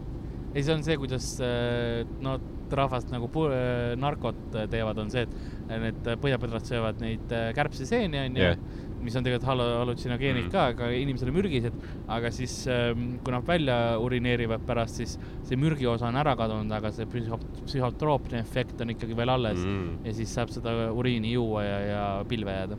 ei 0.51 0.63
see 0.63 0.73
on 0.75 0.83
see, 0.83 0.97
kuidas 0.99 1.33
äh, 1.43 2.01
no 2.23 2.37
rahvast 2.71 3.11
nagu 3.11 3.27
äh, 3.47 3.93
narkot 3.99 4.55
äh, 4.55 4.67
teevad, 4.71 4.99
on 5.03 5.11
see, 5.11 5.25
et 5.25 5.81
need 5.81 6.07
põhjapõdrad 6.23 6.67
söövad 6.67 7.01
neid 7.03 7.31
kärbseseeni 7.55 8.25
onju 8.27 8.43
yeah., 8.43 8.63
mis 9.01 9.15
on 9.17 9.25
tegelikult 9.25 9.47
hallutsinogeenid 9.49 10.43
Mhm. 10.43 10.49
mm. 10.49 10.53
ka, 10.53 10.65
aga 10.75 10.91
inimesele 10.93 11.31
mürgised, 11.33 11.73
aga 12.11 12.29
siis 12.29 12.53
ähm, 12.69 13.15
kui 13.25 13.33
nad 13.33 13.47
välja 13.47 13.77
urineerivad 13.97 14.61
pärast, 14.67 14.99
siis 15.01 15.15
see 15.47 15.57
mürgiosa 15.57 16.05
on 16.11 16.19
ära 16.21 16.35
kadunud, 16.37 16.69
aga 16.77 16.91
see 16.93 17.07
psühho-, 17.09 17.39
psühhotroopne 17.65 18.43
efekt 18.43 18.83
on 18.85 18.93
ikkagi 18.93 19.17
veel 19.17 19.33
alles 19.33 19.63
mm. 19.63 20.03
ja 20.05 20.13
siis 20.19 20.35
saab 20.37 20.53
seda 20.53 20.91
uriini 20.93 21.33
juua 21.33 21.65
ja, 21.65 21.79
ja 21.87 22.03
pilve 22.29 22.59
jääda 22.59 22.77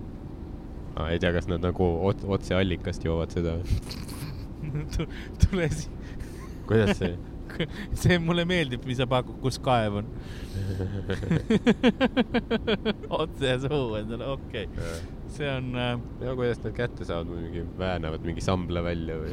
Ah, 0.92 1.08
ei 1.08 1.18
tea, 1.18 1.32
kas 1.32 1.46
nad 1.48 1.62
nagu 1.64 1.86
ot-, 2.04 2.24
otse 2.28 2.52
allikast 2.52 3.04
joovad 3.06 3.32
seda. 3.32 3.54
tule 5.40 5.68
siis, 5.72 5.88
kuidas 6.68 6.98
see? 7.00 7.14
see 8.02 8.18
mulle 8.22 8.44
meeldib, 8.48 8.84
mis 8.88 8.98
sa 9.00 9.06
pakud, 9.10 9.36
kus 9.42 9.58
kaev 9.62 9.92
on. 10.02 10.06
otse 13.22 13.56
suhu 13.64 13.96
endale, 14.00 14.24
okei 14.34 14.66
okay., 14.68 14.92
see 15.32 15.48
on 15.48 15.66
äh,, 15.78 15.94
ja 16.22 16.34
kuidas 16.38 16.60
nad 16.64 16.74
kätte 16.76 17.02
saavad, 17.08 17.28
mingi 17.32 17.62
väänavad 17.78 18.22
mingi 18.28 18.42
sambla 18.44 18.80
välja 18.84 19.14
või? 19.20 19.32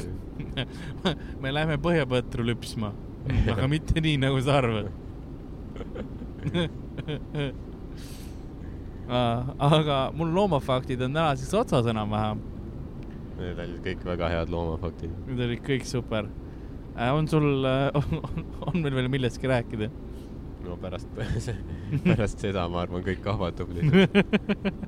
me 1.44 1.54
läheme 1.54 1.78
põhjapõtru 1.84 2.42
lüpsma, 2.48 2.90
aga 3.56 3.66
mitte 3.72 3.96
nii, 4.04 4.18
nagu 4.22 4.38
sa 4.44 4.52
arvad. 4.62 4.88
aga 9.10 9.98
mul 10.16 10.30
loomafaktid 10.38 11.00
on 11.04 11.18
täna 11.18 11.32
siis 11.40 11.54
otsas 11.58 11.86
enam-vähem, 11.92 12.40
Need 13.40 13.60
olid 13.64 13.78
kõik 13.86 14.02
väga 14.04 14.28
head 14.34 14.50
loomafaktid. 14.52 15.12
need 15.30 15.42
olid 15.46 15.62
kõik 15.64 15.86
super. 15.88 16.26
On 17.16 17.28
sul, 17.32 17.66
on 18.68 18.82
meil 18.82 18.96
veel 18.98 19.12
millestki 19.12 19.48
rääkida? 19.50 19.90
no 20.66 20.76
pärast, 20.78 21.08
pärast 22.08 22.44
seda 22.44 22.66
ma 22.72 22.84
arvan, 22.84 23.04
kõik 23.06 23.22
kahvatub 23.24 23.72
lihtsalt. 23.76 24.20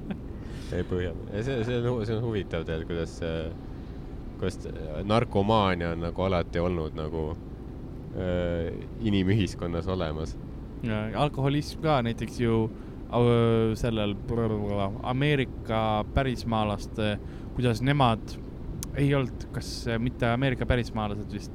ei 0.76 0.86
põhja, 0.88 1.14
see, 1.40 1.62
see 1.68 1.80
on, 1.80 2.04
see 2.08 2.18
on 2.18 2.26
huvitav 2.26 2.66
tead, 2.68 2.86
kuidas, 2.90 3.16
kuidas 4.42 4.68
narkomaania 5.08 5.94
on 5.96 6.06
nagu 6.06 6.28
alati 6.28 6.62
olnud 6.62 6.96
nagu 7.00 7.26
äh, 7.32 8.70
inimühiskonnas 9.08 9.90
olemas. 9.92 10.36
Alkoholism 11.16 11.84
ka 11.84 12.00
näiteks 12.06 12.40
ju 12.42 12.64
au- 13.14 13.76
sellel 13.78 14.16
Ameerika 15.04 16.06
pärismaalaste, 16.14 17.18
kuidas 17.56 17.82
nemad 17.82 18.38
ei 18.96 19.14
olnud, 19.16 19.46
kas 19.56 19.86
mitte 20.00 20.28
Ameerika 20.28 20.66
pärismaalased 20.66 21.32
vist, 21.32 21.54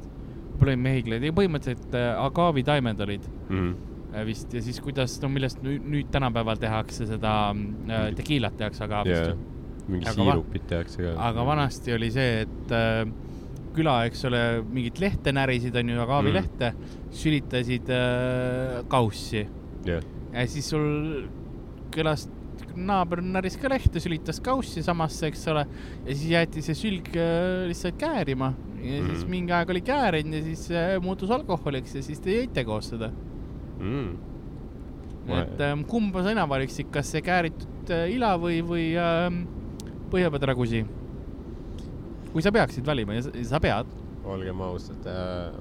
olid 0.65 0.81
mehhikled, 0.83 1.27
ei 1.27 1.35
põhimõtteliselt 1.35 1.99
äh, 1.99 2.13
agaavitaimed 2.23 3.05
olid 3.07 3.29
Mm. 3.47 3.75
äh, 4.13 4.25
vist 4.27 4.55
ja 4.55 4.63
siis 4.63 4.81
kuidas, 4.83 5.19
no 5.23 5.31
millest 5.31 5.61
nüüd, 5.63 5.85
nüüd 5.87 6.11
tänapäeval 6.15 6.59
tehakse 6.63 7.07
seda 7.07 7.35
äh, 7.53 8.09
tekiilat 8.19 8.57
tehakse 8.59 8.85
agaavist 8.85 9.21
yeah. 9.21 9.31
ju. 9.35 9.93
mingi 9.93 10.15
siirupit 10.17 10.67
tehakse 10.67 11.03
ka. 11.05 11.15
aga 11.29 11.47
vanasti 11.47 11.95
oli 11.95 12.11
see, 12.15 12.43
et 12.47 12.75
äh, 12.75 13.05
küla, 13.77 13.99
eks 14.09 14.25
ole, 14.25 14.43
mingit 14.73 14.99
lehte 15.03 15.35
närisid, 15.37 15.77
onju, 15.77 15.99
agaavilehte 16.07 16.73
mm., 16.73 17.11
sülitasid 17.23 17.93
äh, 17.93 18.81
kaussi 18.91 19.45
jah, 19.87 20.03
ja 20.33 20.47
siis 20.51 20.73
sul 20.73 21.29
külast 21.95 22.36
naaber 22.77 23.23
näris 23.25 23.57
ka 23.61 23.71
lehte, 23.73 24.01
sülitas 24.03 24.41
kaussi 24.45 24.83
samasse, 24.85 25.31
eks 25.31 25.47
ole, 25.53 25.67
ja 26.07 26.15
siis 26.15 26.31
jäeti 26.31 26.65
see 26.65 26.79
sülg 26.79 27.11
äh, 27.17 27.67
lihtsalt 27.71 27.99
käärima 28.01 28.53
ja 28.87 29.03
mm. 29.03 29.09
siis 29.09 29.25
Mhm. 29.25 29.31
mingi 29.31 29.53
aeg 29.53 29.71
oli 29.71 29.81
käärinud 29.81 30.35
ja 30.35 30.43
siis 30.43 30.71
äh, 30.71 31.03
muutus 31.03 31.31
alkoholiks 31.31 31.95
ja 31.95 32.03
siis 32.03 32.21
te 32.21 32.41
jõite 32.41 32.65
koos 32.65 32.91
seda. 32.93 33.11
mm.. 33.79 34.17
et 35.37 35.61
ähm, 35.61 35.83
kumba 35.89 36.23
sa 36.23 36.31
enam 36.31 36.49
valiksid, 36.49 36.91
kas 36.93 37.11
see 37.11 37.23
kääritud 37.23 37.91
äh, 37.91 38.11
ila 38.15 38.37
või, 38.41 38.61
või 38.67 38.87
ähm, 39.01 39.45
põhjapõdrakusi? 40.13 40.85
kui 42.33 42.45
sa 42.45 42.53
peaksid 42.53 42.87
valima 42.87 43.17
ja 43.17 43.25
sa, 43.27 43.33
sa 43.49 43.61
pead. 43.61 43.89
olgem 44.25 44.61
ausad 44.61 45.09
äh,, 45.09 45.57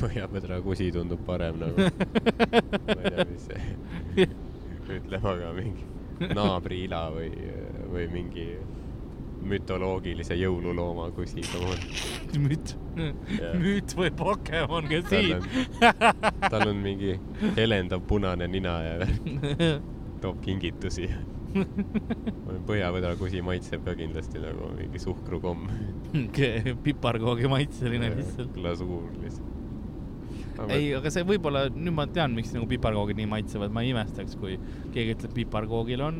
põhjapõdra 0.00 0.60
kusi 0.64 0.90
tundub 0.92 1.22
parem 1.26 1.60
nagu. 1.60 1.88
ma 2.96 3.00
ei 3.00 3.14
tea, 3.14 3.26
mis 3.30 3.48
see, 3.48 4.28
ütleme 4.90 5.32
aga 5.36 5.52
mingi 5.56 5.99
naabriila 6.38 7.06
või, 7.14 7.30
või 7.90 8.06
mingi 8.12 8.46
mütoloogilise 9.40 10.36
jõululooma 10.36 11.10
kusi, 11.16 11.40
come 11.48 11.72
on. 11.72 11.84
müüt 12.44 12.74
Jah. 13.38 13.54
müüt 13.56 13.94
või 13.96 14.10
Pokemon 14.16 14.90
tal 14.90 15.06
siin 15.08 15.46
tal 16.50 16.66
on 16.68 16.80
mingi 16.82 17.14
helendav 17.56 18.02
punane 18.08 18.48
nina 18.50 18.76
ja 18.84 19.08
toob 20.22 20.40
kingitusi. 20.44 21.08
põhjapõdra 22.68 23.16
kusi 23.18 23.40
maitseb 23.42 23.82
ka 23.86 23.96
kindlasti 23.98 24.42
nagu 24.42 24.68
mingi 24.76 25.00
suhkrukomm. 25.02 25.64
piparkoogi 26.84 27.48
maitseline 27.50 28.12
lihtsalt. 28.18 28.52
glasuur 28.54 29.08
lihtsalt. 29.22 29.59
ei, 30.68 30.90
aga 30.96 31.12
see 31.12 31.24
võib-olla, 31.26 31.66
nüüd 31.72 31.94
ma 31.96 32.06
tean, 32.10 32.34
miks 32.36 32.52
nagu 32.56 32.66
piparkoogid 32.70 33.18
nii 33.20 33.28
maitsevad, 33.30 33.72
ma 33.74 33.84
ei 33.84 33.92
imestaks, 33.94 34.36
kui 34.40 34.58
keegi 34.94 35.16
ütleb, 35.16 35.34
piparkoogil 35.36 36.02
on 36.04 36.18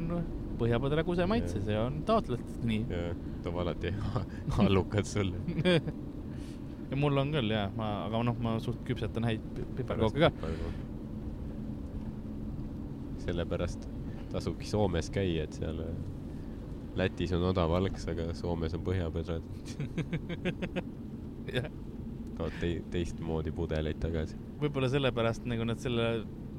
põhjapõdra 0.61 1.05
kuse 1.09 1.27
maitse, 1.31 1.63
see 1.65 1.77
on 1.81 2.03
taotletud 2.09 2.65
nii. 2.69 3.01
toob 3.45 3.61
alati 3.63 3.93
allukad 4.65 5.09
sulle. 5.09 5.41
ja 6.91 6.99
mul 7.01 7.23
on 7.23 7.33
küll 7.37 7.55
jah, 7.55 7.73
ma, 7.77 7.91
aga 8.09 8.23
noh, 8.29 8.39
ma 8.45 8.57
suht 8.65 8.83
küpsetan 8.89 9.29
häid 9.29 9.45
pi- 9.57 9.69
piparkooke 9.81 10.29
ka. 10.29 10.33
sellepärast 13.25 13.89
tasubki 14.31 14.69
Soomes 14.69 15.11
käia, 15.13 15.45
et 15.45 15.57
seal 15.59 15.81
äh, 15.85 15.93
Lätis 16.99 17.33
on 17.37 17.45
odav 17.53 17.73
alks, 17.79 18.07
aga 18.11 18.33
Soomes 18.35 18.75
on 18.75 18.83
põhjapõdrad. 18.87 19.45
jah, 21.57 21.69
tood 22.41 22.57
te 22.61 22.71
teistmoodi 22.93 23.53
pudeleid 23.57 24.01
tagasi. 24.03 24.39
võib-olla 24.61 24.91
sellepärast 24.93 25.47
nagu 25.51 25.67
nad 25.69 25.81
selle 25.83 26.09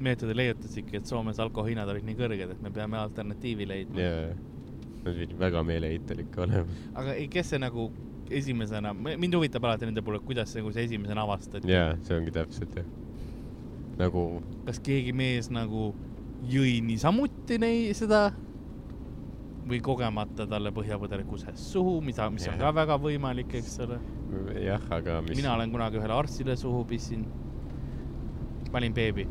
meetodi 0.02 0.36
leiutasidki, 0.36 0.98
et 0.98 1.10
Soomes 1.10 1.38
alkoholihinnad 1.42 1.90
olid 1.92 2.06
nii 2.08 2.18
kõrged, 2.18 2.54
et 2.54 2.62
me 2.62 2.72
peame 2.74 2.98
alternatiivi 3.00 3.68
leidma. 3.68 4.00
jaa, 4.00 4.32
nad 5.02 5.04
pidid 5.04 5.36
väga 5.38 5.62
meeleheitlik 5.66 6.38
olema. 6.46 6.80
aga 6.94 7.18
ei, 7.18 7.28
kes 7.32 7.52
see 7.54 7.62
nagu 7.62 7.90
esimesena, 8.32 8.94
mind 8.94 9.34
huvitab 9.36 9.64
alati 9.68 9.88
nende 9.88 10.04
puhul, 10.04 10.20
et 10.20 10.26
kuidas 10.26 10.54
nagu 10.56 10.72
see 10.72 10.86
esimesena 10.88 11.26
avastati. 11.26 11.70
jaa, 11.70 11.96
see 12.06 12.16
ongi 12.18 12.34
täpselt 12.34 12.78
jah. 12.80 12.88
nagu 13.98 14.24
kas 14.66 14.80
keegi 14.82 15.12
mees 15.16 15.50
nagu 15.52 15.92
jõi 16.50 16.80
niisamuti 16.82 17.58
nei-, 17.62 17.92
seda 17.94 18.30
või 19.68 19.78
kogemata 19.84 20.46
talle 20.50 20.72
põhjapõder 20.74 21.22
kuses 21.28 21.60
suhu, 21.72 22.00
mida, 22.04 22.28
mis 22.34 22.46
on 22.48 22.56
Jah. 22.56 22.64
ka 22.64 22.74
väga 22.82 22.98
võimalik, 22.98 23.54
eks 23.60 23.78
ole. 23.84 23.98
jah, 24.62 24.82
aga 24.90 25.20
mis. 25.26 25.36
mina 25.36 25.54
olen 25.54 25.72
kunagi 25.72 26.00
ühele 26.00 26.16
arstile 26.16 26.56
suhu 26.56 26.84
pissinud. 26.88 27.28
ma 28.72 28.78
olin 28.78 28.94
beebi. 28.94 29.28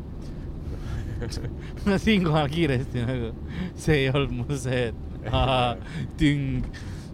no 1.86 1.98
siinkohal 1.98 2.48
kiiresti 2.50 3.04
nagu, 3.06 3.32
see 3.74 4.02
ei 4.04 4.08
olnud 4.10 4.34
mul 4.40 4.58
see, 4.58 4.88
et 4.90 5.28
ahaa, 5.30 5.76
tüng. 6.18 6.66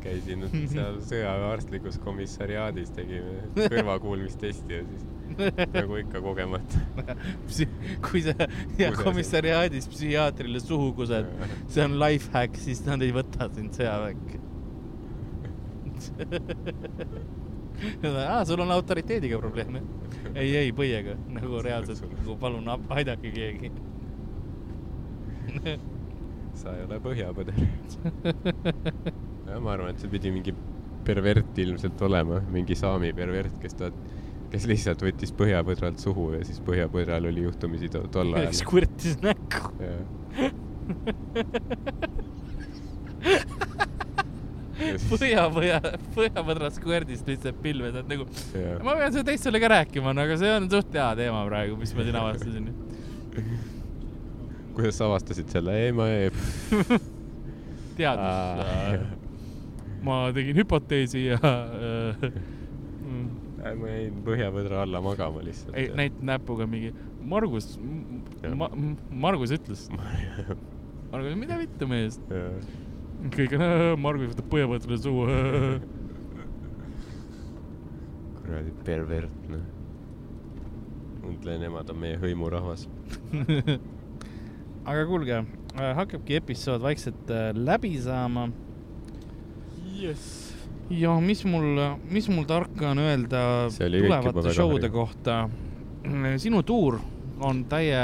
käisin 0.03 0.45
seal 0.71 1.01
sõjaväearstlikus 1.05 1.99
komissariaadis, 2.05 2.93
tegime 2.97 3.49
kõrvakuulmistesti 3.75 4.79
ja 4.79 4.85
siis 4.89 5.07
nagu 5.75 5.99
ikka 6.01 6.23
kogemata. 6.25 6.85
kui 8.09 8.23
sa 8.25 8.33
ja 8.81 8.93
komissariaadis 8.97 9.91
psühhiaatrile 9.93 10.63
suhu 10.65 10.93
kused, 11.01 11.29
see 11.69 11.85
on 11.85 11.99
life 12.01 12.33
hack, 12.33 12.57
siis 12.63 12.81
nad 12.87 13.03
ei 13.05 13.13
võta 13.17 13.51
sind 13.57 13.77
sõjaväkke. 13.77 14.47
aa, 18.29 18.45
sul 18.45 18.61
on 18.61 18.71
autoriteediga 18.75 19.39
probleeme? 19.39 19.83
ei, 20.35 20.57
ei 20.57 20.73
põiega 20.77 21.17
nagu 21.35 21.63
reaalselt 21.65 22.03
nagu 22.11 22.37
palun 22.41 22.69
aidake 22.73 23.33
keegi. 23.35 23.73
sa 26.59 26.75
ei 26.77 26.85
ole 26.87 26.99
põhjapõder. 27.03 27.61
jah, 29.49 29.61
ma 29.61 29.75
arvan, 29.77 29.93
et 29.93 30.03
see 30.03 30.11
pidi 30.13 30.33
mingi 30.35 30.55
pervert 31.09 31.59
ilmselt 31.59 32.03
olema, 32.05 32.43
mingi 32.53 32.77
saami 32.77 33.13
pervert, 33.17 33.55
kes 33.63 33.79
ta, 33.79 33.91
kes 34.53 34.67
lihtsalt 34.69 35.05
võttis 35.07 35.33
põhjapõdralt 35.39 36.03
suhu 36.03 36.33
ja 36.37 36.43
siis 36.47 36.61
põhjapõdral 36.67 37.31
oli 37.31 37.47
juhtumisi 37.47 37.89
to 37.95 38.05
tol 38.13 38.35
ajal. 38.37 38.55
skvirtis 38.61 39.17
näkku. 39.25 39.73
Põhja, 45.11 45.47
põhja, 45.57 45.81
põhjapõdras 46.17 46.79
skvirdist 46.79 47.29
lihtsalt 47.29 47.61
pilves, 47.65 47.97
et 48.01 48.11
nagu 48.11 48.29
ma 48.87 48.97
pean 48.99 49.15
seda 49.15 49.27
teistele 49.31 49.63
ka 49.63 49.73
rääkima, 49.75 50.15
no 50.17 50.25
aga 50.25 50.39
see 50.41 50.53
on 50.57 50.69
suht 50.73 50.95
hea 50.97 51.09
teema 51.19 51.45
praegu, 51.49 51.79
mis 51.81 51.95
ma 51.97 52.07
siin 52.07 52.21
avastasin. 52.23 52.71
kuidas 54.79 54.99
sa 55.01 55.09
avastasid 55.09 55.51
selle? 55.53 55.75
ei, 55.85 55.95
ma 55.97 56.09
ei. 56.13 56.31
teadus. 57.99 59.09
ma 60.07 60.21
tegin 60.35 60.61
hüpoteesi 60.61 61.25
ja 61.27 61.39
äh, 61.43 62.29
ma 63.79 63.91
jäin 63.91 64.21
põhjapõdra 64.27 64.85
alla 64.85 65.03
magama 65.03 65.43
lihtsalt. 65.43 65.75
ei, 65.77 65.91
näit- 65.99 66.21
näpuga 66.23 66.69
mingi 66.71 66.93
Margus, 67.29 67.75
ma, 68.57 68.71
Margus 69.11 69.51
ütles, 69.53 69.89
Margus, 71.11 71.35
mida 71.37 71.59
vittu 71.61 71.89
mees, 71.91 72.21
kõik 73.35 73.55
on, 73.57 73.65
Margus 74.03 74.33
võtab 74.33 74.51
põhjapõtrale 74.53 74.99
suu. 75.03 75.25
kuradi 78.39 78.73
pervert, 78.87 79.41
noh. 79.53 79.65
mõtle, 81.25 81.59
nemad 81.61 81.91
on 81.93 82.01
meie 82.01 82.21
hõimurahvas. 82.23 82.87
aga 84.89 85.03
kuulge, 85.11 85.43
hakkabki 85.75 86.39
episood 86.39 86.81
vaikselt 86.85 87.35
äh, 87.35 87.51
läbi 87.53 87.93
saama 88.01 88.49
jess. 89.99 90.55
ja 90.91 91.13
mis 91.21 91.45
mul, 91.45 91.83
mis 92.09 92.29
mul 92.33 92.47
tarka 92.49 92.93
on 92.95 93.03
öelda 93.03 93.43
tulevate 93.77 94.55
show'de 94.57 94.91
kohta. 94.95 95.49
sinu 96.41 96.63
tuur 96.63 97.01
on 97.41 97.63
täie, 97.71 97.99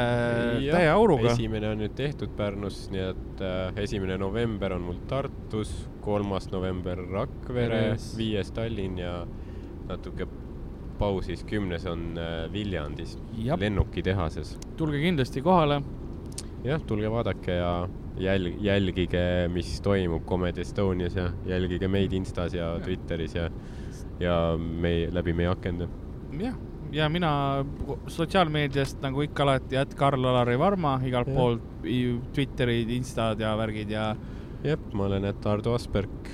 täie 0.71 0.91
auruga. 0.93 1.33
esimene 1.33 1.71
on 1.73 1.83
nüüd 1.83 1.95
tehtud 1.99 2.35
Pärnus, 2.39 2.85
nii 2.93 3.03
et 3.09 3.43
äh, 3.45 3.83
esimene 3.85 4.19
november 4.21 4.77
on 4.77 4.87
mul 4.89 5.01
Tartus, 5.11 5.73
kolmas 6.05 6.51
november 6.53 7.01
Rakvere 7.11 7.83
viies 8.19 8.53
Tallinn 8.55 8.99
ja 9.01 9.19
natuke 9.89 10.29
pausis, 10.99 11.43
kümnes 11.49 11.87
on 11.91 12.13
äh, 12.19 12.47
Viljandis, 12.53 13.19
lennukitehases. 13.59 14.57
tulge 14.77 15.03
kindlasti 15.03 15.43
kohale. 15.43 15.83
jah, 16.65 16.83
tulge 16.87 17.11
vaadake 17.11 17.59
ja 17.59 17.73
jälg-, 18.19 18.61
jälgige, 18.63 19.25
mis 19.53 19.81
toimub 19.81 20.25
Comedy 20.27 20.61
Estonias 20.61 21.17
ja 21.17 21.31
jälgige 21.47 21.89
meid 21.89 22.13
Instas 22.13 22.55
ja 22.55 22.79
Twitteris 22.85 23.35
ja, 23.35 23.51
ja 24.21 24.39
meie, 24.59 25.11
läbi 25.15 25.33
meie 25.33 25.51
akende. 25.51 25.89
jah, 26.39 26.55
ja 26.95 27.09
mina 27.11 27.65
sotsiaalmeediast 28.07 29.03
nagu 29.03 29.25
ikka 29.25 29.43
alati, 29.43 29.79
et 29.81 29.95
Karl-Alari 29.99 30.59
Varma 30.59 30.97
igalt 31.07 31.29
Jah. 31.31 31.37
poolt, 31.37 31.65
Twitterid, 32.35 32.91
Instad 32.95 33.43
ja 33.43 33.55
värgid 33.59 33.91
ja, 33.91 34.13
jah, 34.65 34.85
ma 34.95 35.09
olen, 35.09 35.27
et 35.29 35.47
Ardo 35.47 35.75
Asperg. 35.75 36.31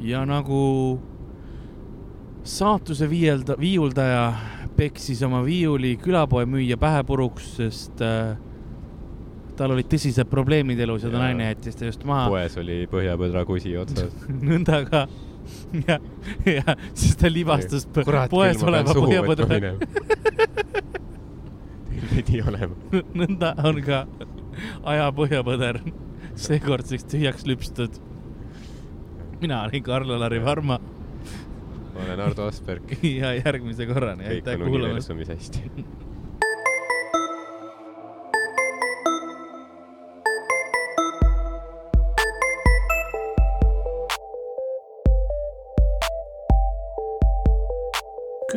ja 0.00 0.24
nagu 0.28 0.60
saatuse 2.44 3.08
viielda, 3.10 3.56
viiuldaja 3.60 4.32
peksis 4.76 5.22
oma 5.26 5.42
viiuli 5.44 5.96
külapoe 6.00 6.46
müüja 6.48 6.78
pähe 6.80 7.02
puruks, 7.04 7.50
sest 7.58 8.00
äh, 8.04 8.36
tal 9.56 9.74
olid 9.74 9.90
tõsised 9.92 10.28
probleemid 10.30 10.80
elus 10.80 11.04
ja 11.04 11.10
ta 11.12 11.20
naine 11.20 11.50
jättis 11.50 11.76
ta 11.76 11.88
just 11.90 12.04
maha. 12.08 12.28
poes 12.32 12.56
oli 12.60 12.84
põhjapõdra 12.90 13.44
kusi 13.48 13.74
otsas. 13.80 14.14
nõnda 14.48 14.84
ka. 14.88 15.04
ja, 15.88 15.98
ja 16.46 16.76
siis 16.94 17.16
ta 17.20 17.30
libastus 17.32 17.86
põ- 17.94 18.28
poes 18.32 18.62
oleva 18.62 18.94
põhjapõdra. 18.96 19.48
Teil 21.90 22.06
pidi 22.14 22.42
olema. 22.42 22.74
nõnda 23.14 23.54
on 23.68 23.80
ka 23.84 24.04
aja 24.92 25.10
põhjapõder 25.16 25.80
seekordseks 26.40 27.04
tühjaks 27.10 27.46
lüpstud. 27.48 27.98
mina 29.40 29.62
olin 29.64 29.82
Karl-Alari 29.82 30.40
Varma 30.44 30.78
ma 30.80 32.04
olen 32.04 32.20
Ardo 32.20 32.46
Asperg. 32.48 32.82
ja 33.20 33.34
järgmise 33.34 33.86
korrani, 33.86 34.24
kõik 34.24 34.40
aitäh 34.40 34.54
on 34.60 34.68
kuulamast. 34.68 35.10
universumis 35.10 35.28
hästi. 35.28 35.60